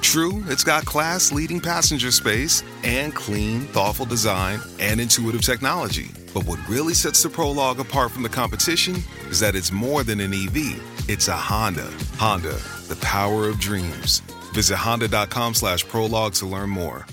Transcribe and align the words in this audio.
True, 0.00 0.42
it's 0.46 0.64
got 0.64 0.84
class 0.84 1.30
leading 1.30 1.60
passenger 1.60 2.10
space 2.10 2.62
and 2.82 3.14
clean, 3.14 3.62
thoughtful 3.66 4.06
design 4.06 4.60
and 4.78 5.00
intuitive 5.00 5.42
technology. 5.42 6.10
But 6.32 6.44
what 6.46 6.66
really 6.68 6.94
sets 6.94 7.22
the 7.22 7.28
Prologue 7.28 7.80
apart 7.80 8.10
from 8.10 8.22
the 8.22 8.28
competition 8.28 8.96
is 9.28 9.40
that 9.40 9.54
it's 9.54 9.72
more 9.72 10.02
than 10.02 10.20
an 10.20 10.32
EV, 10.32 10.82
it's 11.08 11.28
a 11.28 11.36
Honda. 11.36 11.90
Honda, 12.16 12.58
the 12.88 12.98
power 13.00 13.48
of 13.48 13.58
dreams. 13.58 14.20
Visit 14.52 14.76
honda.com 14.76 15.54
slash 15.54 15.86
prologue 15.86 16.34
to 16.34 16.46
learn 16.46 16.70
more. 16.70 17.06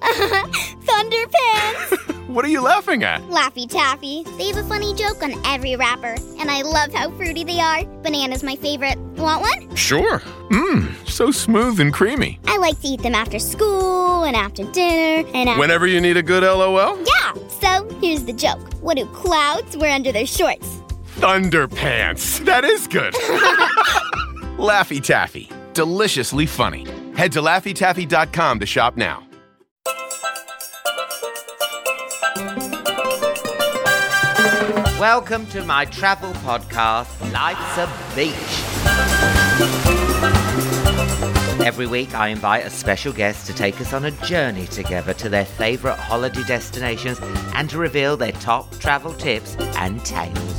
Thunderpants! 0.84 2.06
What 2.30 2.44
are 2.44 2.48
you 2.48 2.60
laughing 2.60 3.02
at? 3.02 3.20
Laffy 3.22 3.68
Taffy. 3.68 4.22
They 4.38 4.46
have 4.46 4.56
a 4.56 4.62
funny 4.68 4.94
joke 4.94 5.20
on 5.20 5.34
every 5.44 5.74
wrapper, 5.74 6.14
and 6.38 6.48
I 6.48 6.62
love 6.62 6.94
how 6.94 7.10
fruity 7.16 7.42
they 7.42 7.58
are. 7.58 7.82
Banana's 8.04 8.44
my 8.44 8.54
favorite. 8.54 8.96
Want 9.16 9.42
one? 9.42 9.74
Sure. 9.74 10.20
Mmm, 10.50 11.08
so 11.08 11.32
smooth 11.32 11.80
and 11.80 11.92
creamy. 11.92 12.38
I 12.46 12.56
like 12.58 12.80
to 12.82 12.86
eat 12.86 13.02
them 13.02 13.16
after 13.16 13.40
school 13.40 14.22
and 14.22 14.36
after 14.36 14.62
dinner 14.70 15.28
and 15.34 15.48
after. 15.48 15.58
Whenever 15.58 15.88
you 15.88 16.00
need 16.00 16.16
a 16.16 16.22
good 16.22 16.44
LOL? 16.44 16.96
Yeah! 17.04 17.34
So, 17.48 17.88
here's 18.00 18.22
the 18.24 18.32
joke 18.32 18.74
What 18.74 18.96
do 18.96 19.06
clouds 19.06 19.76
wear 19.76 19.92
under 19.92 20.12
their 20.12 20.24
shorts? 20.26 20.68
Thunderpants. 21.16 22.44
That 22.44 22.64
is 22.64 22.86
good. 22.86 23.12
Laffy 24.56 25.02
Taffy. 25.02 25.50
Deliciously 25.74 26.46
funny. 26.46 26.86
Head 27.16 27.32
to 27.32 27.40
LaffyTaffy.com 27.42 28.60
to 28.60 28.66
shop 28.66 28.96
now. 28.96 29.26
Welcome 35.00 35.46
to 35.46 35.64
my 35.64 35.86
travel 35.86 36.30
podcast, 36.44 37.08
Life's 37.32 37.78
a 37.78 37.88
Beach. 38.14 38.36
Every 41.66 41.86
week, 41.86 42.14
I 42.14 42.28
invite 42.28 42.66
a 42.66 42.70
special 42.70 43.10
guest 43.14 43.46
to 43.46 43.54
take 43.54 43.80
us 43.80 43.94
on 43.94 44.04
a 44.04 44.10
journey 44.10 44.66
together 44.66 45.14
to 45.14 45.30
their 45.30 45.46
favourite 45.46 45.98
holiday 45.98 46.42
destinations 46.42 47.18
and 47.54 47.70
to 47.70 47.78
reveal 47.78 48.18
their 48.18 48.32
top 48.32 48.78
travel 48.78 49.14
tips 49.14 49.56
and 49.78 50.04
tales. 50.04 50.58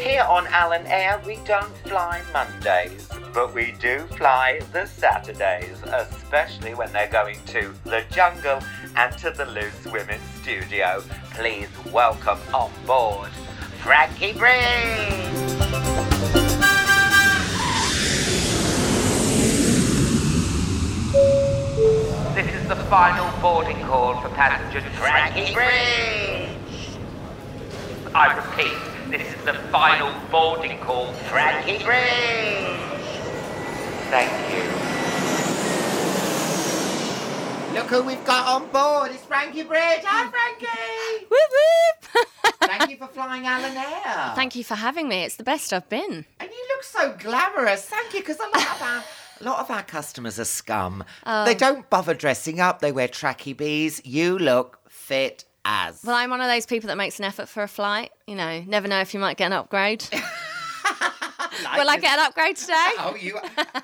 Here 0.00 0.22
on 0.22 0.46
Alan 0.46 0.86
Air, 0.86 1.20
we 1.26 1.40
don't 1.44 1.76
fly 1.78 2.22
Mondays, 2.32 3.08
but 3.36 3.54
we 3.54 3.72
do 3.72 3.98
fly 4.16 4.58
the 4.72 4.86
Saturdays, 4.86 5.76
especially 5.92 6.72
when 6.72 6.90
they're 6.90 7.12
going 7.12 7.36
to 7.44 7.70
the 7.84 8.02
jungle 8.10 8.60
and 8.96 9.18
to 9.18 9.30
the 9.30 9.44
Loose 9.44 9.84
Women 9.84 10.18
studio. 10.40 11.02
Please 11.34 11.68
welcome 11.92 12.38
on 12.54 12.70
board 12.86 13.28
Frankie 13.82 14.32
Bridge. 14.32 14.56
This 22.34 22.54
is 22.54 22.68
the 22.68 22.76
final 22.88 23.38
boarding 23.42 23.82
call 23.82 24.18
for 24.22 24.30
passenger 24.30 24.80
Frankie 24.92 25.52
Bridge. 25.52 26.48
I 28.14 28.34
repeat, 28.34 29.10
this 29.10 29.28
is 29.34 29.44
the 29.44 29.52
final 29.70 30.10
boarding 30.30 30.78
call, 30.78 31.12
Frankie 31.28 31.84
Bridge. 31.84 32.85
Thank 34.10 34.30
you. 34.54 34.96
Look 37.76 37.86
who 37.88 38.02
we've 38.04 38.24
got 38.24 38.46
on 38.46 38.68
board. 38.70 39.10
It's 39.12 39.24
Frankie 39.24 39.62
Bridge. 39.62 40.02
Hi, 40.04 40.26
mm. 40.26 40.30
Frankie. 40.30 41.26
Whoop 41.28 41.50
whoop! 41.52 42.54
Thank 42.60 42.90
you 42.90 42.96
for 42.96 43.08
flying 43.08 43.46
Alan 43.46 43.76
Air. 43.76 44.32
Thank 44.34 44.56
you 44.56 44.64
for 44.64 44.76
having 44.76 45.08
me. 45.08 45.24
It's 45.24 45.36
the 45.36 45.44
best 45.44 45.72
I've 45.72 45.88
been. 45.88 46.24
And 46.40 46.50
you 46.50 46.68
look 46.74 46.84
so 46.84 47.14
glamorous. 47.18 47.84
Thank 47.84 48.14
you, 48.14 48.20
because 48.20 48.38
a 48.38 48.44
lot 48.44 48.70
of 48.70 48.82
our 48.82 49.04
a 49.40 49.44
lot 49.44 49.58
of 49.58 49.70
our 49.70 49.82
customers 49.82 50.38
are 50.38 50.46
scum. 50.46 51.04
Oh. 51.26 51.44
They 51.44 51.54
don't 51.54 51.88
bother 51.90 52.14
dressing 52.14 52.60
up. 52.60 52.80
They 52.80 52.92
wear 52.92 53.08
tracky 53.08 53.54
bees. 53.54 54.00
You 54.04 54.38
look 54.38 54.78
fit 54.88 55.44
as. 55.66 56.02
Well, 56.02 56.16
I'm 56.16 56.30
one 56.30 56.40
of 56.40 56.48
those 56.48 56.64
people 56.64 56.88
that 56.88 56.96
makes 56.96 57.18
an 57.18 57.24
effort 57.26 57.48
for 57.48 57.62
a 57.62 57.68
flight. 57.68 58.12
You 58.26 58.36
know, 58.36 58.62
never 58.66 58.88
know 58.88 59.00
if 59.00 59.12
you 59.12 59.20
might 59.20 59.36
get 59.36 59.46
an 59.46 59.52
upgrade. 59.52 60.04
Like 61.64 61.78
Will 61.78 61.90
I 61.90 61.96
get 61.98 62.18
an 62.18 62.26
upgrade 62.26 62.56
today? 62.56 62.90
Oh, 62.98 63.16
you. 63.18 63.38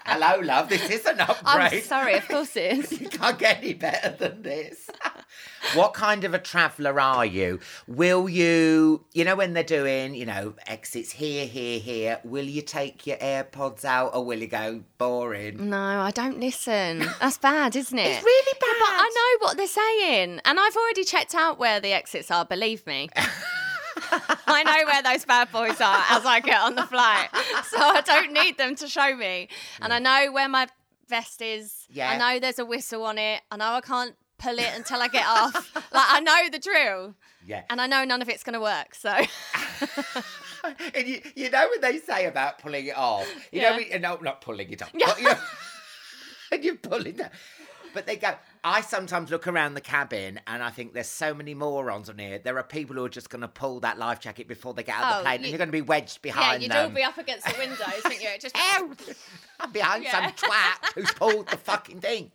Hello, 0.07 0.41
love. 0.43 0.69
This 0.69 0.89
is 0.91 1.07
an 1.07 1.21
upgrade. 1.21 1.73
I'm 1.73 1.81
sorry, 1.83 2.15
of 2.15 2.29
course 2.29 2.57
it 2.57 2.79
is. 2.79 3.01
You 3.03 3.09
can't 3.09 3.39
get 3.39 3.59
any 3.59 3.75
better 3.75 4.11
than 4.11 4.43
this. 4.43 4.89
what 5.75 5.93
kind 5.95 6.25
of 6.25 6.35
a 6.35 6.39
traveller 6.39 7.01
are 7.01 7.27
you? 7.27 7.59
Will 7.87 8.29
you, 8.29 9.05
you 9.13 9.25
know, 9.25 9.35
when 9.35 9.55
they're 9.55 9.65
doing, 9.65 10.15
you 10.15 10.25
know, 10.27 10.55
exits 10.67 11.13
here, 11.13 11.47
here, 11.47 11.79
here, 11.79 12.21
will 12.25 12.45
you 12.45 12.63
take 12.63 13.07
your 13.07 13.17
AirPods 13.17 13.85
out 13.85 14.15
or 14.15 14.25
will 14.25 14.39
you 14.39 14.47
go 14.47 14.83
boring? 14.99 15.71
No, 15.71 15.79
I 15.79 16.11
don't 16.11 16.39
listen. 16.39 17.01
That's 17.21 17.39
bad, 17.39 17.77
isn't 17.77 17.99
it? 17.99 18.03
It's 18.13 18.25
really 18.25 18.59
bad. 18.61 18.77
But. 18.79 18.89
I 18.91 19.11
know 19.15 19.47
what 19.47 19.57
they're 19.57 19.67
saying. 19.67 20.41
And 20.45 20.61
I've 20.61 20.77
already 20.77 21.05
checked 21.05 21.35
out 21.35 21.59
where 21.59 21.81
the 21.81 21.93
exits 21.93 22.31
are, 22.31 22.45
believe 22.45 22.87
me. 22.87 23.09
I 24.47 24.63
know 24.65 24.87
where 24.87 25.03
those 25.03 25.25
bad 25.25 25.51
boys 25.53 25.81
are 25.81 26.05
as 26.11 26.25
I 26.27 26.41
get 26.41 26.61
on 26.61 26.75
the 26.75 26.87
flight. 26.87 27.29
So 27.65 27.79
I 27.79 28.01
don't 28.03 28.33
need 28.33 28.59
them 28.59 28.75
to 28.77 28.89
show 28.89 29.17
me. 29.17 29.49
And 29.81 29.93
I 29.93 29.99
know 29.99 30.31
where 30.33 30.49
my 30.49 30.67
vest 31.09 31.41
is. 31.41 31.87
Yeah. 31.91 32.11
I 32.11 32.19
know 32.19 32.41
there's 32.41 32.59
a 32.59 32.65
whistle 32.67 33.05
on 33.05 33.17
it. 33.19 33.41
I 33.51 33.57
know 33.57 33.65
I 33.73 33.81
can't 33.81 34.15
pull 34.39 34.59
it 34.59 34.71
until 34.77 35.01
I 35.01 35.09
get 35.09 35.25
off. 35.27 35.73
Like 35.93 36.07
I 36.09 36.21
know 36.21 36.49
the 36.51 36.59
drill. 36.59 37.15
Yeah. 37.47 37.63
And 37.71 37.81
I 37.81 37.87
know 37.87 38.05
none 38.05 38.21
of 38.23 38.29
it's 38.29 38.43
going 38.43 38.55
to 38.55 38.61
work. 38.61 38.95
So 38.95 39.09
and 40.95 41.09
you, 41.09 41.21
you 41.35 41.51
know 41.51 41.67
what 41.69 41.81
they 41.81 41.99
say 41.99 42.27
about 42.27 42.59
pulling 42.59 42.87
it 42.87 42.97
off? 42.97 43.27
You 43.51 43.61
Yeah. 43.63 43.71
know, 43.71 43.77
we, 43.77 43.99
no, 43.99 44.17
not 44.23 44.41
pulling 44.41 44.71
it 44.71 44.83
off. 44.83 44.91
Yeah. 44.95 45.07
But, 45.07 45.19
you 45.21 45.25
know, 45.29 45.39
and 46.53 46.65
you 46.65 46.75
pull 46.77 47.07
it 47.07 47.17
down. 47.17 47.31
But 47.95 48.07
they 48.07 48.17
go, 48.17 48.35
I 48.65 48.81
sometimes 48.81 49.31
look 49.31 49.47
around 49.47 49.75
the 49.75 49.81
cabin 49.81 50.41
and 50.47 50.63
I 50.63 50.71
think 50.71 50.95
there's 50.95 51.09
so 51.09 51.35
many 51.35 51.53
morons 51.55 52.09
on 52.09 52.19
here. 52.19 52.39
There 52.39 52.57
are 52.59 52.63
people 52.63 52.97
who 52.97 53.05
are 53.05 53.09
just 53.09 53.29
going 53.29 53.43
to 53.43 53.49
pull 53.49 53.81
that 53.81 53.99
life 53.99 54.21
jacket 54.21 54.49
before 54.49 54.73
they 54.73 54.83
get 54.83 54.97
out 54.97 55.05
of 55.05 55.15
Oh, 55.15 55.19
the 55.19 55.23
plane 55.25 55.35
and 55.37 55.45
you- 55.45 55.51
you're 55.51 55.59
going 55.59 55.69
to 55.69 55.73
be 55.73 55.83
wedged 55.83 56.23
behind 56.23 56.63
yeah, 56.63 56.69
you'd 56.69 56.77
all 56.77 56.85
them. 56.85 56.95
be 56.95 57.03
up 57.03 57.19
against 57.19 57.47
the 57.47 57.55
windows, 57.59 57.79
wouldn't 58.05 58.23
you? 58.23 58.29
It 58.29 58.41
Just 58.41 58.57
Ow! 58.59 58.91
I'm 59.61 59.73
behind 59.73 60.07
some 60.07 60.25
twat 60.25 60.93
who's 60.95 61.13
pulled 61.13 61.49
the 61.49 61.57
fucking 61.57 62.01
thing. 62.01 62.31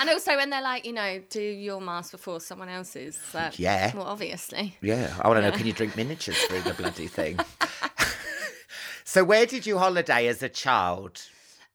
And 0.00 0.08
also 0.10 0.36
when 0.36 0.50
they're 0.50 0.62
like, 0.62 0.84
you 0.86 0.92
know, 0.92 1.20
do 1.28 1.40
your 1.42 1.80
mask 1.80 2.12
before 2.12 2.40
someone 2.40 2.68
else's. 2.68 3.18
Yeah. 3.56 3.94
Well, 3.94 4.06
obviously. 4.06 4.76
Yeah, 4.80 5.14
I 5.20 5.28
want 5.28 5.38
to 5.42 5.50
know, 5.50 5.56
can 5.56 5.66
you 5.66 5.72
drink 5.72 5.96
miniatures 5.96 6.36
through 6.44 6.62
the 6.62 6.74
bloody 6.74 7.06
thing? 7.08 7.38
so 9.04 9.22
where 9.24 9.46
did 9.46 9.66
you 9.66 9.78
holiday 9.78 10.26
as 10.26 10.42
a 10.42 10.48
child? 10.48 11.22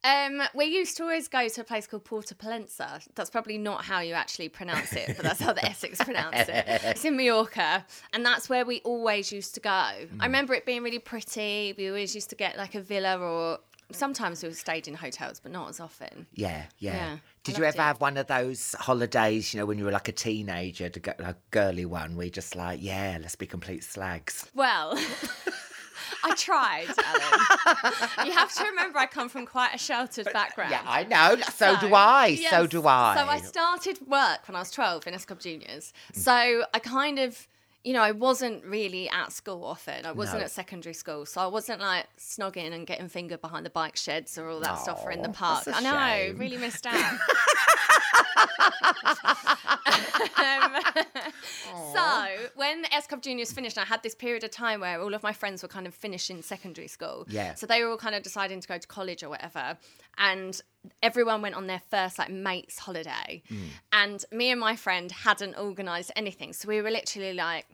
Um, 0.03 0.41
we 0.53 0.65
used 0.65 0.95
to 0.97 1.03
always 1.03 1.27
go 1.27 1.47
to 1.47 1.61
a 1.61 1.63
place 1.63 1.85
called 1.85 2.05
Porta 2.05 2.33
Palenza. 2.33 3.05
That's 3.15 3.29
probably 3.29 3.57
not 3.57 3.83
how 3.83 3.99
you 3.99 4.13
actually 4.13 4.47
pronounce 4.49 4.93
it, 4.93 5.07
but 5.07 5.23
that's 5.23 5.41
how 5.41 5.51
the 5.51 5.65
Essex 5.65 6.01
pronounce 6.01 6.47
it. 6.47 6.63
It's 6.67 7.03
in 7.03 7.17
Mallorca, 7.17 7.85
and 8.13 8.25
that's 8.25 8.47
where 8.47 8.65
we 8.65 8.79
always 8.81 9.31
used 9.31 9.55
to 9.55 9.59
go. 9.59 9.69
I 9.69 10.07
remember 10.21 10.53
it 10.53 10.65
being 10.65 10.83
really 10.83 10.99
pretty. 10.99 11.73
We 11.77 11.89
always 11.89 12.15
used 12.15 12.29
to 12.29 12.35
get 12.35 12.57
like 12.57 12.75
a 12.75 12.81
villa, 12.81 13.19
or 13.19 13.59
sometimes 13.91 14.41
we 14.41 14.51
stayed 14.53 14.87
in 14.87 14.93
hotels, 14.93 15.41
but 15.41 15.51
not 15.51 15.69
as 15.69 15.81
often. 15.81 16.27
Yeah, 16.33 16.65
yeah. 16.77 16.95
Yeah, 16.95 17.17
Did 17.43 17.57
you 17.57 17.65
ever 17.65 17.77
it. 17.77 17.81
have 17.81 17.99
one 17.99 18.15
of 18.15 18.27
those 18.27 18.75
holidays, 18.79 19.53
you 19.53 19.59
know, 19.59 19.65
when 19.65 19.77
you 19.77 19.83
were 19.83 19.91
like 19.91 20.07
a 20.07 20.13
teenager, 20.13 20.87
to 20.89 20.99
go, 20.99 21.13
a 21.19 21.35
girly 21.51 21.85
one, 21.85 22.15
where 22.15 22.25
you 22.25 22.31
just 22.31 22.55
like, 22.55 22.79
yeah, 22.81 23.17
let's 23.21 23.35
be 23.35 23.47
complete 23.47 23.83
slags? 23.83 24.49
Well, 24.55 24.97
I 26.23 26.35
tried, 26.35 26.87
Alan. 27.05 28.27
you 28.27 28.31
have 28.33 28.53
to 28.55 28.63
remember 28.65 28.99
I 28.99 29.05
come 29.05 29.29
from 29.29 29.45
quite 29.45 29.73
a 29.73 29.77
sheltered 29.77 30.27
uh, 30.27 30.33
background. 30.33 30.71
Yeah, 30.71 30.81
I 30.85 31.03
know. 31.05 31.41
So, 31.53 31.77
do 31.79 31.93
I. 31.95 32.35
so 32.49 32.67
do 32.67 32.85
I. 32.85 33.15
So 33.15 33.25
I 33.29 33.39
started 33.39 33.99
work 34.07 34.47
when 34.47 34.55
I 34.55 34.59
was 34.59 34.71
12 34.71 35.07
in 35.07 35.13
S 35.13 35.25
Club 35.25 35.39
Juniors. 35.39 35.93
Mm. 36.13 36.17
So 36.17 36.63
I 36.73 36.79
kind 36.79 37.19
of, 37.19 37.47
you 37.83 37.93
know, 37.93 38.01
I 38.01 38.11
wasn't 38.11 38.63
really 38.65 39.09
at 39.09 39.31
school 39.31 39.63
often. 39.63 40.05
I 40.05 40.11
wasn't 40.11 40.39
No. 40.39 40.45
at 40.45 40.51
secondary 40.51 40.93
school. 40.93 41.25
So 41.25 41.39
I 41.41 41.47
wasn't 41.47 41.79
like 41.81 42.07
snogging 42.17 42.73
and 42.73 42.85
getting 42.85 43.07
fingered 43.07 43.41
behind 43.41 43.65
the 43.65 43.69
bike 43.69 43.95
sheds 43.95 44.37
or 44.37 44.49
all 44.49 44.59
that 44.59 44.79
stuff 44.79 45.01
or 45.05 45.11
in 45.11 45.21
the 45.21 45.29
park. 45.29 45.63
I 45.67 45.81
know, 45.81 46.25
shame. 46.27 46.37
really 46.37 46.57
missed 46.57 46.85
out. 46.95 47.17
Um, 50.39 50.75
so 51.93 52.27
when 52.55 52.83
S 52.91 53.07
Club 53.07 53.21
Juniors 53.21 53.51
finished, 53.51 53.77
I 53.77 53.85
had 53.85 54.03
this 54.03 54.15
period 54.15 54.43
of 54.43 54.51
time 54.51 54.81
where 54.81 55.01
all 55.01 55.13
of 55.13 55.23
my 55.23 55.33
friends 55.33 55.61
were 55.61 55.69
kind 55.69 55.87
of 55.87 55.93
finishing 55.93 56.41
secondary 56.41 56.87
school. 56.87 57.25
Yeah. 57.29 57.55
So 57.55 57.65
they 57.65 57.83
were 57.83 57.89
all 57.89 57.97
kind 57.97 58.15
of 58.15 58.23
deciding 58.23 58.61
to 58.61 58.67
go 58.67 58.77
to 58.77 58.87
college 58.87 59.23
or 59.23 59.29
whatever, 59.29 59.77
and 60.17 60.59
everyone 61.01 61.41
went 61.41 61.55
on 61.55 61.67
their 61.67 61.81
first 61.89 62.17
like 62.19 62.29
mates 62.29 62.79
holiday, 62.79 63.41
Hmm. 63.49 63.63
and 63.91 64.25
me 64.31 64.51
and 64.51 64.59
my 64.59 64.75
friend 64.75 65.11
hadn't 65.11 65.57
organised 65.57 66.11
anything, 66.15 66.53
so 66.53 66.67
we 66.67 66.81
were 66.81 66.91
literally 66.91 67.33
like. 67.33 67.65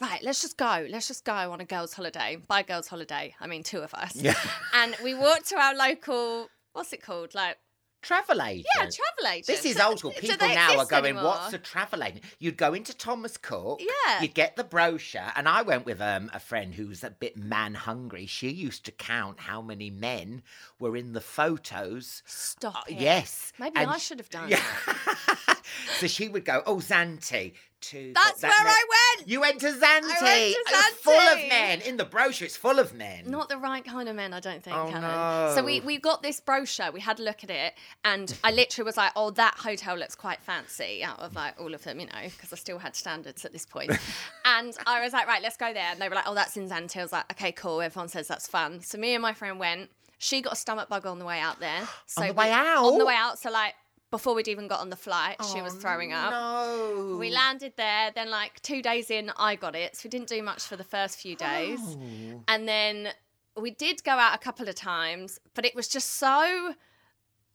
Right, 0.00 0.22
let's 0.22 0.40
just 0.40 0.56
go. 0.56 0.86
Let's 0.88 1.08
just 1.08 1.24
go 1.26 1.32
on 1.52 1.60
a 1.60 1.64
girls' 1.66 1.92
holiday. 1.92 2.38
By 2.48 2.62
girls' 2.62 2.88
holiday, 2.88 3.34
I 3.38 3.46
mean 3.46 3.62
two 3.62 3.80
of 3.80 3.92
us. 3.92 4.16
Yeah. 4.16 4.34
And 4.72 4.96
we 5.04 5.12
walked 5.14 5.48
to 5.50 5.56
our 5.60 5.74
local, 5.74 6.48
what's 6.72 6.94
it 6.94 7.02
called? 7.02 7.34
Like, 7.34 7.58
Travel 8.02 8.40
agent. 8.42 8.66
yeah, 8.74 8.82
travel 8.84 9.26
agent. 9.32 9.46
This 9.46 9.64
is 9.66 9.78
old 9.78 9.98
school. 9.98 10.10
People 10.18 10.48
now 10.48 10.78
are 10.78 10.86
going, 10.86 11.04
anymore? 11.04 11.24
what's 11.24 11.52
a 11.52 11.58
travel 11.58 12.02
agent? 12.02 12.24
You'd 12.38 12.56
go 12.56 12.72
into 12.72 12.96
Thomas 12.96 13.36
Cook. 13.36 13.80
Yeah. 13.80 14.22
You'd 14.22 14.32
get 14.34 14.56
the 14.56 14.64
brochure. 14.64 15.30
And 15.36 15.46
I 15.48 15.62
went 15.62 15.84
with 15.84 16.00
um, 16.00 16.30
a 16.32 16.40
friend 16.40 16.74
who's 16.74 17.04
a 17.04 17.10
bit 17.10 17.36
man 17.36 17.74
hungry. 17.74 18.24
She 18.26 18.48
used 18.48 18.84
to 18.86 18.92
count 18.92 19.40
how 19.40 19.60
many 19.60 19.90
men 19.90 20.42
were 20.78 20.96
in 20.96 21.12
the 21.12 21.20
photos. 21.20 22.22
Stop 22.26 22.74
Uh, 22.76 22.80
it. 22.88 23.00
yes. 23.00 23.52
Maybe 23.58 23.76
And 23.76 23.90
I 23.90 23.98
should 23.98 24.18
have 24.18 24.30
done 24.30 24.48
Yeah. 24.48 24.62
So 25.98 26.06
she 26.06 26.28
would 26.28 26.44
go, 26.44 26.62
oh, 26.66 26.76
Zante. 26.76 27.52
To 27.82 28.12
That's 28.14 28.42
that 28.42 28.48
where 28.50 28.68
I 28.68 28.84
went. 29.16 29.26
You 29.26 29.40
went 29.40 29.58
to 29.60 29.68
Zante. 29.68 29.80
I 29.80 30.22
went 30.22 30.54
to 30.54 30.74
It's 30.74 30.96
full 30.98 31.14
of 31.18 31.38
men. 31.48 31.80
In 31.80 31.96
the 31.96 32.04
brochure, 32.04 32.44
it's 32.44 32.56
full 32.56 32.78
of 32.78 32.92
men. 32.92 33.24
Not 33.30 33.48
the 33.48 33.56
right 33.56 33.82
kind 33.82 34.06
of 34.06 34.14
men, 34.14 34.34
I 34.34 34.40
don't 34.40 34.62
think, 34.62 34.76
Oh, 34.76 34.86
Helen. 34.88 35.54
So 35.56 35.64
we, 35.64 35.80
we 35.80 35.96
got 35.98 36.22
this 36.22 36.40
brochure, 36.40 36.92
we 36.92 37.00
had 37.00 37.20
a 37.20 37.22
look 37.22 37.42
at 37.42 37.48
it, 37.48 37.72
and 38.04 38.36
I 38.44 38.50
literally 38.52 38.84
was 38.84 38.98
like, 38.98 39.12
oh, 39.16 39.30
that 39.30 39.54
hotel 39.54 39.96
looks 39.96 40.14
quite 40.14 40.42
fancy 40.42 41.02
out 41.02 41.20
of 41.20 41.34
like 41.34 41.58
all 41.58 41.72
of 41.72 41.82
them, 41.84 42.00
you 42.00 42.06
know, 42.06 42.22
because 42.24 42.52
I 42.52 42.56
still 42.56 42.78
had 42.78 42.94
standards 42.94 43.46
at 43.46 43.52
this 43.52 43.64
point. 43.64 43.92
and 44.44 44.76
I 44.86 45.02
was 45.02 45.14
like, 45.14 45.26
right, 45.26 45.42
let's 45.42 45.56
go 45.56 45.72
there. 45.72 45.88
And 45.90 45.98
they 45.98 46.10
were 46.10 46.16
like, 46.16 46.28
oh, 46.28 46.34
that's 46.34 46.58
in 46.58 46.68
Zante. 46.68 46.98
I 46.98 47.02
was 47.02 47.12
like, 47.12 47.32
okay, 47.32 47.52
cool. 47.52 47.80
Everyone 47.80 48.08
says 48.10 48.28
that's 48.28 48.46
fun. 48.46 48.82
So 48.82 48.98
me 48.98 49.14
and 49.14 49.22
my 49.22 49.32
friend 49.32 49.58
went. 49.58 49.88
She 50.18 50.42
got 50.42 50.52
a 50.52 50.56
stomach 50.56 50.90
bug 50.90 51.06
on 51.06 51.18
the 51.18 51.24
way 51.24 51.40
out 51.40 51.60
there. 51.60 51.80
So 52.06 52.20
the 52.20 52.26
we- 52.26 52.32
way 52.32 52.50
out? 52.52 52.84
On 52.84 52.98
the 52.98 53.06
way 53.06 53.14
out. 53.16 53.38
So 53.38 53.50
like 53.50 53.72
before 54.10 54.34
we'd 54.34 54.48
even 54.48 54.66
got 54.68 54.80
on 54.80 54.90
the 54.90 54.96
flight, 54.96 55.36
she 55.52 55.62
was 55.62 55.74
oh, 55.74 55.78
throwing 55.78 56.12
up. 56.12 56.32
Oh, 56.34 57.06
No. 57.12 57.16
We 57.16 57.30
landed 57.30 57.74
there. 57.76 58.10
Then, 58.14 58.30
like 58.30 58.60
two 58.62 58.82
days 58.82 59.10
in, 59.10 59.30
I 59.36 59.54
got 59.56 59.76
it. 59.76 59.96
So 59.96 60.02
we 60.04 60.10
didn't 60.10 60.28
do 60.28 60.42
much 60.42 60.62
for 60.64 60.76
the 60.76 60.84
first 60.84 61.18
few 61.18 61.36
days. 61.36 61.78
Oh. 61.82 62.42
And 62.48 62.66
then 62.66 63.08
we 63.56 63.70
did 63.70 64.02
go 64.02 64.12
out 64.12 64.34
a 64.34 64.38
couple 64.38 64.68
of 64.68 64.74
times, 64.74 65.38
but 65.54 65.64
it 65.64 65.74
was 65.74 65.88
just 65.88 66.14
so. 66.14 66.74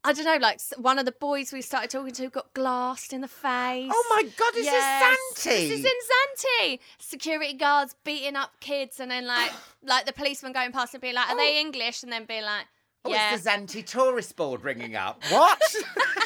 I 0.08 0.14
don't 0.14 0.26
know, 0.26 0.38
like 0.38 0.62
one 0.78 1.00
of 1.00 1.06
the 1.06 1.14
boys 1.14 1.52
we 1.52 1.64
started 1.64 1.90
talking 1.90 2.14
to 2.14 2.30
got 2.30 2.54
glassed 2.54 3.12
in 3.12 3.22
the 3.22 3.28
face. 3.28 3.92
Oh 3.92 4.06
my 4.12 4.22
God, 4.38 4.54
this 4.54 4.66
Yes. 4.66 5.18
is 5.18 5.44
Zante. 5.44 5.68
This 5.68 5.80
is 5.80 5.84
in 5.86 6.68
Zante. 6.70 6.80
Security 7.00 7.54
guards 7.56 7.96
beating 8.04 8.36
up 8.36 8.52
kids, 8.60 9.00
and 9.00 9.10
then 9.10 9.26
like 9.26 9.52
like 9.84 10.06
the 10.06 10.14
policeman 10.14 10.54
going 10.54 10.72
past 10.72 10.94
and 10.94 11.02
being 11.02 11.16
like, 11.16 11.28
"Are 11.30 11.36
they 11.36 11.58
oh. 11.58 11.60
English?" 11.60 12.04
And 12.04 12.12
then 12.12 12.26
being 12.26 12.44
like, 12.44 12.68
Oh, 13.04 13.10
"Yeah." 13.10 13.34
it's 13.34 13.44
the 13.44 13.50
Zante 13.50 13.84
tourist 13.84 14.36
board 14.36 14.64
ringing 14.64 14.96
up. 14.96 15.24
What? 15.30 15.60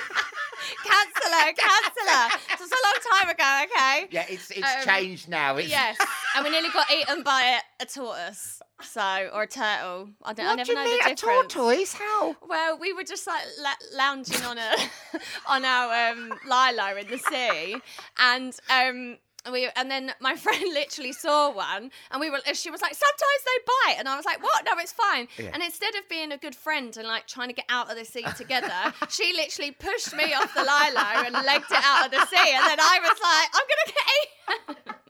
Canceller, 1.30 1.54
canceller. 1.58 2.54
It 2.54 2.60
was 2.60 2.72
a 2.72 2.82
long 2.84 3.00
time 3.12 3.30
ago, 3.30 3.64
okay? 3.66 4.08
yeah, 4.12 4.26
it's 4.30 4.52
it's 4.52 4.62
Um, 4.68 4.84
changed 4.86 5.30
now. 5.30 5.58
It's, 5.58 5.70
Yes, 5.70 5.98
and 6.36 6.44
we 6.46 6.52
nearly 6.52 6.70
got 6.70 6.90
eaten 6.92 7.24
by 7.24 7.60
a, 7.80 7.84
a 7.84 7.86
tortoise, 7.86 8.62
so 8.82 9.30
or 9.34 9.44
a 9.44 9.48
turtle. 9.48 10.10
I, 10.24 10.34
don't, 10.34 10.46
I 10.46 10.56
never 10.56 10.64
do 10.66 10.72
you 10.72 10.76
know 10.78 10.84
mean 10.86 11.00
the 11.00 11.06
a 11.12 11.16
difference. 11.16 11.54
tortoise? 11.54 11.94
How? 11.94 12.36
Well, 12.48 12.78
we 12.80 12.94
were 12.94 13.04
just 13.04 13.28
like 13.28 13.44
la- 13.62 13.98
lounging 13.98 14.44
on 14.46 14.58
a 14.58 14.76
on 15.48 15.66
our 15.66 16.12
um, 16.12 16.34
lilo 16.48 16.98
in 16.98 17.08
the 17.08 17.18
sea, 17.18 17.78
and 18.18 18.56
um. 18.70 19.18
We, 19.52 19.70
and 19.76 19.90
then 19.90 20.14
my 20.20 20.36
friend 20.44 20.64
literally 20.74 21.12
saw 21.14 21.52
one, 21.52 21.92
and 22.12 22.20
we 22.20 22.30
were. 22.30 22.40
and 22.46 22.56
She 22.58 22.72
was 22.72 22.82
like, 22.82 22.94
"Sometimes 22.94 23.42
they 23.46 23.64
bite," 23.66 23.96
and 24.00 24.08
I 24.08 24.16
was 24.16 24.26
like, 24.26 24.42
"What? 24.44 24.66
No, 24.66 24.72
it's 24.78 24.92
fine." 24.92 25.28
Yeah. 25.38 25.50
And 25.54 25.64
instead 25.64 25.96
of 25.96 26.08
being 26.10 26.32
a 26.32 26.38
good 26.38 26.56
friend 26.56 26.96
and 26.98 27.08
like 27.08 27.28
trying 27.28 27.50
to 27.50 27.54
get 27.54 27.66
out 27.70 27.90
of 27.92 27.98
the 27.98 28.06
sea 28.06 28.26
together, 28.38 28.72
she 29.10 29.34
literally 29.34 29.72
pushed 29.72 30.14
me 30.16 30.34
off 30.34 30.54
the 30.54 30.64
lilo 30.64 31.26
and 31.26 31.34
legged 31.46 31.72
it 31.72 31.84
out 31.84 32.06
of 32.06 32.12
the 32.12 32.26
sea, 32.28 32.52
and 32.54 32.66
then 32.66 32.80
I 32.80 33.00
was 33.02 33.20
like, 33.22 33.50
"I'm 33.54 33.68
gonna 33.70 33.88
get 33.88 34.06
eaten," 34.20 35.06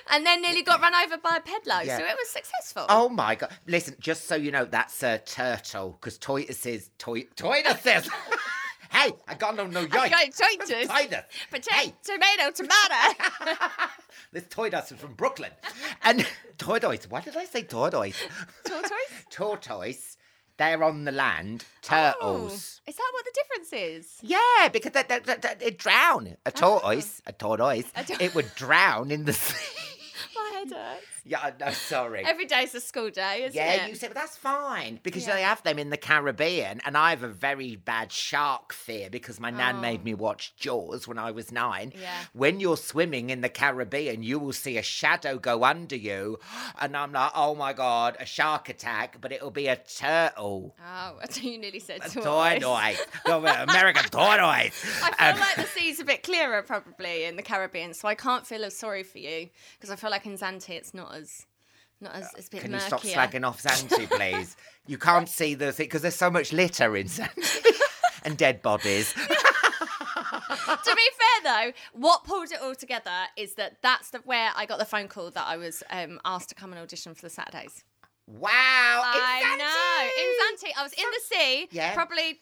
and 0.10 0.26
then 0.26 0.42
nearly 0.42 0.62
got 0.62 0.80
run 0.80 0.94
over 0.94 1.18
by 1.18 1.38
a 1.38 1.40
pedalo. 1.40 1.84
Yeah. 1.84 1.98
So 1.98 2.04
it 2.04 2.16
was 2.18 2.28
successful. 2.28 2.86
Oh 2.88 3.08
my 3.08 3.34
god! 3.34 3.50
Listen, 3.66 3.96
just 4.00 4.26
so 4.26 4.34
you 4.34 4.50
know, 4.50 4.64
that's 4.64 5.02
a 5.02 5.18
turtle 5.18 5.98
because 6.00 6.18
tortoises, 6.18 6.90
toy, 6.98 7.24
tortoises. 7.36 8.08
Hey, 8.92 9.12
I 9.26 9.34
got 9.34 9.56
no 9.56 9.66
no 9.66 9.84
yoink. 9.86 9.98
I 9.98 10.08
got 10.08 10.24
tortoise. 10.32 10.86
Tortoise. 10.86 11.22
Potato, 11.50 11.76
Hey, 11.76 11.94
tomato, 12.04 12.50
tomato. 12.50 13.56
this 14.32 14.44
tortoise 14.48 14.92
is 14.92 15.00
from 15.00 15.14
Brooklyn, 15.14 15.50
and 16.02 16.26
tortoise. 16.58 17.08
Why 17.08 17.20
did 17.20 17.36
I 17.36 17.44
say 17.44 17.62
tortoise? 17.62 18.22
Tortoise? 18.64 18.92
tortoise. 19.30 20.16
They're 20.58 20.84
on 20.84 21.04
the 21.04 21.12
land. 21.12 21.64
Turtles. 21.80 22.80
Oh, 22.86 22.90
is 22.90 22.96
that 22.96 23.10
what 23.12 23.24
the 23.24 23.32
difference 23.34 23.72
is? 23.72 24.18
Yeah, 24.22 24.68
because 24.72 24.92
they, 24.92 25.02
they, 25.02 25.18
they, 25.18 25.54
they, 25.58 25.70
drown. 25.70 26.26
A 26.28 26.36
oh. 26.46 26.50
tortoise, 26.50 27.22
a 27.26 27.32
tortoise, 27.32 27.90
A 27.96 28.22
it 28.22 28.34
would 28.34 28.54
drown 28.54 29.10
in 29.10 29.24
the 29.24 29.32
sea. 29.32 29.56
My 30.34 30.50
head 30.54 30.70
hurts. 30.70 31.06
Yeah, 31.24 31.50
no, 31.60 31.70
sorry. 31.70 32.24
Every 32.26 32.46
day's 32.46 32.74
a 32.74 32.80
school 32.80 33.10
day, 33.10 33.44
isn't 33.44 33.54
yeah, 33.54 33.72
it? 33.72 33.76
Yeah, 33.76 33.86
you 33.88 33.94
said, 33.94 34.08
but 34.10 34.16
that's 34.16 34.36
fine 34.36 35.00
because 35.02 35.26
Yeah. 35.26 35.34
they 35.36 35.42
have 35.42 35.62
them 35.62 35.78
in 35.78 35.90
the 35.90 35.96
Caribbean, 35.96 36.80
and 36.84 36.96
I 36.96 37.10
have 37.10 37.22
a 37.22 37.28
very 37.28 37.76
bad 37.76 38.10
shark 38.12 38.72
fear 38.72 39.08
because 39.10 39.38
my 39.40 39.50
nan 39.50 39.76
Oh. 39.76 39.80
made 39.80 40.04
me 40.04 40.14
watch 40.14 40.54
Jaws 40.56 41.06
when 41.08 41.18
I 41.18 41.30
was 41.30 41.52
nine. 41.52 41.92
Yeah. 42.00 42.10
When 42.32 42.60
you're 42.60 42.76
swimming 42.76 43.30
in 43.30 43.40
the 43.40 43.48
Caribbean, 43.48 44.22
you 44.22 44.38
will 44.38 44.52
see 44.52 44.78
a 44.78 44.82
shadow 44.82 45.38
go 45.38 45.64
under 45.64 45.96
you, 45.96 46.38
and 46.80 46.96
I'm 46.96 47.12
like, 47.12 47.32
oh 47.34 47.54
my 47.54 47.72
god, 47.72 48.16
a 48.20 48.26
shark 48.26 48.68
attack, 48.68 49.20
but 49.20 49.32
it'll 49.32 49.50
be 49.50 49.68
a 49.68 49.76
turtle. 49.76 50.74
Oh, 50.84 51.18
you 51.40 51.58
nearly 51.58 51.78
said 51.78 52.00
A 52.04 52.08
tortoise. 52.08 52.62
tortoise. 52.62 53.06
American 53.26 54.04
tortoise. 54.10 54.84
I 55.02 55.10
feel 55.32 55.34
Um, 55.34 55.40
like 55.40 55.56
the 55.56 55.66
sea's 55.66 56.00
a 56.00 56.04
bit 56.04 56.22
clearer 56.22 56.62
probably 56.62 57.24
in 57.24 57.36
the 57.36 57.42
Caribbean, 57.42 57.94
so 57.94 58.08
I 58.08 58.14
can't 58.14 58.46
feel 58.46 58.64
as 58.64 58.76
sorry 58.76 59.02
for 59.02 59.18
you 59.18 59.48
because 59.78 59.90
I 59.90 59.96
feel 59.96 60.10
like 60.10 60.26
in 60.26 60.36
Zante 60.36 60.70
it's 60.70 60.94
not 60.94 61.11
as, 61.14 61.46
not 62.00 62.14
as 62.14 62.28
it's 62.36 62.48
a 62.48 62.50
bit 62.50 62.60
Can 62.62 62.72
you 62.72 62.80
stop 62.80 63.02
slagging 63.02 63.46
off 63.46 63.62
Zante, 63.62 64.08
please? 64.10 64.56
you 64.86 64.98
can't 65.08 65.28
see 65.28 65.54
the 65.54 65.72
thing 65.72 65.86
because 65.86 66.02
there's 66.02 66.16
so 66.16 66.30
much 66.30 66.52
litter 66.52 66.96
in 66.96 67.06
Zante 67.06 67.66
and 68.24 68.36
dead 68.36 68.62
bodies. 68.62 69.12
to 69.14 69.20
be 70.96 71.08
fair 71.18 71.42
though, 71.44 71.72
what 71.92 72.24
pulled 72.24 72.50
it 72.50 72.60
all 72.62 72.74
together 72.74 73.10
is 73.36 73.54
that 73.54 73.76
that's 73.82 74.10
the 74.10 74.18
where 74.24 74.50
I 74.56 74.66
got 74.66 74.78
the 74.78 74.84
phone 74.84 75.08
call 75.08 75.30
that 75.30 75.46
I 75.46 75.56
was 75.56 75.82
um, 75.90 76.20
asked 76.24 76.48
to 76.50 76.54
come 76.54 76.72
and 76.72 76.80
audition 76.80 77.14
for 77.14 77.22
the 77.22 77.30
Saturdays. 77.30 77.84
Wow! 78.26 78.50
I 78.50 79.42
in 79.52 79.58
know. 79.58 80.22
In 80.22 80.70
Zante, 80.70 80.78
I 80.78 80.82
was 80.82 80.92
in 80.92 81.04
the 81.04 81.20
sea, 81.36 81.68
Yeah. 81.72 81.92
probably 81.94 82.40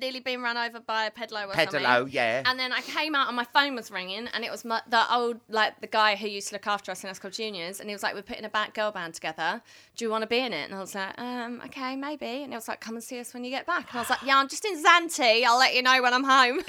nearly 0.00 0.20
being 0.20 0.42
run 0.42 0.56
over 0.56 0.80
by 0.80 1.04
a 1.06 1.10
pedalo 1.10 1.48
or 1.48 1.52
Pedalo, 1.52 1.82
something. 1.82 2.12
yeah. 2.12 2.42
And 2.46 2.58
then 2.58 2.72
I 2.72 2.80
came 2.80 3.14
out 3.14 3.26
and 3.28 3.36
my 3.36 3.44
phone 3.44 3.74
was 3.74 3.90
ringing, 3.90 4.28
and 4.28 4.44
it 4.44 4.50
was 4.50 4.64
my, 4.64 4.80
the 4.88 5.12
old 5.14 5.40
like 5.48 5.80
the 5.80 5.86
guy 5.86 6.16
who 6.16 6.28
used 6.28 6.48
to 6.48 6.54
look 6.54 6.66
after 6.66 6.90
us 6.90 7.04
in 7.04 7.10
S 7.10 7.18
Club 7.18 7.32
Juniors, 7.32 7.80
and 7.80 7.88
he 7.88 7.94
was 7.94 8.02
like, 8.02 8.14
"We're 8.14 8.22
putting 8.22 8.44
a 8.44 8.48
back 8.48 8.74
girl 8.74 8.90
band 8.90 9.14
together. 9.14 9.60
Do 9.96 10.04
you 10.04 10.10
want 10.10 10.22
to 10.22 10.28
be 10.28 10.38
in 10.38 10.52
it?" 10.52 10.64
And 10.64 10.74
I 10.74 10.80
was 10.80 10.94
like, 10.94 11.18
"Um, 11.18 11.60
okay, 11.66 11.96
maybe." 11.96 12.26
And 12.42 12.52
he 12.52 12.56
was 12.56 12.68
like, 12.68 12.80
"Come 12.80 12.94
and 12.94 13.04
see 13.04 13.18
us 13.20 13.34
when 13.34 13.44
you 13.44 13.50
get 13.50 13.66
back." 13.66 13.88
And 13.90 13.98
I 13.98 14.00
was 14.02 14.10
like, 14.10 14.22
"Yeah, 14.24 14.38
I'm 14.38 14.48
just 14.48 14.64
in 14.64 14.82
Zante. 14.82 15.44
I'll 15.44 15.58
let 15.58 15.74
you 15.74 15.82
know 15.82 16.00
when 16.02 16.14
I'm 16.14 16.24
home." 16.24 16.60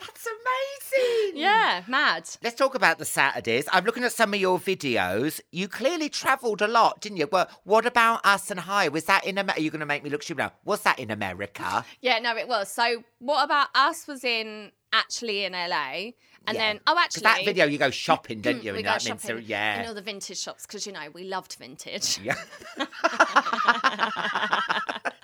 That's 0.22 0.92
amazing. 0.92 1.40
yeah, 1.40 1.82
mad. 1.88 2.28
Let's 2.42 2.56
talk 2.56 2.74
about 2.74 2.98
the 2.98 3.04
Saturdays. 3.04 3.66
I'm 3.72 3.84
looking 3.84 4.04
at 4.04 4.12
some 4.12 4.34
of 4.34 4.40
your 4.40 4.58
videos. 4.58 5.40
You 5.50 5.68
clearly 5.68 6.08
travelled 6.08 6.60
a 6.60 6.68
lot, 6.68 7.00
didn't 7.00 7.18
you? 7.18 7.28
Well, 7.30 7.48
what 7.64 7.86
about 7.86 8.24
Us 8.24 8.50
and 8.50 8.60
High? 8.60 8.88
Was 8.88 9.04
that 9.04 9.24
in 9.24 9.38
America? 9.38 9.60
Are 9.60 9.62
you 9.62 9.70
going 9.70 9.80
to 9.80 9.86
make 9.86 10.04
me 10.04 10.10
look 10.10 10.22
stupid 10.22 10.42
now? 10.42 10.52
Was 10.64 10.82
that 10.82 10.98
in 10.98 11.10
America? 11.10 11.84
Yeah, 12.00 12.18
no, 12.18 12.36
it 12.36 12.48
was. 12.48 12.70
So, 12.70 13.04
what 13.18 13.44
about 13.44 13.68
us? 13.74 14.06
Was 14.06 14.24
in 14.24 14.72
actually 14.92 15.44
in 15.44 15.52
LA, 15.52 16.10
and 16.46 16.56
Yeah. 16.56 16.72
then 16.72 16.80
oh, 16.86 16.96
actually 16.98 17.22
that 17.22 17.44
video, 17.44 17.66
you 17.66 17.78
go 17.78 17.90
shopping, 17.90 18.40
don't 18.40 18.60
mm, 18.60 18.64
you? 18.64 18.72
we 18.72 18.78
in 18.78 18.84
go 18.84 18.90
that 18.90 18.96
uh, 18.96 18.98
shopping 18.98 19.36
Minster- 19.36 19.50
yeah. 19.50 19.80
in 19.82 19.88
all 19.88 19.94
the 19.94 20.02
vintage 20.02 20.38
shops 20.40 20.66
because 20.66 20.86
you 20.86 20.92
know 20.92 21.08
we 21.14 21.24
loved 21.24 21.54
vintage. 21.54 22.18
yeah. 22.22 22.34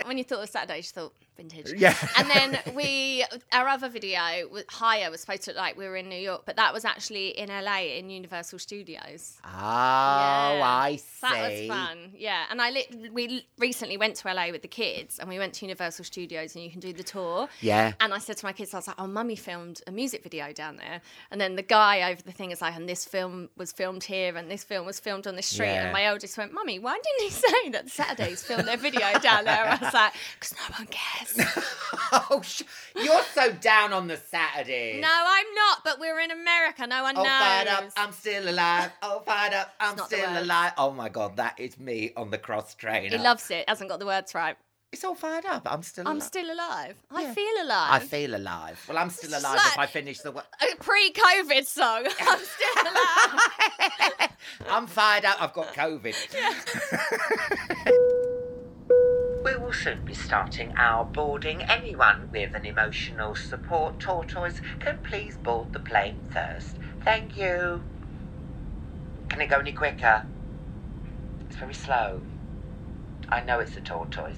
when 0.05 0.19
you 0.19 0.25
thought 0.25 0.43
of 0.43 0.49
Saturday, 0.49 0.79
you 0.79 0.83
thought 0.85 1.13
vintage. 1.37 1.73
Yeah. 1.77 1.95
And 2.17 2.31
then 2.31 2.59
we, 2.75 3.25
our 3.53 3.69
other 3.69 3.89
video, 3.89 4.19
Higher, 4.69 5.11
was 5.11 5.21
supposed 5.21 5.43
to 5.43 5.51
look 5.51 5.59
like 5.59 5.77
we 5.77 5.87
were 5.87 5.97
in 5.97 6.09
New 6.09 6.19
York, 6.19 6.43
but 6.47 6.57
that 6.57 6.73
was 6.73 6.85
actually 6.85 7.29
in 7.31 7.49
LA 7.49 7.81
in 7.99 8.11
Universal 8.11 8.59
Studios. 8.61 9.39
Oh, 9.45 9.49
Yeah. 9.49 10.63
I 10.65 10.97
see. 10.97 11.03
That 11.23 11.51
was 11.51 11.69
fun. 11.69 12.13
yeah. 12.17 12.45
And 12.51 12.61
I 12.63 12.71
lit- 12.71 13.13
we 13.13 13.47
recently 13.59 13.97
went 13.97 14.17
to 14.17 14.33
LA 14.33 14.51
with 14.51 14.63
the 14.63 14.69
kids, 14.69 15.19
and 15.19 15.29
we 15.29 15.39
went 15.39 15.55
to 15.55 15.67
Universal 15.67 16.05
Studios, 16.05 16.55
and 16.55 16.65
you 16.65 16.71
can 16.71 16.81
do 16.81 16.93
the 16.93 17.03
tour. 17.03 17.49
Yeah. 17.61 17.93
And 18.01 18.15
I 18.15 18.19
said 18.19 18.37
to 18.39 18.47
my 18.47 18.53
kids, 18.53 18.73
I 18.75 18.79
was 18.79 18.87
like, 18.87 19.01
"Oh, 19.01 19.07
mummy 19.07 19.37
filmed 19.37 19.83
a 19.87 19.93
music 19.93 20.23
video 20.23 20.53
down 20.53 20.77
there." 20.77 21.01
And 21.31 21.41
then 21.41 21.57
the 21.57 21.63
guy 21.63 22.11
over 22.11 22.23
the 22.23 22.33
thing 22.33 22.51
is 22.51 22.61
like, 22.61 22.75
"And 22.77 22.89
this 22.89 23.05
film 23.05 23.49
was 23.57 23.73
filmed 23.73 24.05
here, 24.05 24.37
and 24.37 24.51
this 24.51 24.65
film 24.65 24.87
was 24.87 25.01
filmed 25.01 25.27
on 25.27 25.37
this 25.37 25.47
street." 25.47 25.67
Yeah. 25.69 25.85
And 25.85 25.93
my 25.93 26.05
eldest 26.05 26.37
went, 26.39 26.53
"Mummy, 26.53 26.79
why 26.79 26.99
didn't 27.03 27.23
he 27.23 27.31
say 27.49 27.69
that 27.71 27.89
Saturdays 27.91 28.43
filmed 28.43 28.67
their 28.69 28.77
video 28.77 29.19
down 29.21 29.45
there?" 29.45 29.65
I 29.67 29.77
was 29.83 29.95
like, 29.95 30.13
"Because 30.39 30.55
no 30.55 30.77
one 30.79 30.87
cares." 30.91 31.65
Oh, 32.31 32.41
sh- 32.43 32.63
you're 32.95 33.23
so 33.35 33.53
down 33.53 33.93
on 33.93 34.07
the 34.07 34.17
Saturday. 34.17 35.01
no, 35.01 35.09
I'm 35.11 35.55
not. 35.55 35.83
But 35.85 35.99
we're 35.99 36.21
in 36.21 36.31
America. 36.31 36.87
No 36.87 37.03
one 37.03 37.17
Oh, 37.17 37.23
knows. 37.23 37.33
Oh, 37.33 37.39
fired 37.41 37.69
up, 37.69 37.85
I'm 37.97 38.13
still 38.13 38.49
alive. 38.49 38.91
Oh, 39.03 39.23
fired 39.27 39.55
up, 39.55 39.75
I'm 39.81 39.99
still 39.99 40.43
alive. 40.43 40.73
Oh 40.79 40.93
my 40.93 41.09
God, 41.09 41.37
that 41.37 41.59
is 41.59 41.79
me 41.79 42.13
on 42.17 42.31
the 42.31 42.39
cross 42.39 42.75
train. 42.75 43.11
he 43.11 43.19
loves 43.19 43.51
it. 43.51 43.69
Hasn't 43.69 43.91
got 43.91 43.99
the 43.99 44.07
words 44.07 44.35
right. 44.35 44.57
It's 44.93 45.05
all 45.05 45.15
fired 45.15 45.45
up. 45.45 45.67
I'm 45.71 45.83
still 45.83 46.07
I'm 46.07 46.17
alive. 46.17 46.23
still 46.27 46.51
alive. 46.53 46.95
I 47.11 47.23
Yeah. 47.23 47.35
feel 47.35 47.63
alive. 47.63 47.89
I 47.93 47.99
feel 47.99 48.35
alive. 48.37 48.83
Well, 48.89 48.99
I'm 48.99 49.11
still 49.11 49.31
alive 49.31 49.59
if 49.59 49.77
like- 49.77 49.79
I 49.79 49.87
finish 49.87 50.21
the 50.21 50.33
work. 50.33 50.47
a 50.63 50.77
pre-COVID 50.77 51.67
song. 51.67 52.07
I'm 52.21 52.39
still 52.39 52.83
alive. 52.93 54.31
I'm 54.71 54.87
fired 54.87 55.25
up. 55.25 55.43
I've 55.43 55.53
got 55.53 55.75
COVID. 55.75 56.15
We 59.45 59.55
will 59.57 59.73
soon 59.73 60.05
be 60.05 60.13
starting 60.15 60.73
our 60.77 61.05
boarding. 61.05 61.63
Anyone 61.63 62.29
with 62.33 62.53
an 62.57 62.67
emotional 62.67 63.37
support 63.37 64.01
tortoise 64.01 64.61
can 64.81 64.99
please 65.05 65.37
board 65.37 65.73
the 65.73 65.79
plane 65.79 66.19
first. 66.33 66.77
Thank 67.05 67.37
you. 67.37 67.81
Can 69.29 69.41
it 69.41 69.47
go 69.47 69.59
any 69.61 69.71
quicker? 69.71 70.27
It's 71.47 71.55
very 71.57 71.75
slow. 71.75 72.23
I 73.29 73.41
know 73.45 73.61
it's 73.61 73.77
a 73.77 73.81
tortoise. 73.81 74.37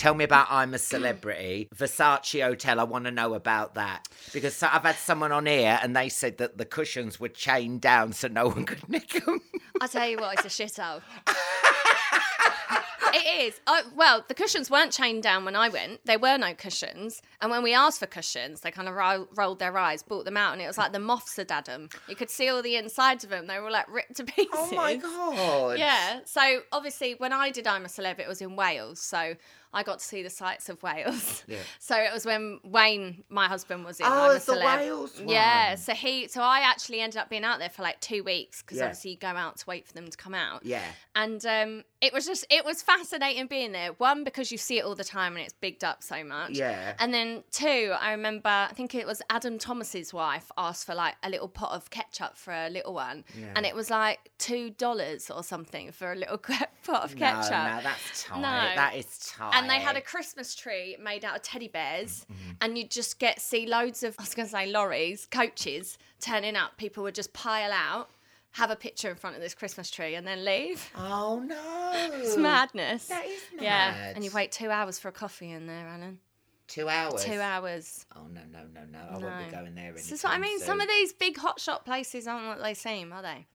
Tell 0.00 0.14
me 0.14 0.24
about 0.24 0.46
I'm 0.48 0.72
a 0.72 0.78
Celebrity. 0.78 1.68
Versace 1.76 2.42
Hotel, 2.42 2.80
I 2.80 2.84
want 2.84 3.04
to 3.04 3.10
know 3.10 3.34
about 3.34 3.74
that. 3.74 4.08
Because 4.32 4.62
I've 4.62 4.82
had 4.82 4.96
someone 4.96 5.30
on 5.30 5.44
here 5.44 5.78
and 5.82 5.94
they 5.94 6.08
said 6.08 6.38
that 6.38 6.56
the 6.56 6.64
cushions 6.64 7.20
were 7.20 7.28
chained 7.28 7.82
down 7.82 8.14
so 8.14 8.26
no 8.28 8.48
one 8.48 8.64
could 8.64 8.88
nick 8.88 9.10
them. 9.10 9.42
I 9.78 9.86
tell 9.88 10.08
you 10.08 10.16
what, 10.16 10.42
it's 10.42 10.58
a 10.58 10.64
shithole. 10.64 11.02
it 13.12 13.46
is. 13.46 13.60
I, 13.66 13.82
well, 13.94 14.24
the 14.26 14.32
cushions 14.32 14.70
weren't 14.70 14.90
chained 14.90 15.22
down 15.22 15.44
when 15.44 15.54
I 15.54 15.68
went. 15.68 16.00
There 16.06 16.18
were 16.18 16.38
no 16.38 16.54
cushions. 16.54 17.20
And 17.42 17.50
when 17.50 17.62
we 17.62 17.74
asked 17.74 17.98
for 17.98 18.06
cushions, 18.06 18.62
they 18.62 18.70
kind 18.70 18.88
of 18.88 18.94
ro- 18.94 19.28
rolled 19.34 19.58
their 19.58 19.76
eyes, 19.76 20.02
brought 20.02 20.24
them 20.24 20.38
out, 20.38 20.54
and 20.54 20.62
it 20.62 20.66
was 20.66 20.78
like 20.78 20.92
the 20.92 20.98
moths 20.98 21.36
had 21.36 21.50
had 21.50 21.66
them. 21.66 21.90
You 22.08 22.16
could 22.16 22.30
see 22.30 22.48
all 22.48 22.62
the 22.62 22.76
insides 22.76 23.22
of 23.22 23.28
them. 23.28 23.48
They 23.48 23.58
were 23.58 23.70
like 23.70 23.92
ripped 23.92 24.16
to 24.16 24.24
pieces. 24.24 24.48
Oh 24.54 24.74
my 24.74 24.96
God. 24.96 25.78
Yeah. 25.78 26.20
So 26.24 26.60
obviously, 26.72 27.16
when 27.18 27.34
I 27.34 27.50
did 27.50 27.66
I'm 27.66 27.84
a 27.84 27.88
Celeb, 27.88 28.18
it 28.18 28.28
was 28.28 28.40
in 28.40 28.56
Wales. 28.56 29.00
So 29.00 29.34
I 29.72 29.82
got 29.84 30.00
to 30.00 30.04
see 30.04 30.22
the 30.22 30.30
sights 30.30 30.68
of 30.68 30.82
Wales. 30.82 31.44
Yeah. 31.50 31.58
So 31.78 31.96
it 31.96 32.12
was 32.12 32.24
when 32.26 32.60
Wayne, 32.64 33.24
my 33.28 33.46
husband, 33.48 33.84
was 33.84 33.98
in 34.00 34.06
Oh, 34.08 34.30
it's 34.30 34.44
the. 34.44 34.54
Wales 34.54 35.20
Yeah. 35.24 35.74
So 35.76 35.92
he, 35.94 36.28
so 36.28 36.42
I 36.42 36.60
actually 36.60 37.00
ended 37.00 37.18
up 37.18 37.28
being 37.30 37.44
out 37.44 37.58
there 37.58 37.68
for 37.70 37.82
like 37.82 38.00
two 38.00 38.22
weeks 38.22 38.62
because 38.62 38.78
Yeah. 38.78 38.84
obviously 38.84 39.12
you 39.12 39.16
go 39.16 39.28
out 39.28 39.56
to 39.58 39.66
wait 39.66 39.86
for 39.86 39.92
them 39.92 40.08
to 40.08 40.16
come 40.16 40.34
out. 40.34 40.64
Yeah. 40.64 40.82
And 41.16 41.44
um, 41.46 41.84
it 42.00 42.12
was 42.12 42.24
just, 42.26 42.46
it 42.50 42.64
was 42.64 42.82
fascinating 42.82 43.46
being 43.48 43.72
there. 43.72 43.90
One 43.94 44.22
because 44.24 44.52
you 44.52 44.58
see 44.58 44.78
it 44.78 44.84
all 44.84 44.94
the 44.94 45.02
time 45.04 45.34
and 45.36 45.44
it's 45.44 45.54
bigged 45.54 45.82
up 45.82 46.02
so 46.04 46.22
much. 46.22 46.50
Yeah. 46.52 46.94
And 47.00 47.12
then 47.12 47.42
two, 47.50 47.92
I 48.00 48.12
remember, 48.12 48.48
I 48.48 48.72
think 48.74 48.94
it 48.94 49.06
was 49.06 49.22
Adam 49.30 49.58
Thomas's 49.58 50.12
wife 50.14 50.50
asked 50.56 50.86
for 50.86 50.94
like 50.94 51.14
a 51.24 51.30
little 51.30 51.48
pot 51.48 51.72
of 51.72 51.90
ketchup 51.90 52.36
for 52.36 52.52
a 52.52 52.68
little 52.70 52.94
one, 52.94 53.24
Yeah. 53.38 53.46
and 53.56 53.66
it 53.66 53.74
was 53.74 53.90
like 53.90 54.30
two 54.38 54.70
dollars 54.70 55.30
or 55.30 55.42
something 55.42 55.90
for 55.92 56.12
a 56.12 56.16
little 56.16 56.38
pot 56.38 56.70
of 57.04 57.14
No, 57.14 57.18
ketchup. 57.18 57.50
no, 57.50 57.80
that's 57.82 58.24
tight. 58.24 58.36
No. 58.40 58.74
That 58.76 58.94
is 58.96 59.06
tight. 59.36 59.59
And 59.60 59.70
they 59.70 59.78
had 59.80 59.96
a 59.96 60.00
Christmas 60.00 60.54
tree 60.54 60.96
made 61.02 61.24
out 61.24 61.36
of 61.36 61.42
teddy 61.42 61.68
bears, 61.68 62.26
Mm-hmm. 62.32 62.50
and 62.60 62.78
you'd 62.78 62.90
just 62.90 63.18
get 63.18 63.40
see 63.40 63.66
loads 63.66 64.02
of 64.02 64.14
I 64.18 64.22
was 64.22 64.34
going 64.34 64.46
to 64.46 64.52
say 64.52 64.66
lorries, 64.66 65.26
coaches 65.30 65.98
turning 66.20 66.56
up. 66.56 66.76
People 66.76 67.02
would 67.04 67.14
just 67.14 67.32
pile 67.32 67.72
out, 67.72 68.10
have 68.52 68.70
a 68.70 68.76
picture 68.76 69.10
in 69.10 69.16
front 69.16 69.36
of 69.36 69.42
this 69.42 69.54
Christmas 69.54 69.90
tree, 69.90 70.14
and 70.14 70.26
then 70.26 70.44
leave. 70.44 70.88
Oh 70.96 71.42
no. 71.44 72.10
It's 72.14 72.36
madness. 72.36 73.06
That 73.08 73.26
is 73.26 73.40
Yeah, 73.60 74.12
and 74.14 74.24
you 74.24 74.30
wait 74.32 74.52
two 74.52 74.70
hours 74.70 74.98
for 74.98 75.08
a 75.08 75.12
coffee 75.12 75.50
in 75.50 75.66
there, 75.66 75.86
Alan. 75.86 76.18
Two 76.66 76.88
hours. 76.88 77.24
Two 77.24 77.40
hours. 77.40 78.06
Oh 78.16 78.26
no 78.32 78.40
no 78.52 78.60
no 78.72 78.80
no! 78.90 78.98
I 79.10 79.18
won't 79.18 79.44
be 79.46 79.50
going 79.56 79.74
there. 79.74 79.92
This 79.92 80.12
is 80.12 80.22
what 80.22 80.30
I 80.30 80.34
anytime 80.36 80.50
mean. 80.50 80.60
Some 80.60 80.80
of 80.80 80.88
these 80.88 81.12
big 81.12 81.36
hotshot 81.36 81.84
places 81.84 82.26
aren't 82.28 82.46
what 82.46 82.62
they 82.62 82.74
seem, 82.74 83.12
are 83.12 83.22
they? 83.22 83.46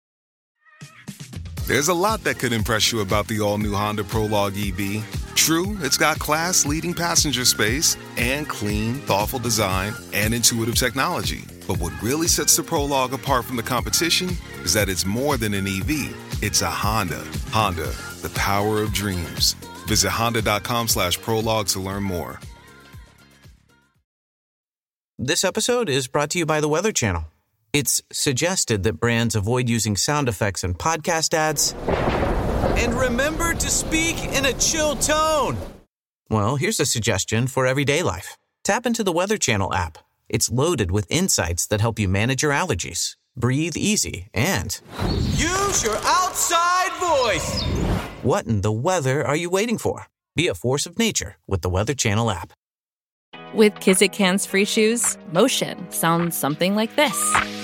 There's 1.67 1.89
a 1.89 1.95
lot 1.95 2.25
that 2.25 2.39
could 2.39 2.53
impress 2.53 2.93
you 2.93 3.01
about 3.01 3.27
the 3.29 3.41
all 3.41 3.57
new 3.59 3.73
Honda 3.73 4.05
Prologue 4.05 4.55
EV. 4.57 5.03
True, 5.35 5.77
it's 5.81 5.97
got 5.97 6.19
class 6.19 6.65
leading 6.65 6.95
passenger 6.95 7.45
space 7.45 7.97
and 8.17 8.49
clean, 8.49 8.95
thoughtful 9.01 9.39
design 9.39 9.93
and 10.13 10.33
intuitive 10.33 10.77
technology. 10.77 11.45
But 11.67 11.79
what 11.79 11.93
really 12.03 12.29
sets 12.29 12.57
the 12.57 12.63
Prologue 12.63 13.13
apart 13.13 13.45
from 13.45 13.57
the 13.57 13.63
competition 13.63 14.31
is 14.63 14.73
that 14.75 14.89
it's 14.89 15.05
more 15.05 15.37
than 15.37 15.55
an 15.55 15.67
EV, 15.67 16.17
it's 16.43 16.63
a 16.63 16.71
Honda. 16.71 17.23
Honda, 17.51 17.93
the 18.23 18.31
power 18.35 18.81
of 18.81 18.93
dreams. 18.93 19.55
Visit 19.87 20.11
honda.com 20.11 20.89
slash 20.89 21.21
prologue 21.21 21.67
to 21.69 21.81
learn 21.81 22.03
more. 22.03 22.41
This 25.19 25.45
episode 25.45 25.89
is 25.89 26.09
brought 26.09 26.31
to 26.31 26.39
you 26.39 26.47
by 26.47 26.61
the 26.61 26.69
Weather 26.69 26.93
Channel. 26.93 27.27
It's 27.73 28.03
suggested 28.13 28.83
that 28.85 28.95
brands 28.95 29.35
avoid 29.35 29.69
using 29.69 29.97
sound 29.97 30.29
effects 30.29 30.65
in 30.65 30.75
podcast 30.75 31.35
ads. 31.35 31.75
And 32.79 32.95
remember 32.95 33.55
to 33.55 33.71
speak 33.71 34.17
in 34.35 34.47
a 34.47 34.53
chill 34.55 34.97
tone. 34.97 35.57
Well, 36.31 36.57
here's 36.57 36.81
a 36.81 36.87
suggestion 36.87 37.47
for 37.47 37.67
everyday 37.67 38.03
life 38.03 38.37
tap 38.65 38.87
into 38.87 39.05
the 39.05 39.13
Weather 39.13 39.37
Channel 39.37 39.75
app. 39.75 39.99
It's 40.29 40.51
loaded 40.51 40.91
with 40.91 41.11
insights 41.11 41.67
that 41.67 41.81
help 41.81 41.99
you 41.99 42.09
manage 42.09 42.43
your 42.43 42.53
allergies, 42.53 43.17
breathe 43.37 43.77
easy, 43.77 44.29
and 44.33 44.81
use 45.37 45.85
your 45.85 45.97
outside 46.05 46.93
voice. 46.99 47.63
What 48.23 48.47
in 48.47 48.63
the 48.63 48.73
weather 48.73 49.25
are 49.25 49.37
you 49.37 49.51
waiting 49.51 49.79
for? 49.79 50.07
Be 50.35 50.49
a 50.49 50.55
force 50.55 50.87
of 50.87 50.99
nature 50.99 51.37
with 51.47 51.63
the 51.63 51.69
Weather 51.69 51.95
Channel 51.95 52.31
app. 52.31 52.53
With 53.55 53.75
Kizik 53.75 54.15
hands 54.15 54.47
free 54.47 54.65
shoes, 54.65 55.17
motion 55.33 55.87
sounds 55.91 56.37
something 56.37 56.75
like 56.75 56.97
this. 56.97 57.64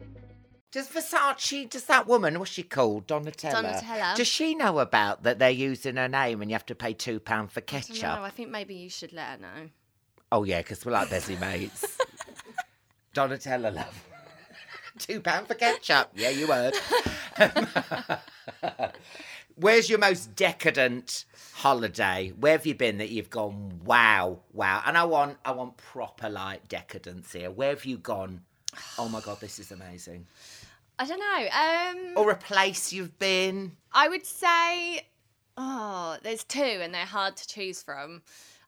Does 0.71 0.87
Versace, 0.87 1.69
does 1.69 1.83
that 1.85 2.07
woman, 2.07 2.39
what's 2.39 2.51
she 2.51 2.63
called? 2.63 3.05
Donatella. 3.05 3.81
Donatella. 3.81 4.15
Does 4.15 4.27
she 4.27 4.55
know 4.55 4.79
about 4.79 5.23
that 5.23 5.37
they're 5.37 5.49
using 5.49 5.97
her 5.97 6.07
name 6.07 6.41
and 6.41 6.49
you 6.49 6.55
have 6.55 6.65
to 6.67 6.75
pay 6.75 6.93
£2 6.93 7.51
for 7.51 7.59
ketchup? 7.59 8.01
know. 8.01 8.23
I 8.23 8.29
think 8.29 8.49
maybe 8.49 8.73
you 8.75 8.89
should 8.89 9.11
let 9.11 9.27
her 9.31 9.37
know. 9.39 9.69
Oh, 10.31 10.45
yeah, 10.45 10.59
because 10.59 10.85
we're 10.85 10.93
like 10.93 11.09
busy 11.09 11.35
mates. 11.35 11.97
Donatella, 13.13 13.73
love. 13.75 14.05
£2 14.97 15.47
for 15.47 15.55
ketchup. 15.55 16.11
Yeah, 16.15 16.29
you 16.29 16.47
heard. 16.47 16.73
Where's 19.55 19.89
your 19.89 19.99
most 19.99 20.35
decadent 20.37 21.25
holiday? 21.55 22.31
Where 22.39 22.53
have 22.53 22.65
you 22.65 22.75
been 22.75 22.97
that 22.99 23.09
you've 23.09 23.29
gone, 23.29 23.81
wow, 23.83 24.39
wow? 24.53 24.81
And 24.85 24.97
I 24.97 25.03
want, 25.03 25.37
I 25.43 25.51
want 25.51 25.75
proper 25.75 26.29
like 26.29 26.69
decadence 26.69 27.33
here. 27.33 27.51
Where 27.51 27.71
have 27.71 27.83
you 27.83 27.97
gone? 27.97 28.43
Oh 28.97 29.09
my 29.09 29.19
God, 29.19 29.41
this 29.41 29.59
is 29.59 29.73
amazing. 29.73 30.27
I 31.01 31.05
don't 31.05 31.19
know. 31.19 32.11
Um, 32.13 32.13
Or 32.15 32.29
a 32.29 32.35
place 32.35 32.93
you've 32.93 33.17
been? 33.17 33.71
I 33.91 34.07
would 34.07 34.23
say, 34.23 35.07
oh, 35.57 36.17
there's 36.21 36.43
two, 36.43 36.61
and 36.61 36.93
they're 36.93 37.05
hard 37.05 37.35
to 37.37 37.47
choose 37.47 37.81
from. 37.81 38.21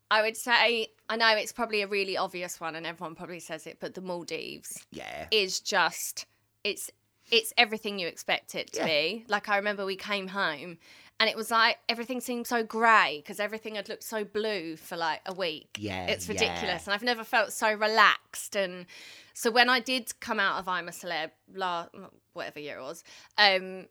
I 0.10 0.24
would 0.24 0.36
say, 0.36 0.88
I 1.10 1.16
know 1.16 1.30
it's 1.38 1.52
probably 1.52 1.84
a 1.84 1.88
really 1.88 2.18
obvious 2.18 2.60
one, 2.60 2.74
and 2.74 2.88
everyone 2.88 3.14
probably 3.14 3.40
says 3.40 3.68
it, 3.68 3.78
but 3.80 3.94
the 3.94 4.02
Maldives 4.02 4.84
Yeah. 4.92 5.28
is 5.30 5.60
just, 5.60 6.26
it's, 6.64 6.90
it's 7.30 7.54
everything 7.56 8.00
you 8.00 8.08
expect 8.08 8.56
it 8.56 8.74
to 8.74 8.80
Yeah. 8.80 8.86
be. 8.88 9.26
Like 9.28 9.48
I 9.48 9.58
remember 9.58 9.86
we 9.86 9.96
came 9.96 10.28
home, 10.28 10.80
and 11.20 11.30
it 11.30 11.36
was 11.36 11.52
like 11.52 11.78
everything 11.88 12.20
seemed 12.20 12.48
so 12.48 12.64
grey 12.64 13.22
because 13.24 13.40
everything 13.40 13.76
had 13.76 13.88
looked 13.90 14.04
so 14.04 14.24
blue 14.24 14.76
for 14.76 14.98
like 14.98 15.22
a 15.26 15.34
week. 15.34 15.78
Yeah, 15.80 16.08
it's 16.08 16.28
yeah. 16.28 16.34
ridiculous, 16.34 16.86
and 16.86 16.94
I've 16.94 17.04
never 17.04 17.24
felt 17.24 17.54
so 17.54 17.74
relaxed. 17.74 18.56
And 18.56 18.86
so 19.34 19.52
when 19.52 19.70
I 19.70 19.80
did 19.80 20.20
come 20.20 20.40
out 20.40 20.60
of 20.60 20.68
I'm 20.68 20.88
a 20.88 20.92
Celeb, 20.92 21.32
last 21.54 21.90
whatever 22.34 22.60
year 22.60 22.80
it 22.80 22.82
was, 22.82 23.04
um, 23.38 23.88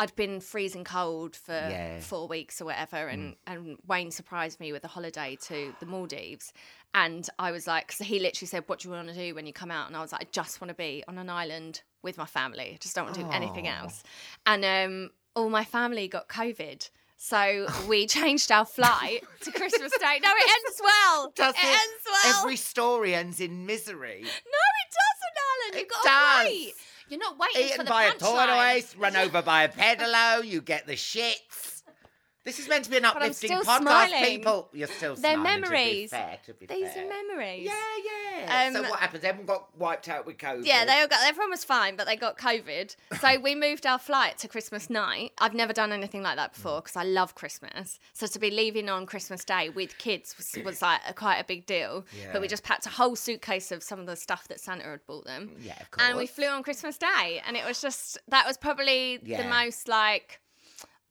I'd 0.00 0.14
been 0.14 0.40
freezing 0.40 0.84
cold 0.84 1.34
for 1.34 1.52
Yeah. 1.52 2.00
four 2.00 2.28
weeks 2.28 2.60
or 2.60 2.66
whatever, 2.66 3.08
and, 3.08 3.34
and 3.46 3.78
Wayne 3.86 4.10
surprised 4.12 4.60
me 4.60 4.72
with 4.72 4.84
a 4.84 4.88
holiday 4.88 5.36
to 5.46 5.74
the 5.80 5.86
Maldives. 5.86 6.52
And 6.94 7.28
I 7.38 7.50
was 7.50 7.66
like, 7.66 7.92
so 7.92 8.04
he 8.04 8.18
literally 8.18 8.46
said, 8.46 8.64
What 8.66 8.80
do 8.80 8.88
you 8.88 8.94
want 8.94 9.08
to 9.08 9.14
do 9.14 9.34
when 9.34 9.46
you 9.46 9.52
come 9.52 9.70
out? 9.70 9.88
And 9.88 9.96
I 9.96 10.00
was 10.00 10.12
like, 10.12 10.22
I 10.22 10.26
just 10.30 10.60
want 10.60 10.68
to 10.68 10.74
be 10.74 11.02
on 11.08 11.18
an 11.18 11.28
island 11.28 11.82
with 12.02 12.16
my 12.16 12.26
family. 12.26 12.72
I 12.74 12.78
just 12.80 12.94
don't 12.94 13.04
want 13.06 13.16
to 13.16 13.22
do 13.24 13.30
anything 13.30 13.66
else. 13.66 14.02
And 14.46 14.64
um, 14.64 15.10
all 15.38 15.48
my 15.48 15.64
family 15.64 16.08
got 16.08 16.28
COVID. 16.28 16.90
So 17.16 17.66
we 17.88 18.06
changed 18.18 18.50
our 18.52 18.64
flight 18.64 19.22
to 19.42 19.52
Christmas 19.52 19.92
Day. 19.98 20.18
No, 20.22 20.30
it 20.30 20.50
ends 20.66 20.80
well. 20.82 21.32
Does 21.36 21.54
it, 21.54 21.64
ends 21.64 22.04
well. 22.06 22.40
Every 22.40 22.56
story 22.56 23.14
ends 23.14 23.40
in 23.40 23.64
misery. 23.66 24.20
No, 24.22 24.28
it 24.28 24.90
doesn't, 24.98 25.36
Alan. 25.48 25.74
You've 25.74 25.82
It 25.82 25.90
got 25.90 26.04
does. 26.04 26.42
to 26.44 26.50
wait. 26.50 26.74
You're 27.08 27.20
not 27.20 27.38
waiting 27.38 27.68
for 27.68 27.74
Eaten 27.74 27.84
the 27.86 27.90
by 27.90 28.04
a 28.04 28.12
tortoise, 28.12 28.96
run 28.96 29.16
over 29.24 29.40
by 29.40 29.62
a 29.64 29.68
pedalo, 29.68 30.44
you 30.44 30.60
get 30.60 30.86
the 30.86 30.92
shits. 30.92 31.77
This 32.48 32.58
is 32.60 32.66
meant 32.66 32.84
to 32.86 32.90
be 32.90 32.96
an 32.96 33.04
I'm 33.04 33.14
uplifting 33.14 33.50
still 33.50 33.62
podcast. 33.62 33.80
smiling. 33.82 34.24
People, 34.24 34.68
you're 34.72 34.88
still 34.88 35.14
They're 35.16 35.34
smiling, 35.34 35.60
memories. 35.60 36.08
To 36.10 36.16
be 36.16 36.22
fair, 36.22 36.38
to 36.46 36.54
be 36.54 36.64
These 36.66 36.92
fair. 36.94 37.04
are 37.04 37.08
memories. 37.08 37.66
Yeah, 37.66 37.74
yeah. 38.38 38.72
so 38.72 38.82
Um, 38.82 38.88
what 38.88 39.00
happens? 39.00 39.22
Everyone 39.22 39.46
got 39.46 39.78
wiped 39.78 40.08
out 40.08 40.24
with 40.24 40.38
COVID. 40.38 40.64
Yeah, 40.64 40.86
they 40.86 40.98
all 41.02 41.08
got 41.08 41.20
everyone 41.28 41.50
was 41.50 41.62
fine, 41.62 41.96
but 41.96 42.06
they 42.06 42.16
got 42.16 42.38
COVID. 42.38 42.96
So 43.20 43.38
we 43.42 43.54
moved 43.54 43.84
our 43.84 43.98
flight 43.98 44.38
to 44.38 44.48
Christmas 44.48 44.88
night. 44.88 45.32
I've 45.36 45.52
never 45.52 45.74
done 45.74 45.92
anything 45.92 46.22
like 46.22 46.36
that 46.36 46.54
before 46.54 46.80
because 46.80 46.96
I 46.96 47.02
love 47.04 47.34
Christmas. 47.34 47.98
So 48.14 48.26
to 48.26 48.38
be 48.38 48.50
leaving 48.50 48.88
on 48.88 49.04
Christmas 49.04 49.44
Day 49.44 49.68
with 49.68 49.98
kids 49.98 50.34
was, 50.38 50.56
was 50.64 50.80
like 50.80 51.02
a, 51.06 51.12
quite 51.12 51.36
a 51.38 51.44
big 51.44 51.66
deal. 51.66 52.06
Yeah. 52.18 52.30
But 52.32 52.40
we 52.40 52.48
just 52.48 52.64
packed 52.64 52.86
a 52.86 52.90
whole 52.90 53.14
suitcase 53.14 53.70
of 53.72 53.82
some 53.82 54.00
of 54.00 54.06
the 54.06 54.16
stuff 54.16 54.48
that 54.48 54.58
Santa 54.58 54.84
had 54.84 55.06
bought 55.06 55.26
them. 55.26 55.50
Yeah, 55.60 55.74
of 55.80 55.86
And 55.98 56.16
we 56.16 56.26
flew 56.26 56.46
on 56.46 56.62
Christmas 56.62 56.96
Day, 56.96 57.42
and 57.46 57.58
it 57.58 57.64
was 57.66 57.82
just 57.82 58.16
that 58.28 58.46
was 58.46 58.56
probably 58.56 59.18
the 59.18 59.44
most 59.44 59.86
like. 59.86 60.40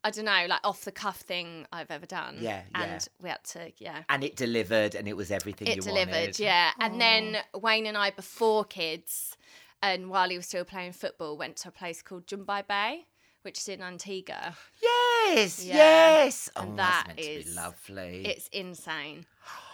I 0.04 0.10
don't 0.10 0.24
know, 0.26 0.46
like 0.48 0.60
off 0.64 0.84
the 0.84 0.92
cuff 0.92 1.18
thing 1.20 1.66
I've 1.72 1.90
ever 1.90 2.06
done. 2.06 2.36
Yeah, 2.40 2.62
yeah. 2.74 2.82
And 2.94 3.08
we 3.20 3.28
had 3.30 3.42
to, 3.44 3.72
yeah. 3.78 4.02
And 4.08 4.22
it 4.22 4.36
delivered, 4.36 4.94
and 4.94 5.08
it 5.08 5.16
was 5.16 5.30
everything 5.30 5.66
you 5.66 5.72
wanted. 5.72 5.78
It 5.84 5.86
you 5.86 5.92
delivered, 5.92 6.12
wanted. 6.20 6.38
yeah. 6.40 6.70
And 6.78 7.00
then 7.00 7.38
Wayne 7.54 7.86
and 7.86 7.96
I, 7.96 8.10
before 8.10 8.64
kids, 8.64 9.36
and 9.82 10.08
while 10.08 10.28
he 10.28 10.36
was 10.36 10.46
still 10.46 10.64
playing 10.64 10.92
football, 10.92 11.36
went 11.36 11.56
to 11.58 11.68
a 11.68 11.72
place 11.72 12.00
called 12.02 12.26
Jumby 12.26 12.66
Bay, 12.68 13.06
which 13.42 13.58
is 13.58 13.68
in 13.68 13.82
Antigua. 13.82 14.56
Yes, 14.80 15.64
Yeah. 15.64 15.74
yes. 15.76 16.48
Oh, 16.56 16.62
And 16.62 16.78
that's 16.78 17.06
that 17.08 17.16
meant 17.16 17.18
to 17.44 17.44
be 17.50 17.54
lovely. 17.54 18.26
It's 18.26 18.48
insane. 18.48 19.26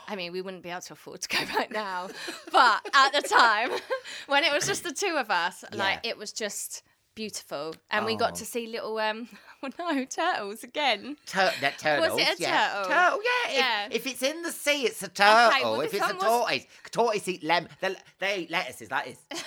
I 0.06 0.16
mean, 0.16 0.32
we 0.32 0.42
wouldn't 0.42 0.62
be 0.62 0.68
able 0.70 0.82
to 0.82 0.92
afford 0.94 1.22
to 1.22 1.28
go 1.28 1.38
right 1.56 1.70
now, 1.70 2.08
but 2.52 2.80
at 2.94 3.10
the 3.12 3.22
time, 3.26 3.70
when 4.26 4.44
it 4.44 4.52
was 4.52 4.66
just 4.66 4.84
the 4.84 4.92
two 4.92 5.16
of 5.16 5.30
us, 5.30 5.64
like 5.72 6.00
it 6.06 6.18
was 6.18 6.32
just 6.32 6.82
beautiful, 7.14 7.74
and 7.90 8.04
we 8.06 8.16
got 8.16 8.32
Oh. 8.32 8.36
to 8.36 8.44
see 8.44 8.66
little 8.66 8.98
um, 8.98 9.28
well, 9.62 9.72
no 9.78 10.04
turtles 10.04 10.64
again. 10.64 11.16
Tur- 11.26 11.52
that 11.60 11.78
turtles. 11.78 12.12
Was 12.12 12.20
it 12.20 12.38
a 12.38 12.42
yeah. 12.42 12.68
turtle? 12.68 12.90
Turtle, 12.92 13.20
yeah. 13.22 13.50
If- 13.50 13.56
Yeah. 13.58 13.88
If, 13.90 14.06
it's 14.06 14.22
in 14.22 14.42
the 14.42 14.52
sea, 14.52 14.86
it's 14.86 15.02
a 15.02 15.08
turtle. 15.08 15.72
well, 15.72 15.80
if 15.82 15.92
this 15.92 16.00
it's 16.00 16.10
a 16.10 16.14
one 16.14 16.16
was- 16.16 16.24
tortoise, 16.46 16.66
tortoise 16.90 17.28
eat 17.28 17.42
lem. 17.44 17.68
They, 17.80 17.96
they 18.18 18.38
eat 18.40 18.50
lettuces 18.50 18.90
like 18.90 19.06
this. 19.30 19.42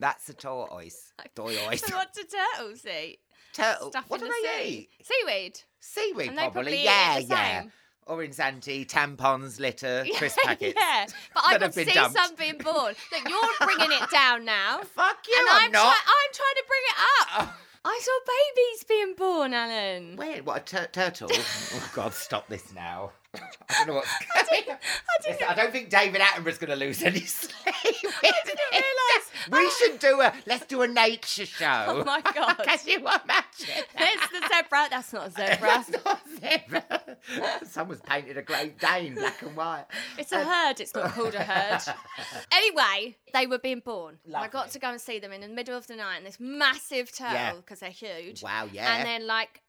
That's 0.00 0.28
a 0.28 0.34
tortoise. 0.34 1.12
Tortoise. 1.34 1.80
So 1.80 1.96
what 1.96 2.12
do 2.14 2.22
turtles 2.22 2.84
eat? 2.86 3.18
Turtle. 3.52 3.90
Stuff 3.90 4.04
what 4.08 4.20
in 4.20 4.26
do 4.28 4.32
the 4.32 4.48
they 4.56 4.64
sea. 4.64 4.88
eat? 5.00 5.06
Seaweed. 5.06 5.60
Seaweed, 5.80 6.28
And 6.28 6.38
they 6.38 6.42
probably. 6.42 6.62
probably 6.62 6.78
eat 6.80 6.84
yeah, 6.84 7.14
the 7.20 7.24
yeah. 7.26 7.60
same. 7.62 7.72
Orange 8.06 8.40
Anti, 8.40 8.84
tampons, 8.86 9.60
litter, 9.60 10.02
crisp 10.16 10.38
packets. 10.42 10.74
yeah, 10.78 11.06
but 11.34 11.42
I 11.44 11.52
that 11.52 11.60
got 11.60 11.62
have 11.62 11.70
to 11.72 11.76
been 11.76 11.88
see 11.88 11.92
dumped. 11.94 12.16
some 12.16 12.34
being 12.36 12.56
born. 12.56 12.94
Look, 13.12 13.28
you're 13.28 13.66
bringing 13.66 13.92
it 14.00 14.08
down 14.10 14.46
now. 14.46 14.80
Fuck 14.82 15.18
you, 15.28 15.36
and 15.38 15.48
I'm, 15.50 15.64
I'm, 15.66 15.72
not. 15.72 15.82
try- 15.94 16.06
I'm 16.06 16.32
trying 16.32 16.54
to 16.56 16.64
bring 16.68 16.80
it 16.88 16.96
up. 16.98 17.28
Oh. 17.54 17.54
I 17.84 18.00
saw 18.02 18.18
babies 18.26 18.84
Alan. 19.54 20.16
Wait, 20.16 20.44
what, 20.44 20.62
a 20.62 20.64
tur- 20.64 20.88
turtle? 20.92 21.28
oh, 21.32 21.90
God, 21.94 22.14
stop 22.14 22.48
this 22.48 22.72
now. 22.74 23.12
I 23.34 23.40
don't 23.78 23.88
know 23.88 23.94
what's 23.94 24.08
going 24.50 24.70
on. 24.70 24.76
Listen, 25.28 25.46
I 25.48 25.54
don't 25.54 25.72
think 25.72 25.90
David 25.90 26.20
Attenborough's 26.20 26.58
going 26.58 26.70
to 26.70 26.76
lose 26.76 27.02
any 27.02 27.20
sleep. 27.24 27.52
I 27.66 27.72
didn't 28.44 28.60
realise. 28.72 28.97
We 29.50 29.70
should 29.70 29.98
do 29.98 30.20
a, 30.20 30.32
let's 30.46 30.66
do 30.66 30.82
a 30.82 30.88
nature 30.88 31.46
show. 31.46 31.84
Oh 31.88 32.04
my 32.04 32.20
God. 32.34 32.56
Can 32.64 32.78
you 32.86 32.98
imagine? 32.98 33.84
It's 33.96 34.28
the 34.32 34.40
zebra. 34.48 34.86
That's 34.90 35.12
not 35.12 35.28
a 35.28 35.30
zebra. 35.30 35.58
That's 35.60 35.90
not 35.90 36.20
a 36.26 36.40
zebra. 36.40 37.64
Someone's 37.64 38.00
painted 38.02 38.36
a 38.36 38.42
Great 38.42 38.78
Dane 38.78 39.14
black 39.14 39.40
and 39.42 39.56
white. 39.56 39.86
It's 40.18 40.32
a 40.32 40.40
um, 40.40 40.46
herd. 40.46 40.80
It's 40.80 40.94
not 40.94 41.12
called 41.12 41.34
a 41.34 41.42
herd. 41.42 41.80
Anyway, 42.52 43.16
they 43.32 43.46
were 43.46 43.58
being 43.58 43.80
born. 43.80 44.18
I 44.34 44.48
got 44.48 44.70
to 44.72 44.78
go 44.78 44.90
and 44.90 45.00
see 45.00 45.18
them 45.18 45.32
in 45.32 45.40
the 45.40 45.48
middle 45.48 45.76
of 45.76 45.86
the 45.86 45.96
night 45.96 46.18
in 46.18 46.24
this 46.24 46.38
massive 46.40 47.10
turtle 47.16 47.34
Yeah. 47.34 47.54
because 47.54 47.80
they're 47.80 47.90
huge. 47.90 48.42
Wow, 48.42 48.68
yeah. 48.72 48.96
And 48.96 49.06
then 49.06 49.26
like 49.26 49.62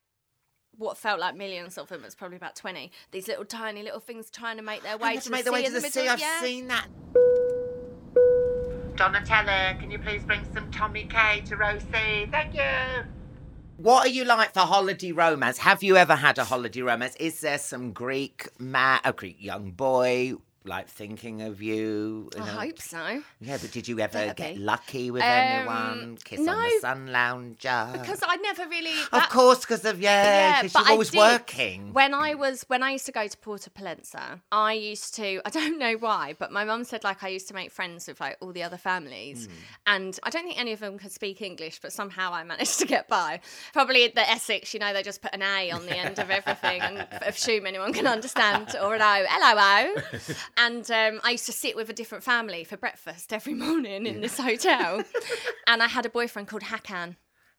what 0.78 0.98
felt 0.98 1.20
like 1.20 1.36
millions 1.36 1.78
of 1.78 1.90
them, 1.90 2.04
it's 2.06 2.16
probably 2.16 2.38
about 2.38 2.56
20. 2.56 2.92
These 3.12 3.28
little 3.28 3.46
tiny 3.46 3.84
little 3.84 4.00
things 4.00 4.30
trying 4.30 4.58
to 4.58 4.64
make 4.64 4.82
their 4.84 4.98
way 4.98 5.16
to, 5.16 5.22
to 5.22 5.32
make 5.32 5.44
the 5.44 5.52
their 5.52 5.54
way 5.54 5.66
to 5.66 5.72
the 5.72 5.82
middle. 5.82 5.92
sea. 5.92 6.08
I've 6.08 6.20
yeah. 6.20 6.42
seen 6.42 6.68
that. 6.68 6.88
Donatella, 9.00 9.80
can 9.80 9.90
you 9.90 9.98
please 9.98 10.22
bring 10.24 10.46
some 10.54 10.70
Tommy 10.72 11.06
K 11.06 11.40
to 11.46 11.56
Rosie? 11.56 12.28
Thank 12.30 12.54
you. 12.54 13.06
What 13.78 14.06
are 14.06 14.10
you 14.10 14.26
like 14.26 14.54
for 14.54 14.60
holiday 14.60 15.14
romance? 15.14 15.58
Have 15.60 15.82
you 15.82 15.96
ever 15.96 16.16
had 16.16 16.38
a 16.38 16.44
holiday 16.44 16.82
romance? 16.82 17.16
Is 17.16 17.40
there 17.40 17.60
some 17.60 17.94
Greek 17.94 18.50
man, 18.60 19.00
a 19.06 19.14
Greek 19.14 19.38
young 19.40 19.72
boy, 19.72 20.34
like 20.66 20.88
thinking 20.88 21.42
of 21.42 21.62
you? 21.62 22.30
you 22.36 22.42
I 22.42 22.46
know? 22.46 22.52
hope 22.52 22.80
so. 22.82 23.24
Yeah, 23.40 23.58
but 23.62 23.72
did 23.72 23.88
you 23.88 24.00
ever 24.00 24.34
get 24.36 24.58
lucky 24.58 25.10
with 25.12 25.24
Um, 25.24 25.30
anyone? 25.30 26.18
Kiss 26.24 26.40
on 26.40 26.46
the 26.46 26.72
sun 26.82 27.12
lounger. 27.12 27.90
Because 27.94 28.22
I 28.28 28.36
never 28.38 28.68
really. 28.68 28.94
of 29.12 29.30
course, 29.30 29.60
because 29.62 29.86
of 29.86 30.02
yeah, 30.02 30.62
because 30.62 30.74
but 30.74 30.84
you're 30.84 30.92
always 30.92 31.14
working. 31.14 31.94
When 31.94 32.14
I 32.14 32.36
was 32.36 32.64
when 32.68 32.84
I 32.84 32.92
used 32.92 33.06
to 33.08 33.12
go 33.12 33.28
to 33.28 33.38
Porta 33.38 33.70
Palenza, 33.70 34.42
I 34.52 34.74
used 34.74 35.16
to 35.16 35.42
I 35.46 35.50
don't 35.50 35.80
know 35.80 35.94
why, 35.94 36.36
but 36.38 36.52
my 36.52 36.64
mum 36.66 36.84
said 36.84 37.04
like 37.04 37.24
I 37.24 37.30
used 37.30 37.48
to 37.48 37.54
make 37.54 37.72
friends 37.72 38.08
with 38.08 38.20
like 38.20 38.38
all 38.42 38.52
the 38.52 38.64
other 38.64 38.78
families, 38.78 39.46
Hmm. 39.46 39.52
and 39.88 40.20
I 40.24 40.30
don't 40.30 40.44
think 40.44 40.60
any 40.60 40.74
of 40.74 40.80
them 40.80 40.98
could 41.00 41.12
speak 41.12 41.42
English, 41.42 41.80
but 41.82 41.94
somehow 41.94 42.34
I 42.34 42.44
managed 42.44 42.80
to 42.80 42.86
get 42.86 43.08
by. 43.08 43.40
Probably 43.74 44.08
the 44.10 44.30
Essex, 44.30 44.74
you 44.74 44.80
know, 44.80 44.94
they 44.94 45.04
just 45.04 45.22
put 45.22 45.34
an 45.34 45.42
A 45.42 45.72
on 45.72 45.86
the 45.86 45.98
end 45.98 46.20
of 46.20 46.30
everything 46.30 46.82
and 46.82 47.08
assume 47.26 47.66
anyone 47.66 47.94
can 47.94 48.08
understand 48.08 48.76
or 48.82 48.96
an 48.96 49.02
O, 49.02 49.26
hello 49.28 49.56
O. 49.60 50.20
And 50.62 50.92
um, 50.92 51.22
I 51.24 51.32
used 51.32 51.46
to 51.46 51.54
sit 51.54 51.78
with 51.78 51.90
a 51.90 51.94
different 51.94 52.22
family 52.22 52.66
for 52.66 52.76
breakfast 52.76 53.32
every 53.32 53.54
morning 53.66 54.06
in 54.06 54.20
this 54.20 54.38
hotel, 54.38 55.04
and 55.68 55.82
I 55.82 55.88
had 55.88 56.06
a 56.06 56.10
boyfriend 56.10 56.50
called 56.50 56.64
Hakan. 56.64 57.16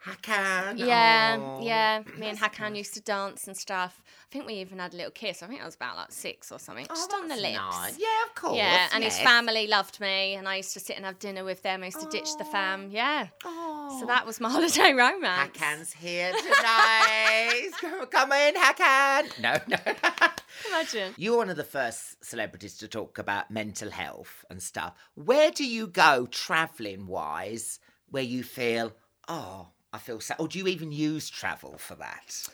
Hakan. 0.06 0.78
Yeah, 0.78 1.36
oh. 1.38 1.60
yeah. 1.62 2.02
Me 2.18 2.28
and 2.28 2.38
Hakan 2.38 2.74
used 2.76 2.94
to 2.94 3.02
dance 3.02 3.46
and 3.46 3.54
stuff. 3.56 4.02
I 4.06 4.32
think 4.32 4.46
we 4.46 4.54
even 4.54 4.78
had 4.78 4.94
a 4.94 4.96
little 4.96 5.10
kiss. 5.10 5.42
I 5.42 5.46
think 5.46 5.60
I 5.60 5.64
was 5.66 5.74
about 5.74 5.96
like 5.96 6.10
six 6.10 6.50
or 6.50 6.58
something, 6.58 6.86
Oh, 6.88 6.94
just 6.94 7.12
on 7.12 7.22
the 7.24 7.28
that's 7.28 7.40
lips. 7.42 7.58
nice. 7.58 7.98
Yeah, 7.98 8.24
of 8.26 8.34
course. 8.34 8.56
Yeah, 8.56 8.88
and 8.94 9.04
his 9.04 9.18
family 9.18 9.66
loved 9.66 10.00
me, 10.00 10.34
and 10.36 10.48
I 10.48 10.56
used 10.56 10.72
to 10.72 10.80
sit 10.80 10.96
and 10.96 11.04
have 11.04 11.18
dinner 11.18 11.44
with 11.44 11.62
them. 11.62 11.82
I 11.82 11.86
used 11.86 12.00
to 12.00 12.08
ditch 12.08 12.30
the 12.38 12.44
fam. 12.46 12.90
Yeah. 12.90 13.26
So 13.42 14.04
that 14.06 14.24
was 14.24 14.40
my 14.40 14.48
holiday 14.56 14.92
romance. 14.94 15.50
Hakan's 15.56 15.92
here 15.92 16.32
tonight. 16.32 17.70
Come- 17.80 18.06
Come 18.06 18.32
in, 18.32 18.54
Hakan. 18.54 19.40
No, 19.40 19.54
no. 19.68 19.76
Imagine. 20.68 21.14
You're 21.18 21.36
one 21.36 21.50
of 21.50 21.56
the 21.56 21.64
first 21.64 22.24
celebrities 22.24 22.76
to 22.78 22.88
talk 22.88 23.18
about 23.18 23.50
mental 23.50 23.90
health 23.90 24.44
and 24.48 24.62
stuff. 24.62 24.94
Where 25.14 25.50
do 25.50 25.66
you 25.66 25.86
go 25.86 26.26
travelling 26.30 27.06
wise 27.06 27.80
where 28.10 28.22
you 28.22 28.42
feel, 28.42 28.92
oh, 29.28 29.68
I 29.92 29.98
feel 29.98 30.20
sad? 30.20 30.36
Or 30.38 30.48
do 30.48 30.58
you 30.58 30.66
even 30.68 30.92
use 30.92 31.28
travel 31.28 31.76
for 31.78 31.94
that? 31.96 32.48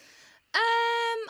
Um, 0.54 0.60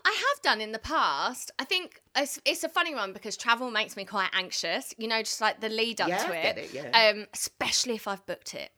I 0.05 0.13
have 0.35 0.43
done 0.43 0.61
in 0.61 0.73
the 0.73 0.79
past. 0.79 1.51
I 1.59 1.65
think 1.65 2.01
it's, 2.17 2.39
it's 2.45 2.63
a 2.63 2.69
funny 2.69 2.95
one 2.95 3.13
because 3.13 3.37
travel 3.37 3.71
makes 3.71 3.97
me 3.97 4.05
quite 4.05 4.29
anxious. 4.33 4.95
You 4.99 5.09
know, 5.09 5.19
just 5.21 5.41
like 5.41 5.61
the 5.61 5.69
lead 5.69 6.01
up 6.01 6.09
Yeah, 6.09 6.25
to 6.27 6.33
it. 6.33 6.43
get 6.43 6.59
it, 6.59 6.73
yeah. 6.73 7.11
Um, 7.11 7.27
especially 7.35 7.95
if 7.95 8.07
I've 8.07 8.25
booked 8.27 8.55
it. 8.55 8.71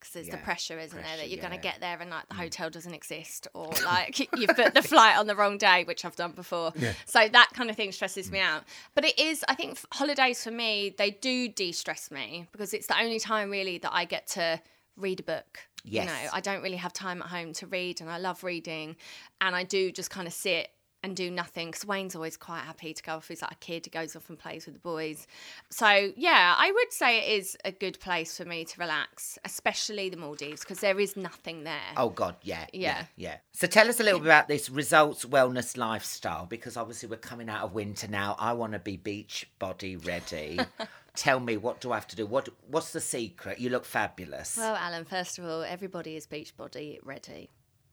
Because 0.00 0.14
there's 0.14 0.28
the 0.30 0.38
pressure, 0.38 0.80
isn't 0.80 1.00
there, 1.00 1.16
that 1.18 1.30
you're 1.30 1.38
going 1.40 1.52
to 1.52 1.58
get 1.58 1.78
there 1.80 1.96
and 2.00 2.10
like 2.10 2.28
the 2.28 2.34
hotel 2.34 2.68
doesn't 2.68 2.92
exist, 2.92 3.46
or 3.54 3.70
like 3.84 4.18
you've 4.36 4.56
booked 4.56 4.74
the 4.74 4.82
flight 4.82 5.16
on 5.16 5.28
the 5.28 5.36
wrong 5.36 5.58
day, 5.58 5.84
which 5.84 6.04
I've 6.04 6.16
done 6.16 6.32
before. 6.32 6.72
So 7.06 7.28
that 7.28 7.50
kind 7.54 7.70
of 7.70 7.76
thing 7.76 7.92
stresses 7.92 8.28
me 8.28 8.40
out. 8.40 8.64
But 8.96 9.04
it 9.04 9.16
is, 9.16 9.44
I 9.48 9.54
think, 9.54 9.78
holidays 9.92 10.42
for 10.42 10.50
me 10.50 10.92
they 10.98 11.12
do 11.12 11.46
de-stress 11.46 12.10
me 12.10 12.48
because 12.50 12.74
it's 12.74 12.88
the 12.88 12.98
only 13.00 13.20
time 13.20 13.48
really 13.48 13.78
that 13.78 13.92
I 13.94 14.04
get 14.04 14.26
to 14.30 14.60
read 14.96 15.20
a 15.20 15.22
book. 15.22 15.60
Yes. 15.84 16.06
You 16.06 16.26
know, 16.26 16.30
I 16.32 16.40
don't 16.40 16.62
really 16.62 16.76
have 16.76 16.92
time 16.92 17.22
at 17.22 17.28
home 17.28 17.52
to 17.54 17.66
read, 17.66 18.00
and 18.00 18.10
I 18.10 18.18
love 18.18 18.44
reading, 18.44 18.96
and 19.40 19.54
I 19.56 19.64
do 19.64 19.90
just 19.92 20.10
kind 20.10 20.26
of 20.26 20.32
sit 20.32 20.68
and 21.04 21.16
do 21.16 21.30
nothing 21.30 21.66
because 21.68 21.84
Wayne's 21.84 22.14
always 22.14 22.36
quite 22.36 22.60
happy 22.60 22.94
to 22.94 23.02
go 23.02 23.14
off. 23.16 23.26
He's 23.26 23.42
like 23.42 23.50
a 23.50 23.56
kid, 23.56 23.86
he 23.86 23.90
goes 23.90 24.14
off 24.14 24.28
and 24.28 24.38
plays 24.38 24.66
with 24.66 24.74
the 24.76 24.80
boys. 24.80 25.26
So, 25.68 26.12
yeah, 26.16 26.54
I 26.56 26.70
would 26.70 26.92
say 26.92 27.18
it 27.18 27.38
is 27.40 27.56
a 27.64 27.72
good 27.72 27.98
place 27.98 28.36
for 28.36 28.44
me 28.44 28.64
to 28.64 28.80
relax, 28.80 29.36
especially 29.44 30.10
the 30.10 30.16
Maldives 30.16 30.60
because 30.60 30.78
there 30.78 31.00
is 31.00 31.16
nothing 31.16 31.64
there. 31.64 31.80
Oh 31.96 32.10
God, 32.10 32.36
yeah, 32.42 32.66
yeah, 32.72 32.98
Yeah. 32.98 33.04
yeah. 33.16 33.36
So 33.52 33.66
tell 33.66 33.88
us 33.88 33.98
a 33.98 34.04
little 34.04 34.20
bit 34.20 34.26
about 34.26 34.46
this 34.46 34.70
results 34.70 35.24
wellness 35.24 35.76
lifestyle 35.76 36.46
because 36.46 36.76
obviously 36.76 37.08
we're 37.08 37.16
coming 37.16 37.48
out 37.48 37.62
of 37.64 37.74
winter 37.74 38.06
now. 38.06 38.36
I 38.38 38.52
want 38.52 38.74
to 38.74 38.78
be 38.78 38.96
beach 38.96 39.50
body 39.58 39.96
ready. 39.96 40.60
tell 41.14 41.40
me 41.40 41.56
what 41.56 41.80
do 41.80 41.92
I 41.92 41.96
have 41.96 42.06
to 42.08 42.16
do? 42.16 42.26
What 42.26 42.48
what's 42.68 42.92
the 42.92 43.00
secret? 43.00 43.58
You 43.58 43.70
look 43.70 43.84
fabulous. 43.84 44.56
Well, 44.56 44.76
Alan, 44.76 45.04
first 45.04 45.38
of 45.38 45.44
all, 45.44 45.62
everybody 45.62 46.16
is 46.16 46.26
beach 46.26 46.56
body 46.56 46.98
ready, 47.02 47.50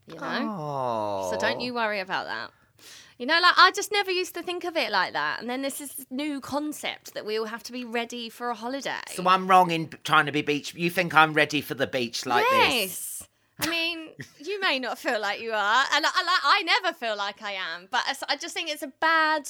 you 0.07 0.15
know? 0.15 0.55
oh, 0.57 1.31
So 1.31 1.37
don't 1.39 1.59
you 1.61 1.73
worry 1.73 1.99
about 1.99 2.25
that. 2.27 2.51
You 3.17 3.25
know, 3.25 3.37
like 3.41 3.55
I 3.57 3.71
just 3.71 3.91
never 3.91 4.11
used 4.11 4.33
to 4.35 4.41
think 4.41 4.63
of 4.63 4.77
it 4.77 4.89
like 4.91 5.11
that. 5.11 5.41
And 5.41 5.49
then 5.49 5.61
there's 5.61 5.79
this 5.79 6.05
new 6.09 6.39
concept 6.39 7.13
that 7.13 7.25
we 7.25 7.37
all 7.37 7.45
have 7.47 7.63
to 7.63 7.73
be 7.73 7.83
ready 7.83 8.29
for 8.29 8.49
a 8.49 8.55
holiday. 8.55 9.01
So 9.13 9.27
I'm 9.27 9.47
wrong 9.47 9.71
in 9.71 9.89
trying 10.05 10.25
to 10.27 10.31
be 10.31 10.41
beach. 10.41 10.73
You 10.73 10.89
think 10.89 11.13
I'm 11.13 11.33
ready 11.33 11.59
for 11.59 11.73
the 11.73 11.87
beach 11.87 12.25
like 12.25 12.45
this? 12.49 12.69
yes. 12.73 13.15
I 13.61 13.67
mean, 13.69 14.11
you 14.39 14.61
may 14.61 14.79
not 14.79 14.97
feel 14.97 15.19
like 15.19 15.41
you 15.41 15.51
are, 15.51 15.83
and 15.93 16.05
I, 16.05 16.09
I, 16.15 16.39
I 16.59 16.61
never 16.63 16.93
feel 16.95 17.17
like 17.17 17.41
I 17.43 17.51
am. 17.51 17.89
But 17.91 18.03
I- 18.07 18.33
I 18.33 18.37
just 18.37 18.53
think 18.53 18.69
it's 18.69 18.83
a 18.83 18.93
bad. 19.01 19.49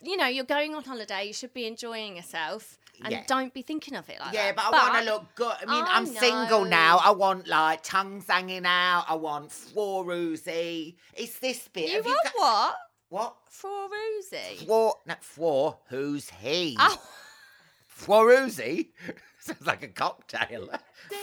You 0.00 0.16
know, 0.16 0.26
you're 0.28 0.44
going 0.44 0.76
on 0.76 0.84
holiday. 0.84 1.24
You 1.26 1.32
should 1.32 1.52
be 1.52 1.66
enjoying 1.66 2.14
yourself, 2.16 2.78
and 3.02 3.12
Yeah. 3.12 3.24
don't 3.26 3.52
be 3.54 3.62
thinking 3.62 3.94
of 3.96 4.08
it 4.10 4.18
like 4.20 4.32
Yeah, 4.34 4.52
that. 4.52 4.56
but 4.56 4.64
I 4.66 4.70
want 4.90 5.04
to 5.06 5.12
look 5.12 5.34
good. 5.34 5.56
I 5.60 5.64
mean, 5.66 5.84
I 5.84 5.96
I'm 5.96 6.06
single 6.06 6.64
now. 6.64 6.98
I 7.02 7.10
want 7.10 7.46
like 7.48 7.82
tongues 7.82 8.26
hanging 8.28 8.66
out. 8.66 9.04
I 9.08 9.14
want 9.14 9.50
fworoosy. 9.50 10.96
It's 11.14 11.38
this 11.38 11.68
bit. 11.68 11.88
You 11.88 11.96
Have 11.96 12.04
want 12.06 12.24
got- 12.24 12.34
what? 12.36 12.76
What? 13.08 13.36
For 13.50 13.88
Rosie. 13.90 14.64
Fwor, 14.66 14.94
not 15.06 15.20
fwor, 15.22 15.76
who's 15.88 16.30
he? 16.30 16.76
Oh, 16.80 16.96
Fworoosy? 17.94 18.88
Sounds 19.38 19.66
like 19.66 19.82
a 19.82 19.88
cocktail. 19.88 20.68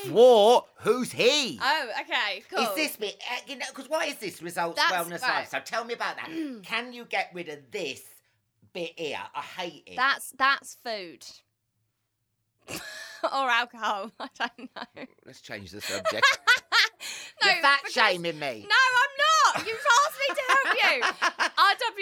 Fwor, 0.05 0.63
who's 0.81 1.11
he? 1.11 1.59
oh, 1.61 1.87
okay, 2.01 2.43
cool. 2.49 2.59
Is 2.59 2.75
this 2.75 2.95
bit, 2.97 3.15
uh, 3.31 3.37
you 3.47 3.55
know, 3.55 3.65
because 3.73 3.89
what 3.89 4.07
is 4.07 4.15
this 4.17 4.41
results 4.41 4.75
That's 4.79 4.91
wellness 4.93 5.21
right. 5.21 5.37
life? 5.39 5.49
So 5.49 5.59
tell 5.59 5.83
me 5.85 5.93
about 5.93 6.17
that. 6.17 6.29
Can 6.63 6.93
you 6.93 7.05
get 7.05 7.31
rid 7.33 7.49
of 7.49 7.59
this 7.71 8.01
bit 8.73 8.91
here? 8.99 9.17
I 9.33 9.41
hate 9.41 9.83
it. 9.87 9.95
That's 9.95 10.31
that's 10.37 10.75
food. 10.83 11.25
or 13.23 13.49
alcohol. 13.49 14.11
I 14.19 14.27
don't 14.37 14.69
know. 14.75 15.05
Let's 15.25 15.41
change 15.41 15.71
the 15.71 15.81
subject. 15.81 16.25
No, 17.41 17.51
You're 17.51 17.61
fat 17.61 17.79
shaming 17.89 18.37
me. 18.37 18.67
No, 18.67 18.75
I'm 18.75 19.61
not. 19.61 19.65
You've 19.65 19.77
asked 19.77 20.19
me 20.27 20.35
to 20.35 20.41
help 20.51 20.77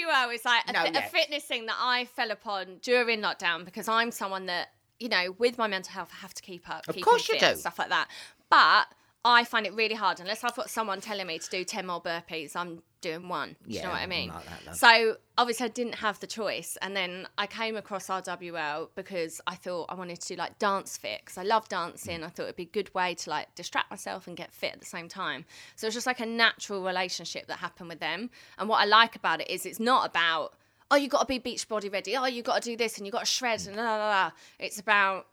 you. 0.02 0.08
RWO 0.08 0.34
is 0.34 0.44
like 0.44 0.64
a, 0.68 0.74
No, 0.74 0.82
fi- 0.82 0.90
a 1.06 1.10
fitness 1.10 1.44
thing 1.44 1.68
that 1.68 1.76
I 1.80 2.06
fell 2.06 2.32
upon 2.32 2.78
during 2.82 3.22
lockdown 3.22 3.64
because 3.64 3.88
I'm 3.88 4.10
someone 4.12 4.48
that, 4.48 4.70
you 5.00 5.10
know, 5.10 5.36
with 5.38 5.60
my 5.60 5.68
mental 5.68 5.94
health, 5.94 6.10
I 6.12 6.22
have 6.22 6.34
to 6.34 6.42
keep 6.42 6.68
up. 6.68 6.88
Of 6.88 6.96
keep 6.96 7.04
course 7.04 7.30
you 7.30 7.38
do. 7.38 7.56
Stuff 7.56 7.78
like 7.78 7.90
that. 7.90 8.08
But 8.50 8.88
I 9.26 9.44
find 9.44 9.66
it 9.66 9.74
really 9.74 9.96
hard 9.96 10.20
unless 10.20 10.44
I've 10.44 10.56
got 10.56 10.70
someone 10.70 11.02
telling 11.02 11.28
me 11.28 11.40
to 11.40 11.50
do 11.50 11.64
10 11.64 11.86
more 11.86 12.02
burpees, 12.02 12.56
I'm 12.56 12.82
doing 13.02 13.28
one. 13.28 13.56
Do 13.68 13.74
you 13.74 13.84
know 13.84 13.90
what 13.90 14.02
I 14.02 14.08
mean? 14.08 14.30
like 14.30 14.46
that, 14.66 14.76
so 14.76 15.18
obviously 15.38 15.66
I 15.66 15.70
didn't 15.70 15.96
have 15.96 16.20
the 16.20 16.28
choice. 16.28 16.78
And 16.82 16.96
then 16.96 17.28
I 17.38 17.48
came 17.48 17.76
across 17.76 18.08
RWL 18.08 18.90
because 18.96 19.42
I 19.46 19.56
thought 19.56 19.88
I 19.90 19.96
wanted 19.96 20.22
to 20.22 20.28
do 20.30 20.36
like 20.36 20.58
dance 20.60 20.98
fit 20.98 21.22
because 21.24 21.38
I 21.38 21.44
love 21.44 21.68
dancing. 21.68 22.22
Mm. 22.22 22.26
I 22.26 22.30
thought 22.30 22.44
it'd 22.44 22.56
be 22.56 22.64
a 22.64 22.66
good 22.66 22.94
way 22.94 23.16
to 23.16 23.30
like 23.30 23.54
distract 23.56 23.92
myself 23.92 24.28
and 24.28 24.38
get 24.38 24.54
fit 24.54 24.74
at 24.74 24.80
the 24.80 24.86
same 24.86 25.08
time. 25.08 25.46
So 25.76 25.88
it's 25.88 25.96
just 25.96 26.08
like 26.08 26.20
a 26.20 26.26
natural 26.26 26.84
relationship 26.84 27.48
that 27.48 27.58
happened 27.60 27.90
with 27.90 28.00
them. 28.00 28.30
And 28.58 28.70
what 28.70 28.82
I 28.82 28.86
like 28.86 29.16
about 29.16 29.42
it 29.42 29.50
is 29.50 29.66
it's 29.66 29.80
not 29.80 30.08
about, 30.08 30.54
oh, 30.90 30.96
you 30.96 31.10
got 31.10 31.22
to 31.22 31.26
be 31.26 31.40
beach 31.40 31.68
body 31.68 31.90
ready. 31.90 32.16
Oh, 32.16 32.26
you 32.26 32.44
got 32.44 32.62
to 32.62 32.70
do 32.70 32.78
this 32.78 32.98
and 32.98 33.06
you 33.06 33.12
got 33.12 33.22
to 33.22 33.26
shred 33.26 33.66
and 33.68 33.76
la 33.76 33.84
la 33.84 34.10
la. 34.10 34.32
It's 34.60 34.80
about 34.80 35.28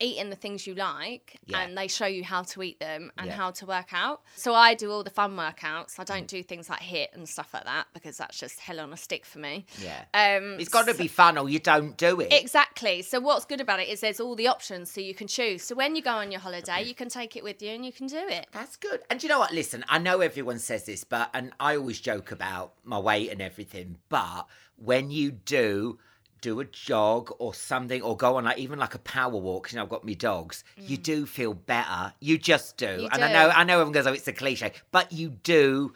eating 0.00 0.30
the 0.30 0.36
things 0.36 0.66
you 0.66 0.74
like 0.74 1.38
Yeah. 1.46 1.60
and 1.60 1.76
they 1.78 1.86
show 1.88 2.06
you 2.06 2.24
how 2.24 2.42
to 2.42 2.62
eat 2.62 2.80
them 2.80 3.12
and 3.18 3.26
Yeah. 3.28 3.36
how 3.36 3.50
to 3.52 3.66
work 3.66 3.92
out. 3.92 4.22
So 4.36 4.54
I 4.54 4.74
do 4.74 4.90
all 4.90 5.04
the 5.04 5.10
fun 5.10 5.36
workouts. 5.36 5.98
I 5.98 6.04
don't 6.04 6.26
do 6.26 6.42
things 6.42 6.68
like 6.70 6.80
HIIT 6.80 7.08
and 7.14 7.28
stuff 7.28 7.52
like 7.54 7.64
that 7.64 7.86
because 7.92 8.16
that's 8.16 8.38
just 8.38 8.60
hell 8.60 8.80
on 8.80 8.92
a 8.92 8.96
stick 8.96 9.24
for 9.26 9.38
me. 9.38 9.66
Yeah. 9.78 10.04
Um 10.14 10.58
It's 10.58 10.70
got 10.70 10.86
to 10.88 10.94
be 10.94 11.06
fun 11.08 11.38
or 11.38 11.48
you 11.48 11.58
don't 11.58 11.96
do 11.96 12.20
it. 12.20 12.32
Exactly. 12.32 13.02
So 13.02 13.20
what's 13.20 13.44
good 13.44 13.60
about 13.60 13.80
it 13.80 13.88
is 13.88 14.00
there's 14.00 14.20
all 14.20 14.34
the 14.34 14.48
options 14.48 14.90
so 14.90 15.00
you 15.00 15.14
can 15.14 15.28
choose. 15.28 15.62
So 15.62 15.74
when 15.74 15.94
you 15.96 16.02
go 16.02 16.12
on 16.12 16.32
your 16.32 16.40
holiday, 16.40 16.82
you 16.82 16.94
can 16.94 17.08
take 17.08 17.36
it 17.36 17.44
with 17.44 17.60
you 17.62 17.70
and 17.70 17.84
you 17.84 17.92
can 17.92 18.06
do 18.06 18.26
it. 18.28 18.46
That's 18.52 18.76
good. 18.76 19.02
And 19.10 19.22
you 19.22 19.28
know 19.28 19.38
what? 19.38 19.52
Listen, 19.52 19.84
I 19.88 19.98
know 19.98 20.20
everyone 20.20 20.58
says 20.58 20.84
this, 20.84 21.04
but 21.04 21.30
and 21.34 21.52
I 21.60 21.76
always 21.76 22.00
joke 22.00 22.32
about 22.32 22.72
my 22.84 22.98
weight 22.98 23.30
and 23.30 23.40
everything, 23.42 23.98
but 24.08 24.46
when 24.76 25.10
you 25.10 25.30
do 25.30 25.98
do 26.40 26.60
a 26.60 26.64
jog 26.64 27.34
or 27.38 27.54
something 27.54 28.02
or 28.02 28.16
go 28.16 28.36
on 28.36 28.44
like 28.44 28.58
even 28.58 28.78
like 28.78 28.94
a 28.94 28.98
power 29.00 29.36
walk 29.36 29.72
you 29.72 29.76
know 29.76 29.82
I've 29.82 29.88
got 29.88 30.04
me 30.04 30.14
dogs. 30.14 30.64
You 30.76 30.96
do 30.96 31.26
feel 31.26 31.54
better. 31.54 32.12
You 32.20 32.38
just 32.38 32.76
do. 32.76 32.86
Mm. 32.86 33.02
You 33.02 33.08
and 33.12 33.24
I 33.24 33.32
know 33.32 33.48
I 33.50 33.64
know 33.64 33.74
everyone 33.74 33.92
goes 33.92 34.06
oh 34.06 34.12
it's 34.12 34.28
a 34.28 34.32
cliche 34.32 34.72
but 34.90 35.12
you 35.12 35.30
do 35.30 35.92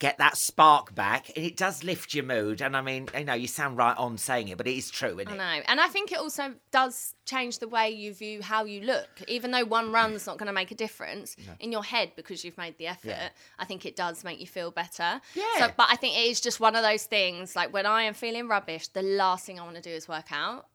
get 0.00 0.18
that 0.18 0.36
spark 0.36 0.92
back 0.94 1.30
and 1.36 1.44
it 1.46 1.56
does 1.56 1.84
lift 1.84 2.12
your 2.14 2.24
mood 2.24 2.60
and 2.60 2.76
I 2.76 2.80
mean 2.80 3.08
you 3.16 3.22
know 3.24 3.34
you 3.34 3.46
sound 3.46 3.76
right 3.76 3.96
on 3.96 4.18
saying 4.18 4.48
it 4.48 4.56
but 4.58 4.66
it 4.66 4.76
is 4.76 4.90
true 4.90 5.18
isn't 5.20 5.28
I 5.28 5.34
it 5.34 5.38
know. 5.38 5.64
And 5.68 5.78
I 5.78 5.86
think 5.88 6.10
it 6.10 6.18
also 6.18 6.54
does 6.72 7.14
change 7.26 7.58
the 7.60 7.68
way 7.68 7.90
you 7.90 8.12
view 8.12 8.42
how 8.42 8.64
you 8.64 8.80
look. 8.80 9.08
Even 9.28 9.52
though 9.52 9.64
one 9.64 9.92
run's 9.92 10.26
not 10.26 10.38
going 10.38 10.48
to 10.48 10.52
make 10.52 10.72
a 10.72 10.74
difference 10.74 11.36
in 11.60 11.70
your 11.70 11.84
head 11.84 12.10
because 12.16 12.44
you've 12.44 12.58
made 12.58 12.76
the 12.78 12.88
effort, 12.88 13.08
Yeah. 13.08 13.28
I 13.58 13.64
think 13.66 13.86
it 13.86 13.94
does 13.94 14.24
make 14.24 14.40
you 14.40 14.46
feel 14.48 14.72
better. 14.72 15.20
Yeah. 15.34 15.44
So, 15.58 15.70
but 15.76 15.86
I 15.90 15.96
think 15.96 16.16
it 16.16 16.22
is 16.30 16.40
just 16.40 16.58
one 16.58 16.74
of 16.74 16.82
those 16.82 17.04
things 17.04 17.54
like 17.54 17.72
when 17.72 17.86
I 17.86 18.02
am 18.04 18.14
feeling 18.14 18.48
rubbish, 18.48 18.88
the 18.88 19.02
last 19.02 19.44
thing 19.46 19.60
I 19.60 19.62
want 19.64 19.76
to 19.76 19.82
do 19.82 19.90
is 19.90 20.08
work 20.08 20.32
out. 20.32 20.66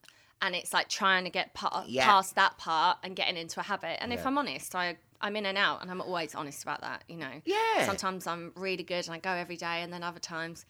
And 0.42 0.54
it's 0.56 0.72
like 0.74 0.88
trying 0.88 1.24
to 1.24 1.30
get 1.32 1.54
pa- 1.54 1.84
Yeah. 1.88 2.06
past 2.06 2.36
that 2.36 2.58
part 2.58 3.00
and 3.04 3.16
getting 3.16 3.38
into 3.38 3.60
a 3.60 3.64
habit. 3.64 3.98
And 4.02 4.14
if 4.14 4.26
I'm 4.28 4.38
honest, 4.38 4.76
I 4.76 4.98
I'm 5.26 5.36
in 5.36 5.48
and 5.48 5.58
out, 5.58 5.82
and 5.82 5.90
I'm 5.90 6.02
always 6.02 6.36
honest 6.36 6.62
about 6.62 6.82
that. 6.82 7.04
You 7.08 7.18
know. 7.18 7.42
Yeah. 7.46 7.86
Sometimes 7.86 8.28
I'm 8.28 8.52
really 8.56 8.84
good 8.84 9.06
and 9.08 9.16
I 9.16 9.18
go 9.18 9.32
every 9.32 9.58
day, 9.58 9.82
and 9.82 9.92
then 9.92 10.04
other 10.04 10.20
times, 10.20 10.66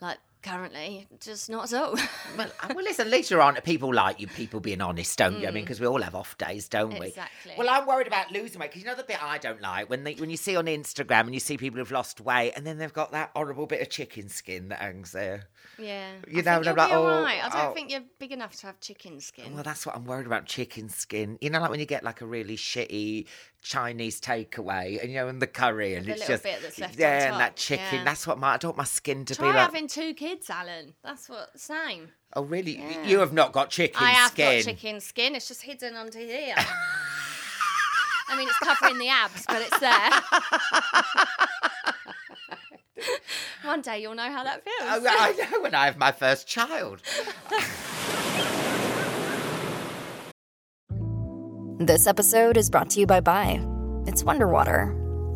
like 0.00 0.16
currently, 0.42 1.06
just 1.20 1.50
not 1.50 1.72
at 1.72 1.82
all. 1.82 1.96
Well, 2.36 2.50
uh, 2.62 2.72
well, 2.74 2.84
listen, 2.84 3.10
later 3.10 3.40
on, 3.40 3.56
people 3.62 3.92
like 3.92 4.20
you, 4.20 4.28
people 4.28 4.60
being 4.60 4.80
honest, 4.80 5.18
don't 5.18 5.40
you? 5.40 5.48
I 5.48 5.50
mean, 5.50 5.64
because 5.64 5.80
we 5.80 5.86
all 5.86 6.00
have 6.02 6.14
off 6.14 6.38
days, 6.38 6.68
don't 6.68 6.90
we? 6.90 7.06
Mm. 7.06 7.08
Exactly. 7.08 7.52
Well, 7.58 7.68
I'm 7.68 7.84
worried 7.84 8.06
about 8.06 8.30
losing 8.30 8.60
weight 8.60 8.70
because 8.70 8.82
you 8.82 8.88
know 8.88 8.94
the 8.94 9.02
bit 9.02 9.20
I 9.20 9.38
don't 9.38 9.60
like 9.60 9.90
when 9.90 10.04
they, 10.04 10.14
when 10.14 10.30
you 10.30 10.36
see 10.36 10.54
on 10.54 10.66
Instagram 10.66 11.22
and 11.22 11.34
you 11.34 11.40
see 11.40 11.56
people 11.56 11.78
who've 11.78 11.90
lost 11.90 12.20
weight 12.20 12.52
and 12.54 12.64
then 12.64 12.78
they've 12.78 12.92
got 12.92 13.10
that 13.12 13.30
horrible 13.34 13.66
bit 13.66 13.80
of 13.80 13.90
chicken 13.90 14.28
skin 14.28 14.68
that 14.68 14.78
hangs 14.78 15.10
there. 15.10 15.48
Yeah. 15.78 16.10
You 16.28 16.42
know, 16.42 16.58
and 16.58 16.68
I'm 16.68 16.76
like, 16.76 16.92
oh, 16.92 17.06
alright. 17.06 17.44
I 17.44 17.48
don't 17.48 17.70
oh. 17.70 17.74
think 17.74 17.90
you're 17.90 18.02
big 18.20 18.30
enough 18.30 18.54
to 18.56 18.66
have 18.66 18.78
chicken 18.78 19.20
skin. 19.20 19.54
Well, 19.54 19.64
that's 19.64 19.84
what 19.84 19.96
I'm 19.96 20.04
worried 20.04 20.26
about 20.26 20.46
chicken 20.46 20.88
skin. 20.88 21.38
You 21.40 21.50
know, 21.50 21.60
like 21.60 21.70
when 21.70 21.80
you 21.80 21.86
get 21.86 22.04
like 22.04 22.20
a 22.20 22.26
really 22.26 22.56
shitty 22.56 23.26
Chinese 23.62 24.20
takeaway 24.20 25.00
and 25.02 25.10
you 25.10 25.16
know, 25.18 25.28
and 25.28 25.42
the 25.42 25.46
curry 25.46 25.94
and 25.94 26.06
The 26.06 26.12
it's 26.12 26.26
just 26.26 26.42
bit 26.42 26.60
that's 26.62 26.78
left 26.78 26.94
on 26.94 27.00
yeah, 27.00 27.32
and 27.32 27.40
that 27.40 27.56
chicken. 27.56 27.86
yeah. 27.92 28.04
That's 28.04 28.26
what 28.26 28.38
my 28.38 28.54
I 28.54 28.56
don't 28.56 28.70
want 28.70 28.78
my 28.78 28.84
skin 28.84 29.24
to 29.26 29.34
Try 29.34 29.48
be 29.48 29.56
like. 29.56 29.64
having 29.66 29.88
two 29.88 30.14
kids, 30.14 30.48
Alan. 30.48 30.94
That's 31.02 31.28
what 31.28 31.58
same. 31.58 32.08
Oh, 32.34 32.42
really? 32.44 32.76
Yeah. 32.78 33.04
You 33.04 33.18
have 33.20 33.32
not 33.32 33.52
got 33.52 33.70
chicken 33.70 34.02
I 34.02 34.10
have 34.10 34.30
skin. 34.32 34.58
got 34.58 34.64
chicken 34.64 35.00
skin. 35.00 35.34
It's 35.34 35.48
just 35.48 35.62
hidden 35.62 35.96
under 35.96 36.18
here. 36.18 36.54
I 38.30 38.36
mean, 38.36 38.46
it's 38.48 38.58
covering 38.58 38.98
the 38.98 39.08
abs, 39.08 39.44
but 39.46 39.62
it's 39.62 39.78
there. 39.78 40.10
One 43.64 43.80
day 43.80 44.00
you'll 44.02 44.14
know 44.14 44.30
how 44.30 44.44
that 44.44 44.62
oh, 44.66 45.00
feels. 45.00 45.04
Oh, 45.06 45.16
I 45.18 45.32
know 45.50 45.60
when 45.62 45.74
I 45.74 45.86
have 45.86 45.96
my 45.96 46.12
first 46.12 46.46
child. 46.46 47.00
This 51.80 52.08
episode 52.08 52.56
is 52.56 52.70
brought 52.70 52.90
to 52.90 52.98
you 52.98 53.06
by 53.06 53.20
Bai. 53.20 53.64
It's 54.08 54.24
Wonder 54.24 54.48
Water. 54.48 54.86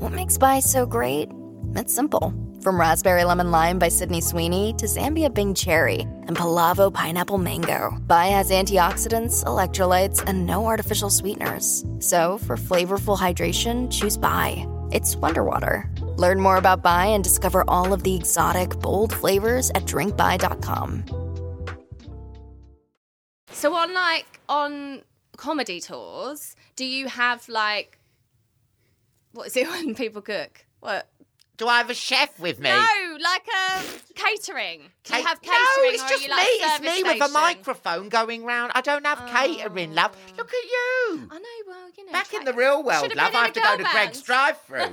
What 0.00 0.10
makes 0.10 0.36
Bai 0.36 0.58
so 0.58 0.84
great? 0.84 1.30
It's 1.76 1.94
simple. 1.94 2.34
From 2.62 2.80
raspberry 2.80 3.22
lemon 3.22 3.52
lime 3.52 3.78
by 3.78 3.86
Sydney 3.86 4.20
Sweeney 4.20 4.74
to 4.78 4.86
Zambia 4.86 5.32
Bing 5.32 5.54
cherry 5.54 6.00
and 6.00 6.36
Palavo 6.36 6.92
pineapple 6.92 7.38
mango, 7.38 7.96
Bai 8.08 8.26
has 8.26 8.50
antioxidants, 8.50 9.44
electrolytes, 9.44 10.20
and 10.26 10.44
no 10.44 10.66
artificial 10.66 11.10
sweeteners. 11.10 11.84
So 12.00 12.38
for 12.38 12.56
flavorful 12.56 13.16
hydration, 13.16 13.88
choose 13.92 14.16
Bai. 14.16 14.66
It's 14.90 15.14
Wonder 15.14 15.44
Water. 15.44 15.88
Learn 16.16 16.40
more 16.40 16.56
about 16.56 16.82
Bai 16.82 17.06
and 17.06 17.22
discover 17.22 17.62
all 17.68 17.92
of 17.92 18.02
the 18.02 18.16
exotic, 18.16 18.70
bold 18.80 19.14
flavors 19.14 19.70
at 19.76 19.84
drinkbai.com. 19.84 21.04
So 23.52 23.74
on 23.74 23.94
like 23.94 24.40
on 24.48 25.02
comedy 25.36 25.80
tours, 25.80 26.56
do 26.76 26.84
you 26.84 27.08
have 27.08 27.48
like 27.48 27.98
what 29.32 29.46
is 29.46 29.56
it 29.56 29.68
when 29.68 29.94
people 29.94 30.22
cook? 30.22 30.64
What? 30.80 31.08
Do 31.58 31.68
I 31.68 31.78
have 31.78 31.90
a 31.90 31.94
chef 31.94 32.40
with 32.40 32.58
me? 32.58 32.70
No, 32.70 33.18
like 33.20 33.46
a 33.46 33.82
catering. 34.14 34.82
Do 35.04 35.16
you 35.16 35.24
have 35.24 35.40
catering? 35.42 35.58
No, 35.76 35.82
it's 35.84 36.02
just 36.08 36.24
me. 36.24 36.30
like, 36.30 36.46
it's 36.48 36.80
me 36.80 37.02
with 37.04 37.22
a 37.22 37.28
microphone 37.28 38.08
going 38.08 38.44
round. 38.44 38.72
I 38.74 38.80
don't 38.80 39.06
have 39.06 39.28
catering, 39.28 39.94
love. 39.94 40.16
Oh. 40.16 40.34
Look 40.38 40.48
at 40.48 40.64
you. 40.64 41.28
I 41.30 41.38
know. 41.38 41.72
Well, 41.72 41.90
you 41.96 42.06
know. 42.06 42.12
Back 42.12 42.34
in 42.34 42.44
the 42.44 42.54
real 42.54 42.82
world, 42.82 43.14
love, 43.14 43.34
I 43.34 43.44
have 43.44 43.52
to 43.52 43.60
go 43.60 43.76
girl 43.76 43.84
to. 43.84 43.92
Greggs 43.92 44.22
drive-through. 44.22 44.80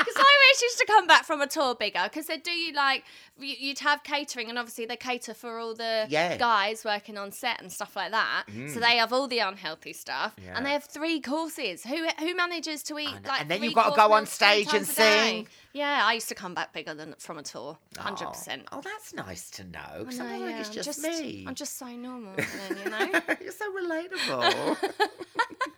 Because 0.00 0.16
I 0.16 0.38
always 0.42 0.62
used 0.62 0.78
to 0.78 0.86
come 0.86 1.06
back 1.06 1.24
from 1.24 1.40
a 1.40 1.46
tour 1.46 1.74
bigger 1.74 2.00
because 2.04 2.26
they 2.26 2.36
do 2.38 2.50
you 2.50 2.72
like 2.72 3.04
you- 3.38 3.56
you'd 3.58 3.78
have 3.80 4.02
catering 4.02 4.48
and 4.50 4.58
obviously 4.58 4.84
they 4.86 4.96
cater 4.96 5.32
for 5.34 5.58
all 5.58 5.74
the 5.74 6.06
Yeah. 6.10 6.36
guys 6.36 6.84
working 6.84 7.16
on 7.16 7.32
set 7.32 7.60
and 7.60 7.72
stuff 7.72 7.96
like 7.96 8.10
that. 8.10 8.44
So 8.48 8.52
mm. 8.52 8.74
they 8.80 8.96
have 8.98 9.12
all 9.12 9.28
the 9.28 9.38
unhealthy 9.38 9.92
stuff 9.92 10.34
Yeah. 10.42 10.56
and 10.56 10.66
they 10.66 10.70
have 10.70 10.84
three 10.84 11.20
courses. 11.20 11.84
Who 11.84 12.06
who 12.18 12.34
manages 12.34 12.82
to 12.84 12.98
eat 12.98 13.14
like 13.24 13.40
And 13.42 13.50
then 13.50 13.58
three 13.58 13.68
you've 13.68 13.74
gotta 13.74 13.96
go 13.96 14.12
on 14.12 14.26
stage 14.26 14.66
and 14.74 14.84
times 14.86 14.90
a 14.90 14.94
day? 14.96 15.26
sing. 15.28 15.48
Yeah, 15.72 16.00
I 16.04 16.14
used 16.14 16.28
to 16.30 16.34
come 16.34 16.52
back 16.54 16.72
bigger 16.72 16.94
than 16.94 17.14
from 17.18 17.38
a 17.38 17.42
tour, 17.44 17.78
hundred 17.96 18.26
Oh. 18.26 18.30
percent. 18.32 18.66
Oh, 18.72 18.80
that's 18.82 19.14
nice 19.14 19.50
to 19.52 19.64
know. 19.64 19.80
I 19.80 20.04
'cause 20.04 20.18
know, 20.18 20.24
I 20.26 20.28
don't 20.30 20.38
think 20.40 20.50
yeah, 20.50 20.58
it's 20.60 20.68
I'm 20.68 20.82
just, 20.82 21.02
me. 21.02 21.44
I'm 21.46 21.54
just 21.54 21.78
so 21.78 21.86
normal, 21.86 22.34
then, 22.36 22.78
you 22.84 22.90
know. 22.90 23.20
You're 23.40 23.52
so 23.52 23.72
relatable. 23.72 24.92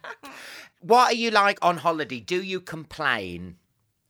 what 0.80 1.12
are 1.12 1.14
you 1.14 1.30
like 1.30 1.58
on 1.62 1.76
holiday? 1.78 2.20
Do 2.20 2.42
you 2.42 2.60
complain? 2.60 3.56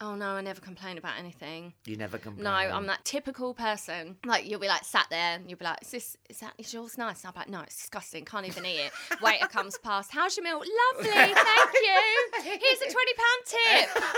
Oh 0.05 0.17
no, 0.17 0.31
I 0.31 0.41
never 0.41 0.61
complain 0.61 0.99
about 0.99 1.17
anything. 1.17 1.75
You 1.87 1.97
never 1.97 2.19
complain. 2.19 2.43
No, 2.43 2.51
I'm 2.51 2.87
that 2.87 3.05
typical 3.05 3.55
person. 3.55 4.17
Like 4.25 4.49
you'll 4.51 4.59
be 4.59 4.67
like 4.67 4.83
sat 4.85 5.07
there 5.11 5.37
and 5.37 5.49
you'll 5.49 5.61
be 5.61 5.65
like, 5.65 5.81
"Is 5.83 5.93
this 5.93 6.17
is 6.29 6.41
that 6.41 6.55
is 6.59 6.75
yours 6.75 6.99
nice?" 6.99 7.23
And 7.23 7.33
I'm 7.33 7.39
like, 7.41 7.49
"No, 7.49 7.61
it's 7.61 7.77
disgusting. 7.77 8.25
Can't 8.25 8.45
even 8.47 8.67
eat 8.67 8.81
it." 8.81 8.93
Waiter 9.23 9.47
comes 9.47 9.79
past. 9.79 10.11
How's 10.11 10.37
your 10.37 10.43
meal? 10.43 10.59
Lovely, 10.59 11.09
thank 11.11 11.73
you. 11.87 12.01
Here's 12.43 12.81
a 12.83 12.91
twenty 12.91 13.15
pound 13.23 13.43
tip. 13.47 14.03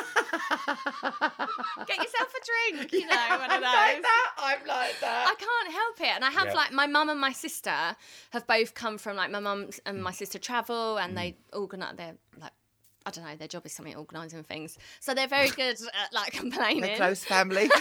Get 1.87 1.99
yourself 1.99 2.33
a 2.35 2.41
drink. 2.79 2.93
You 2.93 3.07
know, 3.07 3.17
one 3.39 3.43
of 3.43 3.51
I'm 3.51 3.61
those. 3.61 3.73
like 3.73 4.03
that. 4.03 4.33
I'm 4.39 4.67
like 4.67 5.01
that. 5.01 5.27
I 5.29 5.35
can't 5.39 5.73
help 5.75 6.01
it. 6.01 6.15
And 6.17 6.25
I 6.25 6.31
have 6.31 6.47
Yeah. 6.47 6.55
like 6.55 6.73
my 6.73 6.87
mum 6.87 7.11
and 7.11 7.21
my 7.21 7.33
sister 7.33 7.97
have 8.31 8.47
both 8.47 8.73
come 8.75 8.97
from 8.97 9.17
like 9.17 9.31
my 9.31 9.41
mum 9.41 9.69
and 9.85 10.03
my 10.03 10.13
sister 10.13 10.39
travel 10.39 10.97
and 10.99 11.17
they 11.17 11.33
Mm. 11.53 11.61
organise 11.61 11.95
they're 11.97 12.15
like 12.41 12.53
I 13.07 13.11
don't 13.11 13.25
know, 13.25 13.37
their 13.37 13.49
job 13.49 13.67
is 13.67 13.73
something 13.73 13.95
organising 13.97 14.43
things. 14.45 14.79
So 15.01 15.15
they're 15.15 15.29
very 15.29 15.49
good 15.63 15.77
at 15.77 16.13
like 16.13 16.33
complaining. 16.33 16.83
We're 16.83 16.97
close 16.97 17.25
family. 17.25 17.69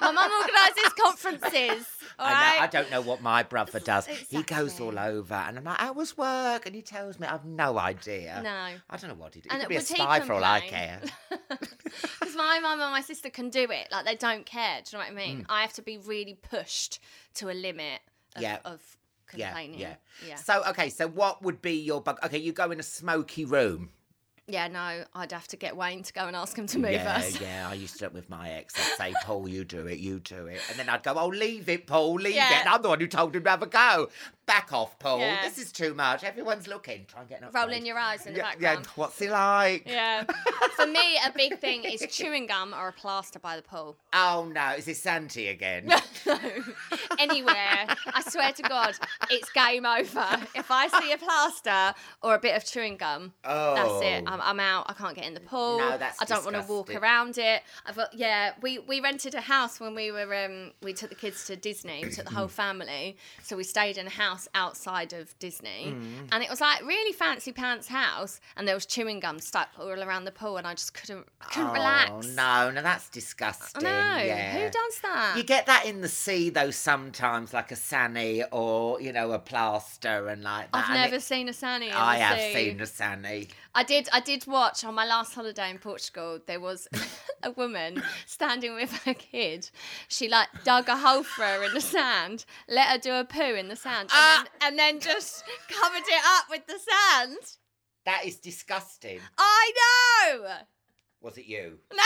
My 0.00 0.12
mum 0.12 0.30
organises 0.40 0.92
conferences. 1.02 1.86
I, 2.18 2.30
know, 2.56 2.62
I 2.62 2.66
don't 2.68 2.90
know 2.90 3.00
what 3.00 3.20
my 3.20 3.42
brother 3.42 3.80
does. 3.80 4.06
He 4.06 4.42
goes 4.42 4.80
all 4.80 4.96
over, 4.98 5.34
and 5.34 5.58
I'm 5.58 5.64
like, 5.64 5.78
"How 5.78 5.92
was 5.92 6.16
work?" 6.16 6.66
And 6.66 6.74
he 6.74 6.82
tells 6.82 7.18
me, 7.18 7.26
"I've 7.26 7.44
no 7.44 7.76
idea." 7.78 8.40
No. 8.44 8.50
I 8.88 8.96
don't 8.96 9.10
know 9.10 9.16
what 9.16 9.34
he 9.34 9.40
did. 9.40 9.50
And 9.50 9.60
He 9.60 9.66
could 9.66 9.70
be 9.70 9.76
a 9.76 9.80
spy 9.80 10.20
for 10.20 10.34
all 10.34 10.44
I 10.44 10.60
care. 10.60 11.00
Because 12.20 12.36
my 12.36 12.58
mum 12.60 12.80
and 12.80 12.90
my 12.92 13.00
sister 13.00 13.30
can 13.30 13.48
do 13.48 13.70
it. 13.70 13.88
Like 13.90 14.04
they 14.04 14.16
don't 14.16 14.44
care. 14.44 14.80
Do 14.84 14.96
you 14.96 14.98
know 14.98 15.04
what 15.04 15.12
I 15.12 15.26
mean? 15.26 15.40
Mm. 15.40 15.46
I 15.48 15.62
have 15.62 15.72
to 15.74 15.82
be 15.82 15.96
really 15.98 16.34
pushed 16.34 17.00
to 17.34 17.50
a 17.50 17.54
limit 17.54 18.00
of, 18.34 18.42
Yeah. 18.42 18.58
of 18.64 18.80
complaining. 19.26 19.78
yeah. 19.78 19.94
Yeah. 20.26 20.36
So, 20.36 20.62
okay, 20.70 20.88
so 20.88 21.08
what 21.08 21.42
would 21.42 21.60
be 21.62 21.72
your 21.80 22.00
bug? 22.00 22.18
Okay, 22.24 22.38
you 22.38 22.52
go 22.52 22.70
in 22.70 22.80
a 22.80 22.82
smoky 22.84 23.44
room. 23.44 23.90
Yeah, 24.48 24.68
no, 24.68 25.02
I'd 25.12 25.32
have 25.32 25.48
to 25.48 25.56
get 25.56 25.76
Wayne 25.76 26.04
to 26.04 26.12
go 26.12 26.28
and 26.28 26.36
ask 26.36 26.56
him 26.56 26.68
to 26.68 26.78
move 26.78 26.92
yeah, 26.92 27.16
us. 27.16 27.40
yeah. 27.40 27.64
Yeah, 27.64 27.68
I 27.68 27.74
used 27.74 27.94
to 27.94 27.98
do 27.98 28.04
it 28.06 28.12
with 28.12 28.30
my 28.30 28.48
ex. 28.50 28.74
I'd 28.78 28.96
say, 28.96 29.14
Paul, 29.24 29.48
you 29.48 29.64
do 29.64 29.88
it, 29.88 29.98
you 29.98 30.20
do 30.20 30.46
it. 30.46 30.60
And 30.70 30.78
then 30.78 30.88
I'd 30.88 31.02
go, 31.02 31.14
oh, 31.16 31.26
leave 31.26 31.68
it, 31.68 31.88
Paul, 31.88 32.14
leave 32.14 32.36
Yeah. 32.36 32.52
it. 32.52 32.60
And 32.60 32.68
I'm 32.68 32.80
the 32.80 32.88
one 32.88 33.00
who 33.00 33.08
told 33.08 33.34
him 33.34 33.42
to 33.42 33.50
have 33.50 33.62
a 33.62 33.66
go. 33.66 34.08
Back 34.46 34.72
off, 34.72 34.96
Paul. 35.00 35.18
Yeah. 35.18 35.42
This 35.42 35.58
is 35.58 35.72
too 35.72 35.92
much. 35.92 36.22
Everyone's 36.22 36.68
looking. 36.68 37.04
Try 37.08 37.22
and 37.22 37.28
get 37.28 37.42
an 37.42 37.48
Rolling 37.52 37.84
your 37.84 37.98
eyes 37.98 38.26
in 38.26 38.32
the 38.32 38.38
yeah, 38.38 38.50
background. 38.50 38.84
Yeah, 38.84 38.92
what's 38.94 39.18
he 39.18 39.28
like? 39.28 39.82
Yeah. 39.86 40.22
For 40.76 40.86
me, 40.86 41.18
a 41.26 41.32
big 41.34 41.58
thing 41.58 41.82
is 41.82 42.06
chewing 42.08 42.46
gum 42.46 42.72
or 42.72 42.86
a 42.86 42.92
plaster 42.92 43.40
by 43.40 43.56
the 43.56 43.62
pool. 43.62 43.96
Oh, 44.12 44.48
no. 44.52 44.74
Is 44.78 44.86
it 44.86 44.98
Santi 44.98 45.48
again? 45.48 45.88
no. 46.26 46.38
Anywhere. 47.18 47.56
I 47.56 48.22
swear 48.24 48.52
to 48.52 48.62
God, 48.62 48.94
it's 49.30 49.50
game 49.50 49.84
over. 49.84 50.26
If 50.54 50.70
I 50.70 50.86
see 51.00 51.10
a 51.10 51.18
plaster 51.18 51.98
or 52.22 52.36
a 52.36 52.38
bit 52.38 52.56
of 52.56 52.64
chewing 52.64 52.98
gum, 52.98 53.32
that's 53.42 54.02
it. 54.04 54.24
Oh. 54.28 54.32
I'm, 54.32 54.40
I'm 54.40 54.60
out. 54.60 54.86
I 54.88 54.92
can't 54.92 55.16
get 55.16 55.24
in 55.24 55.34
the 55.34 55.40
pool. 55.40 55.78
No, 55.78 55.98
that's 55.98 56.22
I 56.22 56.24
don't 56.24 56.44
want 56.44 56.56
to 56.56 56.72
walk 56.72 56.94
around 56.94 57.38
it. 57.38 57.62
I've 57.84 57.96
got, 57.96 58.14
yeah, 58.14 58.52
we, 58.62 58.78
we 58.78 59.00
rented 59.00 59.34
a 59.34 59.40
house 59.40 59.80
when 59.80 59.96
we 59.96 60.12
were, 60.12 60.32
um, 60.44 60.70
we 60.82 60.92
took 60.92 61.08
the 61.08 61.16
kids 61.16 61.46
to 61.46 61.56
Disney. 61.56 62.04
We 62.04 62.10
took 62.10 62.26
the 62.26 62.34
whole 62.34 62.46
family. 62.46 63.16
So 63.42 63.56
we 63.56 63.64
stayed 63.64 63.98
in 63.98 64.06
a 64.06 64.10
house 64.10 64.35
outside 64.54 65.12
of 65.12 65.36
Disney. 65.38 65.94
Mm. 65.96 66.28
And 66.32 66.42
it 66.42 66.50
was 66.50 66.60
like 66.60 66.82
really 66.84 67.12
fancy 67.12 67.52
pants 67.52 67.88
house. 67.88 68.40
And 68.56 68.66
there 68.66 68.74
was 68.74 68.86
chewing 68.86 69.20
gum 69.20 69.38
stuck 69.38 69.68
all 69.78 70.02
around 70.02 70.24
the 70.24 70.32
pool. 70.32 70.56
And 70.56 70.66
I 70.66 70.74
just 70.74 70.94
couldn't, 70.94 71.26
I 71.40 71.44
couldn't 71.46 71.70
oh, 71.70 71.74
relax. 71.74 72.26
no. 72.28 72.70
No, 72.70 72.82
that's 72.82 73.08
disgusting. 73.08 73.82
No, 73.82 73.90
Yeah. 73.90 74.52
Who 74.58 74.70
does 74.70 75.00
that? 75.02 75.34
You 75.36 75.42
get 75.42 75.66
that 75.66 75.86
in 75.86 76.00
the 76.00 76.08
sea 76.08 76.50
though 76.50 76.70
sometimes, 76.70 77.52
like 77.52 77.70
a 77.72 77.76
sani 77.76 78.42
or 78.50 79.00
you 79.00 79.12
know 79.12 79.32
a 79.32 79.38
plaster 79.38 80.28
and 80.28 80.42
like 80.42 80.70
that. 80.72 80.84
I've 80.84 80.90
and 80.90 81.00
never 81.02 81.16
it- 81.16 81.22
seen 81.22 81.48
a 81.48 81.52
Sani. 81.52 81.90
I 81.90 82.18
the 82.18 82.24
have 82.24 82.38
sea. 82.40 82.52
seen 82.54 82.80
a 82.80 82.86
sani. 82.86 83.48
I 83.76 83.82
did. 83.82 84.08
I 84.10 84.20
did 84.20 84.46
watch 84.46 84.84
on 84.84 84.94
my 84.94 85.04
last 85.04 85.34
holiday 85.34 85.68
in 85.70 85.76
Portugal. 85.78 86.40
There 86.46 86.58
was 86.60 86.88
a 87.42 87.50
woman 87.50 88.02
standing 88.24 88.74
with 88.74 88.90
her 89.04 89.12
kid. 89.12 89.68
She 90.08 90.28
like 90.28 90.48
dug 90.64 90.88
a 90.88 90.96
hole 90.96 91.22
for 91.22 91.42
her 91.44 91.62
in 91.62 91.74
the 91.74 91.80
sand, 91.82 92.46
let 92.68 92.88
her 92.88 92.98
do 92.98 93.12
a 93.12 93.24
poo 93.24 93.54
in 93.54 93.68
the 93.68 93.76
sand, 93.76 94.08
and, 94.08 94.12
Ah! 94.12 94.44
then, 94.60 94.68
and 94.70 94.78
then 94.78 95.00
just 95.00 95.44
covered 95.68 96.04
it 96.08 96.22
up 96.38 96.46
with 96.48 96.66
the 96.66 96.78
sand. 96.78 97.36
That 98.06 98.24
is 98.24 98.36
disgusting. 98.36 99.20
I 99.36 99.72
know. 100.32 100.48
Was 101.20 101.36
it 101.36 101.44
you? 101.46 101.78
No, 101.94 102.02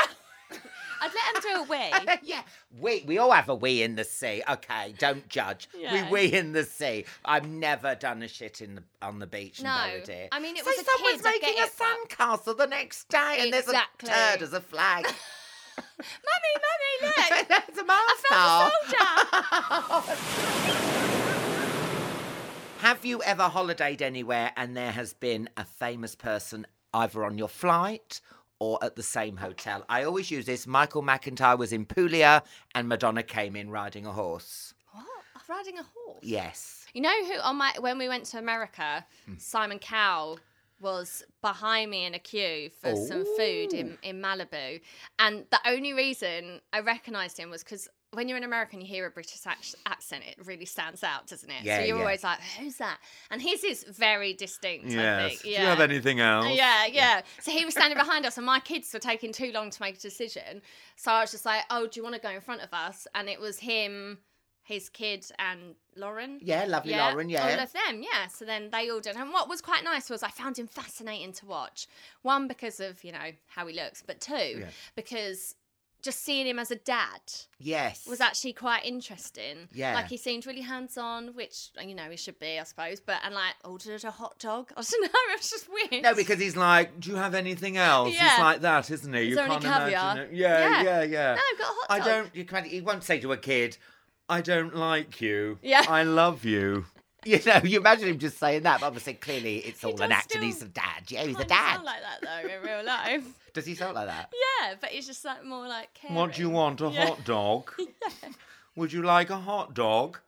I'd 1.02 1.10
let 1.14 1.36
him 1.36 1.40
do 1.42 1.60
a 1.60 1.62
wee. 1.68 2.18
yeah, 2.22 2.42
we 2.78 3.02
we 3.06 3.16
all 3.18 3.30
have 3.32 3.48
a 3.48 3.54
wee 3.54 3.82
in 3.82 3.94
the 3.96 4.04
sea. 4.04 4.42
Okay, 4.48 4.94
don't 4.98 5.26
judge. 5.28 5.68
Yeah. 5.76 6.04
We 6.06 6.10
wee 6.28 6.32
in 6.34 6.52
the 6.52 6.64
sea. 6.64 7.06
I've 7.24 7.48
never 7.48 7.94
done 7.94 8.22
a 8.22 8.28
shit 8.28 8.60
in 8.60 8.74
the 8.74 8.82
on 9.00 9.18
the 9.18 9.26
beach. 9.26 9.62
No. 9.62 9.74
No, 9.86 10.00
dear. 10.04 10.28
I 10.32 10.40
mean, 10.40 10.56
it 10.56 10.64
so 10.64 10.70
was 10.70 10.78
a 10.78 10.84
someone's 10.84 11.22
kid, 11.22 11.42
making 11.42 11.62
a 11.62 11.66
sandcastle 11.68 12.56
the 12.56 12.66
next 12.66 13.08
day, 13.08 13.36
and 13.40 13.54
Exactly. 13.54 14.08
there's 14.08 14.18
a 14.20 14.32
turd 14.32 14.42
as 14.42 14.52
a 14.52 14.60
flag. 14.60 15.04
mummy, 15.78 16.54
mummy, 17.00 17.12
look. 17.16 17.48
That's 17.48 17.78
a 17.78 17.82
I 17.82 17.84
master. 17.86 18.28
found 18.34 18.72
a 20.02 20.16
soldier. 20.16 21.20
Have 22.80 23.04
you 23.04 23.22
ever 23.22 23.44
holidayed 23.44 24.00
anywhere 24.00 24.52
and 24.56 24.74
there 24.76 24.92
has 24.92 25.12
been 25.12 25.48
a 25.56 25.64
famous 25.64 26.14
person 26.14 26.66
either 26.94 27.24
on 27.24 27.36
your 27.38 27.48
flight 27.48 28.20
or 28.60 28.78
at 28.84 28.94
the 28.94 29.02
same 29.02 29.36
hotel? 29.38 29.84
I 29.88 30.04
always 30.04 30.30
use 30.30 30.46
this. 30.46 30.66
Michael 30.66 31.02
McIntyre 31.02 31.58
was 31.58 31.72
in 31.72 31.84
Puglia 31.86 32.42
and 32.74 32.88
Madonna 32.88 33.22
came 33.24 33.56
in 33.56 33.70
riding 33.70 34.06
a 34.06 34.12
horse. 34.12 34.74
what? 34.92 35.04
Riding 35.48 35.78
a 35.78 35.82
horse. 35.82 36.18
Yes. 36.22 36.86
You 36.94 37.02
know 37.02 37.24
who 37.26 37.38
on 37.40 37.56
my 37.56 37.72
when 37.80 37.98
we 37.98 38.08
went 38.08 38.24
to 38.26 38.38
America, 38.38 39.04
Hmm. 39.26 39.34
Simon 39.38 39.78
Cowell 39.78 40.38
was 40.80 41.22
behind 41.42 41.90
me 41.90 42.06
in 42.06 42.14
a 42.14 42.18
queue 42.18 42.70
for 42.80 42.96
some 42.96 43.24
food 43.36 43.74
in, 43.74 43.98
in 44.02 44.20
Malibu. 44.22 44.80
And 45.18 45.44
the 45.50 45.60
only 45.66 45.92
reason 45.92 46.60
I 46.72 46.80
recognised 46.80 47.36
him 47.38 47.50
was 47.50 47.62
because 47.62 47.86
when 48.12 48.28
you're 48.28 48.38
in 48.38 48.44
America 48.44 48.72
and 48.72 48.82
you 48.82 48.88
hear 48.88 49.06
a 49.06 49.10
British 49.10 49.40
accent, 49.86 50.24
it 50.26 50.34
really 50.44 50.64
stands 50.64 51.04
out, 51.04 51.28
doesn't 51.28 51.48
it? 51.48 51.62
Yeah, 51.62 51.78
so 51.78 51.84
you're 51.84 51.96
yeah. 51.96 52.02
always 52.02 52.24
like, 52.24 52.40
who's 52.58 52.76
that? 52.76 52.98
And 53.30 53.40
his 53.40 53.62
is 53.62 53.84
very 53.84 54.32
distinct, 54.32 54.92
I 54.96 55.28
think. 55.28 55.42
Do 55.42 55.50
you 55.50 55.58
have 55.58 55.80
anything 55.80 56.18
else? 56.18 56.48
Yeah, 56.50 56.86
yeah. 56.86 57.22
So 57.40 57.52
he 57.52 57.64
was 57.64 57.74
standing 57.74 57.96
behind 57.96 58.26
us, 58.26 58.36
and 58.36 58.44
my 58.44 58.58
kids 58.58 58.92
were 58.92 58.98
taking 58.98 59.32
too 59.32 59.52
long 59.52 59.70
to 59.70 59.82
make 59.82 59.96
a 59.96 60.00
decision. 60.00 60.62
So 60.96 61.12
I 61.12 61.20
was 61.20 61.30
just 61.30 61.46
like, 61.46 61.62
"Oh, 61.70 61.86
do 61.86 62.00
you 62.00 62.02
want 62.02 62.16
to 62.16 62.20
go 62.20 62.30
in 62.30 62.40
front 62.40 62.62
of 62.62 62.72
us?" 62.72 63.06
And 63.14 63.28
it 63.28 63.40
was 63.40 63.60
him, 63.60 64.18
his 64.64 64.88
kid, 64.88 65.26
and 65.38 65.76
Lauren. 65.96 66.40
Yeah, 66.42 66.64
lovely 66.66 66.96
Lauren, 66.96 67.28
yeah. 67.28 67.44
all 67.44 67.60
of 67.60 67.72
them. 67.72 68.02
Yeah. 68.02 68.26
So 68.26 68.44
then 68.44 68.70
they 68.70 68.90
all 68.90 69.00
did. 69.00 69.16
And 69.16 69.32
what 69.32 69.48
was 69.48 69.60
quite 69.60 69.84
nice 69.84 70.10
was 70.10 70.24
I 70.24 70.30
found 70.30 70.58
him 70.58 70.66
fascinating 70.66 71.32
to 71.34 71.46
watch. 71.46 71.86
One 72.22 72.48
because 72.48 72.80
of 72.80 73.04
you 73.04 73.12
know 73.12 73.30
how 73.46 73.68
he 73.68 73.74
looks, 73.74 74.02
but 74.04 74.20
two 74.20 74.64
because 74.96 75.54
just 76.02 76.24
seeing 76.24 76.46
him 76.46 76.58
as 76.58 76.70
a 76.70 76.76
dad 76.76 77.20
Yes. 77.58 78.06
was 78.06 78.20
actually 78.20 78.52
quite 78.54 78.84
interesting. 78.84 79.68
Yeah. 79.72 79.94
Like 79.94 80.08
he 80.08 80.16
seemed 80.16 80.46
really 80.46 80.62
hands 80.62 80.96
on, 80.96 81.34
which 81.34 81.68
you 81.80 81.94
know 81.94 82.08
he 82.10 82.16
should 82.16 82.38
be, 82.38 82.58
I 82.58 82.64
suppose. 82.64 83.00
But 83.00 83.18
and 83.24 83.34
like 83.34 83.54
ordered 83.64 84.04
a 84.04 84.10
hot 84.10 84.38
dog. 84.38 84.70
I 84.76 84.82
don't 84.82 85.02
know. 85.02 85.08
It 85.32 85.38
was 85.40 85.50
just 85.50 85.68
weird. 85.68 86.02
No, 86.02 86.14
because 86.14 86.38
he's 86.40 86.56
like, 86.56 86.98
do 87.00 87.10
you 87.10 87.16
have 87.16 87.34
anything 87.34 87.76
else? 87.76 88.14
Yeah. 88.14 88.30
He's 88.30 88.38
like 88.40 88.60
that, 88.62 88.90
isn't 88.90 89.12
he? 89.12 89.20
Is 89.20 89.28
you 89.30 89.36
can't 89.36 89.62
caviar? 89.62 90.12
imagine 90.14 90.34
it. 90.34 90.38
Yeah, 90.38 90.58
Yeah. 90.68 90.82
yeah, 90.82 91.02
yeah. 91.02 91.34
No, 91.34 91.40
I've 91.52 91.58
got 91.58 91.64
a 91.64 91.74
hot 91.74 91.86
I 91.90 91.98
don't. 92.00 92.34
You 92.36 92.44
can't 92.44 92.66
He 92.66 92.80
won't 92.80 93.04
say 93.04 93.20
to 93.20 93.32
a 93.32 93.36
kid. 93.36 93.76
I 94.28 94.40
don't 94.40 94.74
like 94.76 95.20
you. 95.20 95.58
Yeah. 95.62 95.84
I 95.88 96.04
love 96.04 96.44
you. 96.44 96.86
You 97.22 97.38
know, 97.44 97.60
you 97.62 97.80
imagine 97.80 98.08
him 98.08 98.18
just 98.18 98.38
saying 98.38 98.62
that, 98.62 98.80
but 98.80 98.86
obviously, 98.86 99.12
clearly, 99.12 99.58
it's 99.58 99.84
all 99.84 100.00
an 100.00 100.10
act, 100.10 100.34
and 100.34 100.42
he's 100.42 100.62
a 100.62 100.68
dad. 100.68 101.02
Yeah, 101.08 101.24
he's 101.24 101.38
a 101.38 101.44
dad. 101.44 101.74
sound 101.74 101.84
like 101.84 102.00
that 102.00 102.20
though 102.22 102.48
in 102.48 102.62
real 102.62 102.82
life. 102.82 103.24
Does 103.52 103.66
he 103.66 103.74
sound 103.74 103.94
like 103.94 104.06
that? 104.06 104.32
Yeah, 104.60 104.74
but 104.80 104.92
it's 104.92 105.06
just 105.06 105.24
like 105.24 105.44
more 105.44 105.66
like 105.68 105.92
caring. 105.94 106.16
What 106.16 106.34
do 106.34 106.42
you 106.42 106.50
want? 106.50 106.80
A 106.80 106.88
Yeah. 106.88 107.06
hot 107.06 107.24
dog? 107.24 107.72
Would 108.76 108.92
you 108.92 109.02
like 109.02 109.30
a 109.30 109.38
hot 109.38 109.74
dog? 109.74 110.18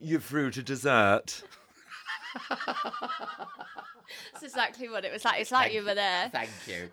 You're 0.00 0.20
through 0.20 0.52
to 0.52 0.62
dessert. 0.62 1.42
That's 4.32 4.42
exactly 4.42 4.88
what 4.88 5.04
it 5.04 5.12
was 5.12 5.24
like. 5.24 5.40
It's 5.40 5.50
like 5.50 5.72
you 5.72 5.84
were 5.84 5.94
there. 5.94 6.28
Thank 6.30 6.50
you. 6.66 6.88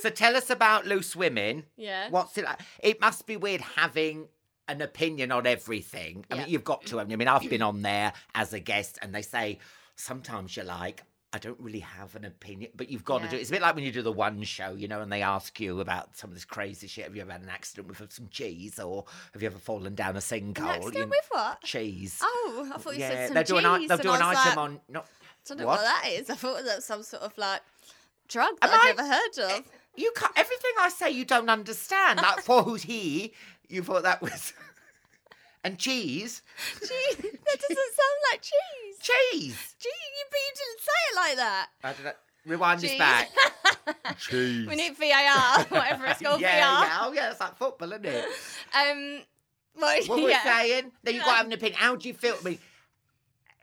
So 0.00 0.08
tell 0.10 0.36
us 0.36 0.50
about 0.50 0.86
loose 0.86 1.14
women. 1.16 1.64
Yeah. 1.76 2.08
What's 2.10 2.38
it 2.38 2.44
like? 2.44 2.60
It 2.80 3.00
must 3.00 3.26
be 3.26 3.36
weird 3.36 3.60
having 3.60 4.28
an 4.68 4.80
opinion 4.80 5.30
on 5.32 5.46
everything. 5.46 6.24
I 6.30 6.34
Yeah. 6.36 6.40
mean, 6.42 6.50
you've 6.50 6.64
got 6.64 6.86
to. 6.86 7.00
I 7.00 7.04
mean, 7.04 7.28
I've 7.28 7.48
been 7.50 7.60
on 7.62 7.82
there 7.82 8.12
as 8.34 8.52
a 8.52 8.60
guest, 8.60 8.98
and 9.02 9.14
they 9.14 9.22
say 9.22 9.58
sometimes 9.96 10.56
you're 10.56 10.64
like. 10.64 11.02
I 11.34 11.38
don't 11.38 11.58
really 11.58 11.80
have 11.80 12.14
an 12.14 12.24
opinion, 12.24 12.70
but 12.76 12.88
you've 12.88 13.04
got 13.04 13.22
to 13.22 13.28
do 13.28 13.36
it. 13.36 13.40
It's 13.40 13.50
a 13.50 13.52
bit 13.52 13.60
like 13.60 13.74
when 13.74 13.82
you 13.82 13.90
do 13.90 14.02
the 14.02 14.12
one 14.12 14.40
show, 14.44 14.74
you 14.74 14.86
know, 14.86 15.00
and 15.00 15.10
they 15.10 15.20
ask 15.20 15.58
you 15.58 15.80
about 15.80 16.16
some 16.16 16.30
of 16.30 16.34
this 16.34 16.44
crazy 16.44 16.86
shit. 16.86 17.04
Have 17.06 17.16
you 17.16 17.22
ever 17.22 17.32
had 17.32 17.42
an 17.42 17.48
accident 17.48 17.88
with 17.88 18.12
some 18.12 18.28
cheese, 18.30 18.78
or 18.78 19.04
have 19.32 19.42
you 19.42 19.46
ever 19.46 19.58
fallen 19.58 19.96
down 19.96 20.14
a 20.14 20.20
sinkhole? 20.20 20.58
An 20.58 20.64
accident 20.68 20.94
You- 20.96 21.06
with 21.08 21.26
what? 21.30 21.60
cheese? 21.62 22.20
Oh, 22.22 22.70
I 22.72 22.78
thought 22.78 22.94
you 22.94 23.00
yeah, 23.00 23.08
said 23.10 23.26
some 23.26 23.34
they'll 23.34 23.42
do 23.42 23.56
an, 23.56 23.80
cheese, 23.80 23.88
they'll 23.88 23.98
do 23.98 24.12
an 24.12 24.22
item 24.22 24.34
like, 24.46 24.56
on. 24.56 24.80
Not, 24.88 25.06
I 25.06 25.48
don't 25.48 25.58
know 25.58 25.66
what? 25.66 25.80
what 25.80 25.84
that 25.84 26.08
is. 26.12 26.30
I 26.30 26.34
thought 26.36 26.64
that 26.64 26.76
was 26.76 26.84
some 26.84 27.02
sort 27.02 27.24
of 27.24 27.36
like 27.36 27.60
drug 28.28 28.54
that 28.60 28.70
Am 28.70 28.78
I've 28.78 28.84
I- 28.84 28.88
never 29.02 29.06
heard 29.08 29.38
of. 29.50 29.58
Eh, 29.58 29.62
you 29.96 30.12
can't. 30.16 30.32
Everything 30.36 30.70
I 30.78 30.88
say, 30.88 31.10
you 31.10 31.24
don't 31.24 31.50
understand. 31.50 32.20
Like 32.22 32.42
for 32.42 32.62
who's 32.62 32.82
he? 32.84 33.32
You 33.68 33.82
thought 33.82 34.04
that 34.04 34.22
was. 34.22 34.52
And 35.64 35.78
cheese. 35.78 36.42
Cheese. 36.80 37.16
That 37.16 37.60
doesn't 37.60 37.76
sound 37.76 38.18
like 38.30 38.42
cheese. 38.42 38.98
Cheese. 39.00 39.74
Cheese. 39.80 39.84
You, 39.84 40.24
but 40.30 40.38
you 40.38 40.52
didn't 40.54 40.80
say 40.80 41.00
it 41.10 41.16
like 41.16 41.36
that. 41.36 41.68
I 41.82 41.92
don't 41.92 42.04
know. 42.04 42.12
Rewind 42.46 42.80
this 42.80 42.90
Cheese. 42.90 42.98
back. 42.98 43.30
Cheese. 44.18 44.66
we 44.68 44.76
need 44.76 44.96
VAR, 44.98 45.64
whatever 45.70 46.06
it's 46.06 46.20
called, 46.20 46.40
yeah, 46.42 46.60
VAR. 46.60 46.84
yeah. 46.86 46.98
Oh, 47.00 47.12
yeah, 47.14 47.30
it's 47.30 47.40
like 47.40 47.56
football, 47.56 47.90
isn't 47.92 48.04
it? 48.04 48.24
Um, 48.76 49.20
well, 49.80 50.02
What 50.06 50.22
we're 50.22 50.28
yeah. 50.30 50.42
saying? 50.44 50.92
No, 51.04 51.10
you've 51.10 51.24
got 51.24 51.30
to 51.30 51.36
have 51.38 51.46
an 51.46 51.52
opinion. 51.54 51.78
How 51.78 51.96
do 51.96 52.06
you 52.06 52.12
feel? 52.14 52.36
I 52.38 52.44
mean, 52.44 52.58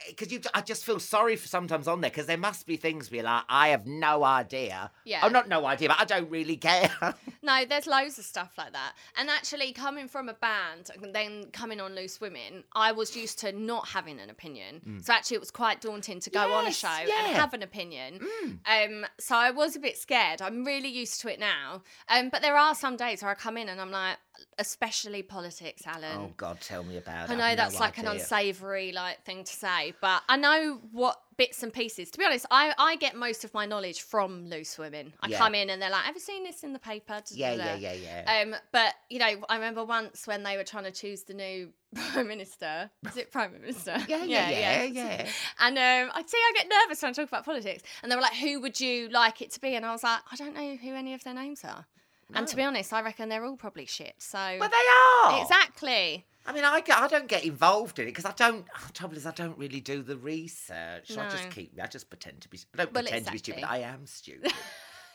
because 0.09 0.31
you, 0.31 0.41
I 0.53 0.61
just 0.61 0.85
feel 0.85 0.99
sorry 0.99 1.35
for 1.35 1.47
sometimes 1.47 1.87
on 1.87 2.01
there 2.01 2.09
because 2.09 2.25
there 2.25 2.37
must 2.37 2.65
be 2.65 2.77
things 2.77 3.11
where 3.11 3.23
like 3.23 3.43
I 3.49 3.69
have 3.69 3.85
no 3.85 4.23
idea. 4.23 4.91
Yeah. 5.05 5.21
Oh, 5.23 5.29
not 5.29 5.47
no 5.47 5.65
idea, 5.65 5.89
but 5.89 5.99
I 5.99 6.05
don't 6.05 6.29
really 6.29 6.57
care. 6.57 6.91
No, 7.43 7.65
there's 7.65 7.87
loads 7.87 8.19
of 8.19 8.25
stuff 8.25 8.51
like 8.55 8.73
that. 8.73 8.93
And 9.17 9.27
actually, 9.27 9.71
coming 9.71 10.07
from 10.07 10.29
a 10.29 10.33
band 10.35 10.91
and 11.01 11.13
then 11.13 11.45
coming 11.51 11.81
on 11.81 11.95
Loose 11.95 12.21
Women, 12.21 12.63
I 12.75 12.91
was 12.91 13.15
used 13.15 13.39
to 13.39 13.51
not 13.51 13.87
having 13.87 14.19
an 14.19 14.29
opinion. 14.29 15.01
So 15.01 15.11
actually, 15.11 15.35
it 15.35 15.39
was 15.39 15.49
quite 15.49 15.81
daunting 15.81 16.19
to 16.19 16.29
go 16.29 16.53
on 16.53 16.67
a 16.67 16.71
show 16.71 16.87
yeah. 16.87 17.25
and 17.25 17.35
have 17.35 17.55
an 17.55 17.63
opinion. 17.63 18.19
Um, 18.67 19.05
so 19.19 19.35
I 19.35 19.49
was 19.49 19.75
a 19.75 19.79
bit 19.79 19.97
scared. 19.97 20.41
I'm 20.41 20.63
really 20.63 20.89
used 20.89 21.19
to 21.21 21.33
it 21.33 21.39
now. 21.39 21.81
Um, 22.09 22.29
but 22.29 22.43
there 22.43 22.55
are 22.57 22.75
some 22.75 22.95
days 22.95 23.23
where 23.23 23.31
I 23.31 23.35
come 23.35 23.57
in 23.57 23.69
and 23.69 23.81
I'm 23.81 23.91
like, 23.91 24.17
especially 24.57 25.23
politics, 25.23 25.83
Alan. 25.85 26.17
oh 26.19 26.33
God, 26.37 26.59
tell 26.61 26.83
me 26.83 26.97
about 26.97 27.29
I 27.29 27.33
it. 27.33 27.37
know 27.37 27.43
I've 27.43 27.57
no 27.57 27.63
that's 27.63 27.79
like 27.79 27.97
an 27.97 28.05
unsavoury 28.07 28.91
like 28.91 29.23
thing 29.23 29.43
to 29.43 29.51
say, 29.51 29.93
but 30.01 30.23
I 30.29 30.37
know 30.37 30.81
what 30.91 31.19
bits 31.37 31.63
and 31.63 31.73
pieces. 31.73 32.11
To 32.11 32.19
be 32.19 32.25
honest, 32.25 32.45
I, 32.51 32.73
I 32.77 32.95
get 32.97 33.15
most 33.15 33.43
of 33.43 33.53
my 33.53 33.65
knowledge 33.65 34.01
from 34.01 34.45
Loose 34.47 34.77
Women. 34.77 35.13
I 35.21 35.27
Yeah. 35.29 35.37
come 35.39 35.55
in 35.55 35.69
and 35.69 35.81
they're 35.81 35.89
like, 35.89 36.03
"Have 36.03 36.15
you 36.15 36.21
seen 36.21 36.43
this 36.43 36.63
in 36.63 36.73
the 36.73 36.79
paper?" 36.79 37.21
Yeah, 37.31 37.53
yeah, 37.53 37.75
yeah, 37.75 37.93
yeah. 37.93 38.41
Um, 38.41 38.55
but 38.71 38.93
you 39.09 39.19
know, 39.19 39.45
I 39.49 39.55
remember 39.55 39.83
once 39.83 40.27
when 40.27 40.43
they 40.43 40.57
were 40.57 40.63
trying 40.63 40.83
to 40.85 40.91
choose 40.91 41.23
the 41.23 41.33
new 41.33 41.71
prime 42.11 42.27
minister. 42.27 42.89
Is 43.07 43.17
it 43.17 43.31
prime 43.31 43.53
minister? 43.53 43.97
Yeah, 44.07 44.23
yeah, 44.23 44.49
yeah, 44.49 44.83
yeah. 44.83 45.27
And 45.59 45.77
um, 45.77 46.11
I 46.15 46.23
see, 46.25 46.37
I 46.37 46.51
get 46.55 46.67
nervous 46.69 47.01
when 47.01 47.09
I 47.09 47.13
talk 47.13 47.27
about 47.27 47.45
politics, 47.45 47.83
and 48.03 48.11
they 48.11 48.15
were 48.15 48.21
like, 48.21 48.35
"Who 48.35 48.61
would 48.61 48.79
you 48.79 49.09
like 49.09 49.41
it 49.41 49.51
to 49.51 49.61
be?" 49.61 49.75
And 49.75 49.85
I 49.85 49.91
was 49.91 50.03
like, 50.03 50.19
"I 50.31 50.35
don't 50.35 50.53
know 50.55 50.75
who 50.75 50.93
any 50.93 51.13
of 51.13 51.23
their 51.23 51.33
names 51.33 51.63
are." 51.63 51.85
And 52.35 52.47
to 52.47 52.55
be 52.55 52.63
honest, 52.63 52.93
I 52.93 53.01
reckon 53.01 53.29
they're 53.29 53.45
all 53.45 53.57
probably 53.57 53.85
shit. 53.85 54.15
So 54.17 54.57
But 54.59 54.71
they 54.71 55.29
are 55.29 55.41
exactly. 55.41 56.25
I 56.45 56.53
mean, 56.53 56.63
I, 56.63 56.81
I 56.95 57.07
don't 57.07 57.27
get 57.27 57.45
involved 57.45 57.99
in 57.99 58.07
it 58.07 58.11
because 58.11 58.25
I 58.25 58.31
don't. 58.31 58.65
Ah, 58.75 58.83
the 58.87 58.93
trouble 58.93 59.15
is, 59.15 59.25
I 59.25 59.31
don't 59.31 59.57
really 59.57 59.79
do 59.79 60.01
the 60.01 60.17
research. 60.17 61.15
I 61.17 61.29
just 61.29 61.51
keep. 61.51 61.73
I 61.81 61.87
just 61.87 62.09
pretend 62.09 62.41
to 62.41 62.49
be. 62.49 62.59
I 62.73 62.77
don't 62.77 62.93
Well, 62.93 63.03
pretend 63.03 63.25
to 63.27 63.31
be 63.31 63.37
stupid. 63.37 63.63
I 63.63 63.79
am 63.79 64.07
stupid. 64.07 64.51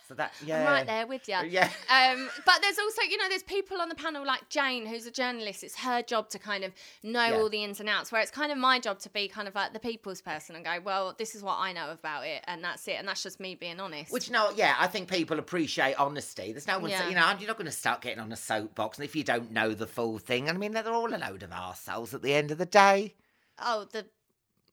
so 0.06 0.14
that 0.14 0.32
yeah. 0.44 0.60
I'm 0.60 0.66
right 0.66 0.86
there 0.86 1.06
with 1.06 1.28
you. 1.28 1.36
Yeah. 1.48 1.68
Um, 1.90 2.28
but 2.44 2.60
there's 2.62 2.78
also, 2.78 3.02
you 3.02 3.16
know, 3.16 3.28
there's 3.28 3.42
people 3.42 3.80
on 3.80 3.88
the 3.88 3.94
panel 3.94 4.24
like 4.24 4.48
Jane, 4.48 4.86
who's 4.86 5.06
a 5.06 5.10
journalist. 5.10 5.64
It's 5.64 5.76
her 5.78 6.02
job 6.02 6.28
to 6.30 6.38
kind 6.38 6.64
of 6.64 6.72
know 7.02 7.24
Yeah. 7.26 7.36
all 7.36 7.48
the 7.48 7.64
ins 7.64 7.80
and 7.80 7.88
outs. 7.88 8.12
Where 8.12 8.20
it's 8.22 8.30
kind 8.30 8.52
of 8.52 8.58
my 8.58 8.78
job 8.78 8.98
to 9.00 9.10
be 9.10 9.28
kind 9.28 9.48
of 9.48 9.54
like 9.54 9.72
the 9.72 9.80
people's 9.80 10.20
person 10.20 10.54
and 10.56 10.64
go, 10.64 10.78
well, 10.84 11.14
this 11.18 11.34
is 11.34 11.42
what 11.42 11.56
I 11.58 11.72
know 11.72 11.90
about 11.90 12.26
it, 12.26 12.44
and 12.46 12.62
that's 12.62 12.86
it, 12.88 12.96
and 12.98 13.08
that's 13.08 13.22
just 13.22 13.40
me 13.40 13.54
being 13.54 13.80
honest. 13.80 14.12
Which 14.12 14.28
you 14.28 14.32
no, 14.32 14.50
yeah, 14.54 14.76
I 14.78 14.86
think 14.86 15.08
people 15.10 15.38
appreciate 15.38 15.94
honesty. 15.96 16.52
There's 16.52 16.66
no 16.66 16.78
one, 16.78 16.90
Yeah. 16.90 17.08
you 17.08 17.14
know, 17.14 17.32
you're 17.38 17.48
not 17.48 17.56
going 17.58 17.66
to 17.66 17.72
start 17.72 18.00
getting 18.02 18.20
on 18.20 18.30
a 18.32 18.36
soapbox, 18.36 18.98
and 18.98 19.04
if 19.04 19.16
you 19.16 19.24
don't 19.24 19.50
know 19.52 19.74
the 19.74 19.86
full 19.86 20.18
thing, 20.18 20.48
I 20.48 20.52
mean, 20.52 20.72
they're 20.72 20.86
all 20.88 21.12
a 21.12 21.16
load 21.18 21.42
of 21.42 21.50
arseholes 21.50 22.14
at 22.14 22.22
the 22.22 22.34
end 22.34 22.50
of 22.50 22.58
the 22.58 22.66
day. 22.66 23.14
oh, 23.58 23.86
the 23.92 24.06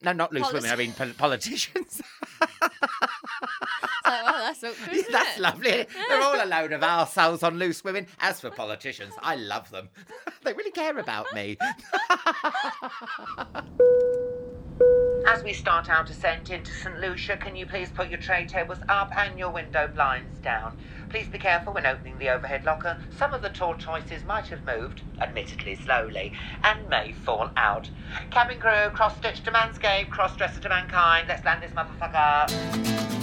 No, 0.02 0.12
not 0.12 0.34
loose 0.34 0.43
Policy- 0.43 0.56
women. 0.69 0.72
I 0.72 0.76
mean, 0.76 0.91
pol- 0.93 1.13
politicians. 1.17 2.02
oh, 4.13 4.23
well, 4.26 4.34
that's 4.39 4.63
awkward. 4.63 4.93
isn't 4.95 5.12
That's 5.12 5.38
it? 5.38 5.41
lovely. 5.41 5.86
They're 6.10 6.21
all 6.21 6.43
a 6.43 6.45
load 6.45 6.71
of 6.71 6.82
arseholes 6.82 7.43
on 7.43 7.58
loose 7.58 7.84
women. 7.84 8.08
As 8.19 8.39
for 8.39 8.49
politicians, 8.49 9.13
I 9.21 9.36
love 9.36 9.69
them. 9.69 9.89
they 10.43 10.54
really 10.54 10.71
care 10.71 10.97
about 10.97 11.28
me. 11.34 11.58
As 15.26 15.41
we 15.43 15.54
start 15.54 15.89
our 15.89 16.04
descent 16.04 16.49
into 16.49 16.71
St. 16.71 16.99
Lucia, 16.99 17.38
can 17.38 17.56
you 17.56 17.65
please 17.65 17.89
put 17.89 18.10
your 18.10 18.19
tray 18.19 18.45
tables 18.45 18.80
up 18.89 19.15
and 19.15 19.39
your 19.39 19.49
window 19.52 19.88
blinds 19.88 20.38
down? 20.39 20.78
Please 21.10 21.28
be 21.28 21.38
careful 21.38 21.73
when 21.73 21.86
opening 21.86 22.17
the 22.17 22.30
overhead 22.30 22.65
locker. 22.65 22.97
Some 23.17 23.34
of 23.34 23.41
the 23.41 23.49
tortoises 23.49 24.23
might 24.26 24.47
have 24.47 24.65
moved, 24.65 25.02
admittedly 25.21 25.76
slowly, 25.76 26.34
and 26.63 26.88
may 26.89 27.13
fall 27.23 27.49
out. 27.56 27.89
Cabin 28.32 28.60
crew, 28.60 28.89
cross 28.93 29.15
stitch 29.17 29.43
to 29.43 29.52
manscape, 29.52 30.10
cross 30.10 30.36
dresser 30.36 30.60
to 30.60 30.69
mankind. 30.69 31.28
Let's 31.30 31.45
land 31.45 31.63
this 31.63 31.71
motherfucker. 31.71 33.22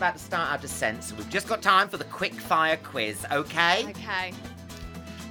About 0.00 0.16
to 0.16 0.24
start 0.24 0.50
our 0.50 0.56
descent, 0.56 1.04
so 1.04 1.14
we've 1.14 1.28
just 1.28 1.46
got 1.46 1.60
time 1.60 1.86
for 1.86 1.98
the 1.98 2.04
quick 2.04 2.32
fire 2.32 2.78
quiz, 2.78 3.26
okay? 3.30 3.84
Okay. 3.90 4.32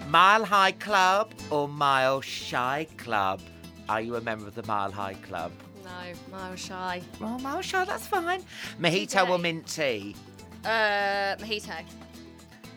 Mile 0.10 0.46
High 0.46 0.74
Club 0.74 1.34
or 1.50 1.68
Mile 1.68 2.22
Shy 2.22 2.86
Club? 2.98 3.42
Are 3.90 4.00
you 4.00 4.16
a 4.16 4.22
member 4.22 4.48
of 4.48 4.54
the 4.54 4.62
Mile 4.68 4.92
High 4.92 5.16
Club? 5.16 5.52
No, 5.84 6.38
mile 6.38 6.56
shy. 6.56 7.02
Oh, 7.20 7.40
Mile 7.40 7.64
Shy, 7.64 7.84
that's 7.84 8.06
fine. 8.06 8.44
Mojito 8.80 9.28
or 9.28 9.40
mint 9.40 9.66
tea? 9.66 10.16
Uh, 10.64 11.36
mojito. 11.38 11.84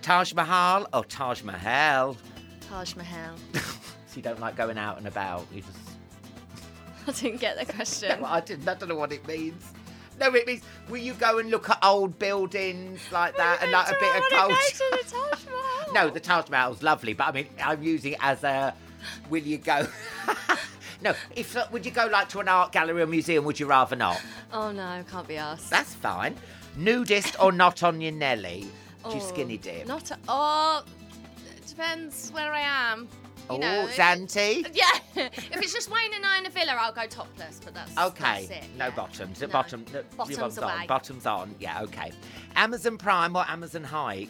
Taj 0.01 0.33
Mahal 0.33 0.89
or 0.95 1.05
Taj 1.05 1.43
Mahal? 1.43 2.17
Taj 2.71 2.97
Mahal. 2.97 3.35
So 4.07 4.17
you 4.17 4.23
don't 4.23 4.41
like 4.41 4.57
going 4.57 4.77
out 4.77 4.97
and 4.99 5.07
about? 5.07 5.47
You 5.53 5.63
just. 5.63 5.79
I 7.07 7.13
didn't 7.13 7.41
get 7.41 7.59
the 7.59 7.71
question. 7.71 8.19
No, 8.21 8.27
I 8.27 8.41
didn't. 8.41 8.67
I 8.69 8.75
don't 8.75 8.89
know 8.91 8.95
what 8.97 9.11
it 9.13 9.27
means. 9.27 9.63
No, 10.23 10.33
it 10.37 10.47
means 10.47 10.63
will 10.89 10.99
you 10.99 11.15
go 11.15 11.39
and 11.39 11.51
look 11.51 11.69
at 11.69 11.79
old 11.83 12.17
buildings 12.21 13.01
like 13.11 13.37
that 13.37 13.61
and 13.61 13.73
like 13.73 13.89
a 13.89 13.97
bit 13.99 14.17
of 14.17 14.23
culture? 14.31 14.55
Go 14.79 14.97
to 14.97 15.05
the 15.05 15.11
Taj 15.11 15.47
Mahal. 15.51 15.93
No, 15.95 16.11
the 16.11 16.21
Taj 16.21 16.49
Mahal's 16.49 16.81
lovely, 16.81 17.13
but 17.13 17.27
I 17.27 17.33
mean, 17.33 17.49
I'm 17.63 17.83
using 17.83 18.13
it 18.13 18.19
as 18.23 18.45
a. 18.45 18.73
Will 19.31 19.43
you 19.43 19.59
go? 19.59 19.85
no, 21.03 21.13
if 21.35 21.57
uh, 21.57 21.67
would 21.73 21.85
you 21.85 21.91
go 21.91 22.07
like 22.07 22.29
to 22.29 22.39
an 22.39 22.47
art 22.47 22.71
gallery 22.71 23.03
or 23.03 23.07
museum? 23.09 23.45
Would 23.47 23.59
you 23.59 23.67
rather 23.67 23.97
not? 23.97 24.21
Oh 24.53 24.71
no, 24.71 25.05
can't 25.11 25.27
be 25.27 25.37
asked. 25.39 25.71
That's 25.71 25.93
fine. 25.95 26.37
Nudist 26.77 27.35
or 27.43 27.51
not 27.51 27.83
on 27.83 28.01
your 28.01 28.13
Nelly? 28.13 28.61
Do 29.03 29.11
you 29.11 29.17
Oh, 29.17 29.19
skinny 29.19 29.59
dip? 29.59 29.89
Not 29.89 30.13
a, 30.13 30.19
oh, 30.29 30.85
it 31.57 31.67
depends 31.67 32.31
where 32.31 32.53
I 32.53 32.61
am. 32.61 33.09
You 33.51 33.57
oh, 33.57 33.57
know, 33.59 33.85
if- 33.85 33.97
Zante. 33.97 34.67
Yeah, 34.75 34.87
if 35.17 35.61
it's 35.63 35.73
just 35.75 35.91
Wayne 35.91 36.15
and 36.15 36.25
I 36.25 36.39
in 36.39 36.47
a 36.47 36.51
villa, 36.51 36.77
I'll 36.79 36.93
go 36.93 37.07
topless. 37.07 37.61
But 37.63 37.75
that's 37.75 37.97
Okay, 37.99 38.47
That's 38.49 38.65
it, 38.65 38.71
no 38.79 38.87
yeah. 38.87 38.91
bottoms. 38.95 39.41
No. 39.41 39.47
Bottom, 39.49 39.85
no, 39.93 40.03
Bottoms 40.17 40.37
bottoms 40.39 40.59
on. 40.59 40.87
Bottoms 40.87 41.27
on. 41.27 41.55
Yeah, 41.59 41.83
okay. 41.83 42.13
Amazon 42.57 42.97
Prime 42.97 43.37
or 43.37 43.45
Amazon 43.49 43.85
Hike? 43.85 44.29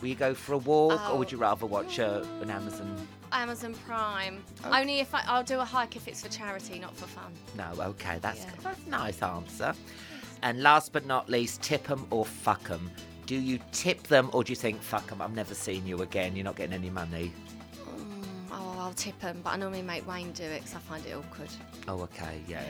Will 0.00 0.08
you 0.08 0.14
go 0.14 0.34
for 0.34 0.52
a 0.52 0.58
walk, 0.58 1.00
or 1.10 1.18
would 1.18 1.28
Oh. 1.28 1.30
you 1.32 1.38
rather 1.38 1.66
watch 1.66 1.98
uh, 1.98 2.24
an 2.42 2.50
Amazon? 2.50 2.94
Amazon 3.32 3.74
Prime. 3.86 4.42
Okay. 4.64 4.80
Only 4.80 5.00
if 5.00 5.14
I, 5.14 5.22
I'll 5.26 5.42
do 5.44 5.58
a 5.58 5.64
hike 5.64 5.96
if 5.96 6.06
it's 6.08 6.22
for 6.22 6.28
charity, 6.28 6.78
not 6.78 6.96
for 6.96 7.06
fun. 7.06 7.32
No, 7.56 7.70
okay, 7.82 8.18
that's 8.20 8.40
Yeah. 8.44 8.50
that's 8.62 8.86
a 8.86 8.90
nice 8.90 9.22
answer. 9.22 9.74
And 10.42 10.62
last 10.62 10.92
but 10.92 11.04
not 11.06 11.28
least, 11.28 11.62
tip 11.62 11.90
'em 11.90 12.06
or 12.10 12.24
fuck 12.24 12.70
'em. 12.70 12.90
Do 13.26 13.34
you 13.34 13.58
tip 13.72 14.04
them, 14.04 14.30
or 14.32 14.44
do 14.44 14.52
you 14.52 14.56
think 14.56 14.80
fuck 14.80 15.10
'em? 15.10 15.20
I've 15.20 15.34
never 15.34 15.54
seen 15.54 15.86
you 15.86 16.00
again. 16.02 16.36
You're 16.36 16.44
not 16.44 16.56
getting 16.56 16.72
any 16.74 16.90
money. 16.90 17.32
I'll 18.88 18.94
tip 18.94 19.20
them, 19.20 19.42
but 19.44 19.50
I 19.50 19.56
normally 19.56 19.82
make 19.82 20.08
Wayne 20.08 20.32
do 20.32 20.44
it 20.44 20.60
because 20.60 20.74
I 20.74 20.78
find 20.78 21.04
it 21.04 21.14
awkward. 21.14 21.50
Oh, 21.88 22.00
okay, 22.04 22.40
yeah. 22.48 22.64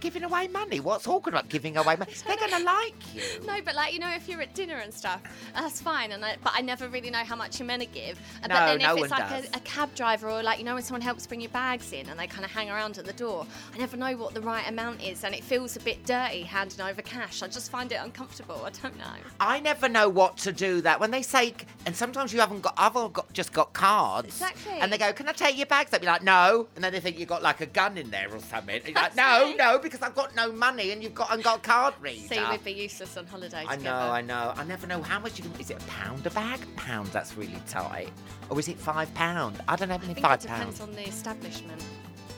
Giving 0.00 0.24
away 0.24 0.48
money? 0.48 0.80
What's 0.80 1.06
awkward 1.06 1.34
about 1.34 1.48
giving 1.48 1.76
away 1.76 1.96
money? 1.96 2.12
They're 2.26 2.36
gonna 2.36 2.64
like 2.64 2.94
you. 3.14 3.22
No, 3.46 3.60
but 3.64 3.74
like 3.74 3.92
you 3.92 3.98
know, 3.98 4.10
if 4.10 4.28
you're 4.28 4.40
at 4.40 4.54
dinner 4.54 4.76
and 4.76 4.92
stuff, 4.92 5.20
that's 5.54 5.80
fine. 5.80 6.12
And 6.12 6.24
I, 6.24 6.36
but 6.42 6.52
I 6.56 6.62
never 6.62 6.88
really 6.88 7.10
know 7.10 7.18
how 7.18 7.36
much 7.36 7.58
you're 7.58 7.66
meant 7.66 7.82
to 7.82 7.88
give. 7.88 8.18
No, 8.42 8.48
but 8.48 8.66
then 8.66 8.78
no 8.78 8.96
if 8.96 9.02
it's 9.04 9.10
one 9.10 9.20
like 9.20 9.28
does. 9.28 9.50
a, 9.52 9.56
a 9.56 9.60
cab 9.60 9.94
driver 9.94 10.28
or 10.30 10.42
like 10.42 10.58
you 10.58 10.64
know 10.64 10.74
when 10.74 10.82
someone 10.82 11.02
helps 11.02 11.26
bring 11.26 11.40
your 11.40 11.50
bags 11.50 11.92
in 11.92 12.08
and 12.08 12.18
they 12.18 12.26
kind 12.26 12.44
of 12.44 12.50
hang 12.50 12.70
around 12.70 12.98
at 12.98 13.04
the 13.04 13.12
door, 13.12 13.46
I 13.74 13.78
never 13.78 13.96
know 13.96 14.16
what 14.16 14.32
the 14.34 14.40
right 14.40 14.66
amount 14.68 15.02
is, 15.02 15.24
and 15.24 15.34
it 15.34 15.44
feels 15.44 15.76
a 15.76 15.80
bit 15.80 16.04
dirty 16.06 16.42
handing 16.42 16.80
over 16.80 17.02
cash. 17.02 17.42
I 17.42 17.48
just 17.48 17.70
find 17.70 17.92
it 17.92 17.96
uncomfortable. 17.96 18.62
I 18.64 18.70
don't 18.70 18.96
know. 18.96 19.04
I 19.38 19.60
never 19.60 19.88
know 19.88 20.08
what 20.08 20.38
to 20.38 20.52
do 20.52 20.80
that 20.80 20.98
when 20.98 21.10
they 21.10 21.22
say, 21.22 21.54
and 21.84 21.94
sometimes 21.94 22.32
you 22.32 22.40
haven't 22.40 22.62
got, 22.62 22.74
I've 22.76 22.96
all 22.96 23.10
got, 23.10 23.32
just 23.32 23.52
got 23.52 23.72
cards. 23.74 24.28
Exactly. 24.28 24.78
And 24.80 24.92
they 24.92 24.98
go, 24.98 25.12
"Can 25.12 25.28
I 25.28 25.32
take 25.32 25.58
your 25.58 25.66
bags?" 25.66 25.90
They'd 25.90 26.00
be 26.00 26.06
like, 26.06 26.22
"No," 26.22 26.68
and 26.74 26.82
then 26.82 26.92
they 26.92 27.00
think 27.00 27.18
you've 27.18 27.28
got 27.28 27.42
like 27.42 27.60
a 27.60 27.66
gun 27.66 27.98
in 27.98 28.10
there 28.10 28.28
or 28.32 28.40
something. 28.40 28.76
And 28.76 28.86
you're 28.86 28.94
like, 28.94 29.14
"No, 29.16 29.54
no," 29.58 29.78
because 29.90 30.06
I've 30.06 30.14
got 30.14 30.34
no 30.36 30.52
money 30.52 30.90
and 30.92 31.02
you've 31.02 31.14
got 31.14 31.32
and 31.32 31.42
got 31.42 31.58
a 31.58 31.60
card 31.60 31.94
reader. 32.00 32.34
See, 32.34 32.40
we'd 32.50 32.64
be 32.64 32.72
useless 32.72 33.16
on 33.16 33.26
holiday 33.26 33.64
I 33.66 33.76
together. 33.76 33.82
know, 33.82 34.12
I 34.12 34.20
know. 34.20 34.52
I 34.56 34.64
never 34.64 34.86
know 34.86 35.02
how 35.02 35.18
much 35.18 35.38
you 35.38 35.44
can. 35.44 35.60
Is 35.60 35.70
it 35.70 35.82
a 35.82 35.86
pound 35.86 36.26
a 36.26 36.30
bag? 36.30 36.60
Pound, 36.76 37.08
that's 37.08 37.36
really 37.36 37.60
tight. 37.68 38.10
Or 38.48 38.58
is 38.58 38.68
it 38.68 38.78
five 38.78 39.12
pound? 39.14 39.60
I 39.68 39.76
don't 39.76 39.90
have 39.90 40.02
I 40.02 40.04
any 40.04 40.14
think 40.14 40.26
five 40.26 40.38
it 40.40 40.42
depends 40.42 40.78
pounds. 40.78 40.80
on 40.80 40.94
the 40.94 41.06
establishment. 41.08 41.82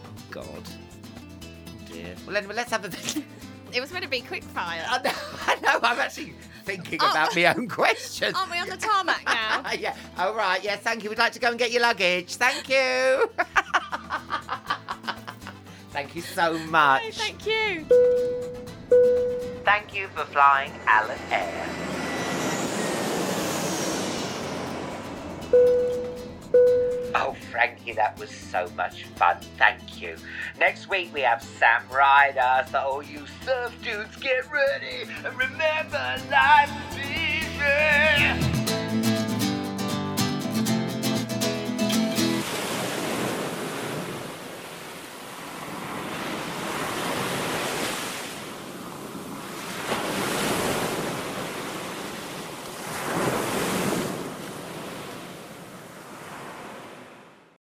Oh 0.04 0.08
God. 0.30 0.44
Oh 0.46 1.92
dear. 1.92 2.14
Well, 2.26 2.36
anyway, 2.36 2.54
let's 2.54 2.70
have 2.70 2.84
a. 2.84 3.22
It 3.74 3.80
was 3.80 3.90
meant 3.90 4.04
to 4.04 4.10
be 4.10 4.20
quick 4.20 4.42
fire. 4.44 4.84
I 4.86 5.00
know, 5.00 5.12
I 5.46 5.54
know. 5.60 5.80
I'm 5.82 5.98
actually 5.98 6.34
thinking 6.64 6.98
Oh. 7.02 7.10
about 7.10 7.34
my 7.34 7.46
own 7.54 7.68
questions. 7.68 8.34
Aren't 8.36 8.50
we 8.50 8.58
on 8.58 8.68
the 8.68 8.76
tarmac 8.76 9.24
now? 9.24 9.62
yeah. 9.78 9.96
All 10.18 10.34
right. 10.34 10.62
Yeah. 10.62 10.76
Thank 10.76 11.04
you. 11.04 11.08
We'd 11.08 11.18
like 11.18 11.32
to 11.32 11.38
go 11.38 11.48
and 11.48 11.58
get 11.58 11.70
your 11.72 11.80
luggage. 11.80 12.34
Thank 12.36 12.68
you. 12.68 13.30
Thank 15.92 16.16
you 16.16 16.22
so 16.22 16.58
much. 16.68 17.02
Hey, 17.02 17.10
thank 17.10 17.46
you. 17.46 17.86
Thank 19.64 19.94
you 19.94 20.08
for 20.08 20.24
flying 20.24 20.72
Alan 20.86 21.18
Air. 21.30 21.68
Oh, 27.14 27.36
Frankie, 27.50 27.92
that 27.92 28.18
was 28.18 28.30
so 28.30 28.68
much 28.76 29.04
fun. 29.16 29.36
Thank 29.58 30.00
you. 30.00 30.16
Next 30.58 30.88
week 30.88 31.12
we 31.12 31.20
have 31.20 31.42
Sam 31.42 31.82
Ryder, 31.90 32.66
so 32.70 32.78
all 32.78 33.02
you 33.02 33.24
surf 33.44 33.74
dudes 33.82 34.16
get 34.16 34.50
ready. 34.50 35.08
And 35.24 35.36
remember, 35.38 36.16
life 36.30 36.72
is 36.90 36.98
easy. 36.98 38.51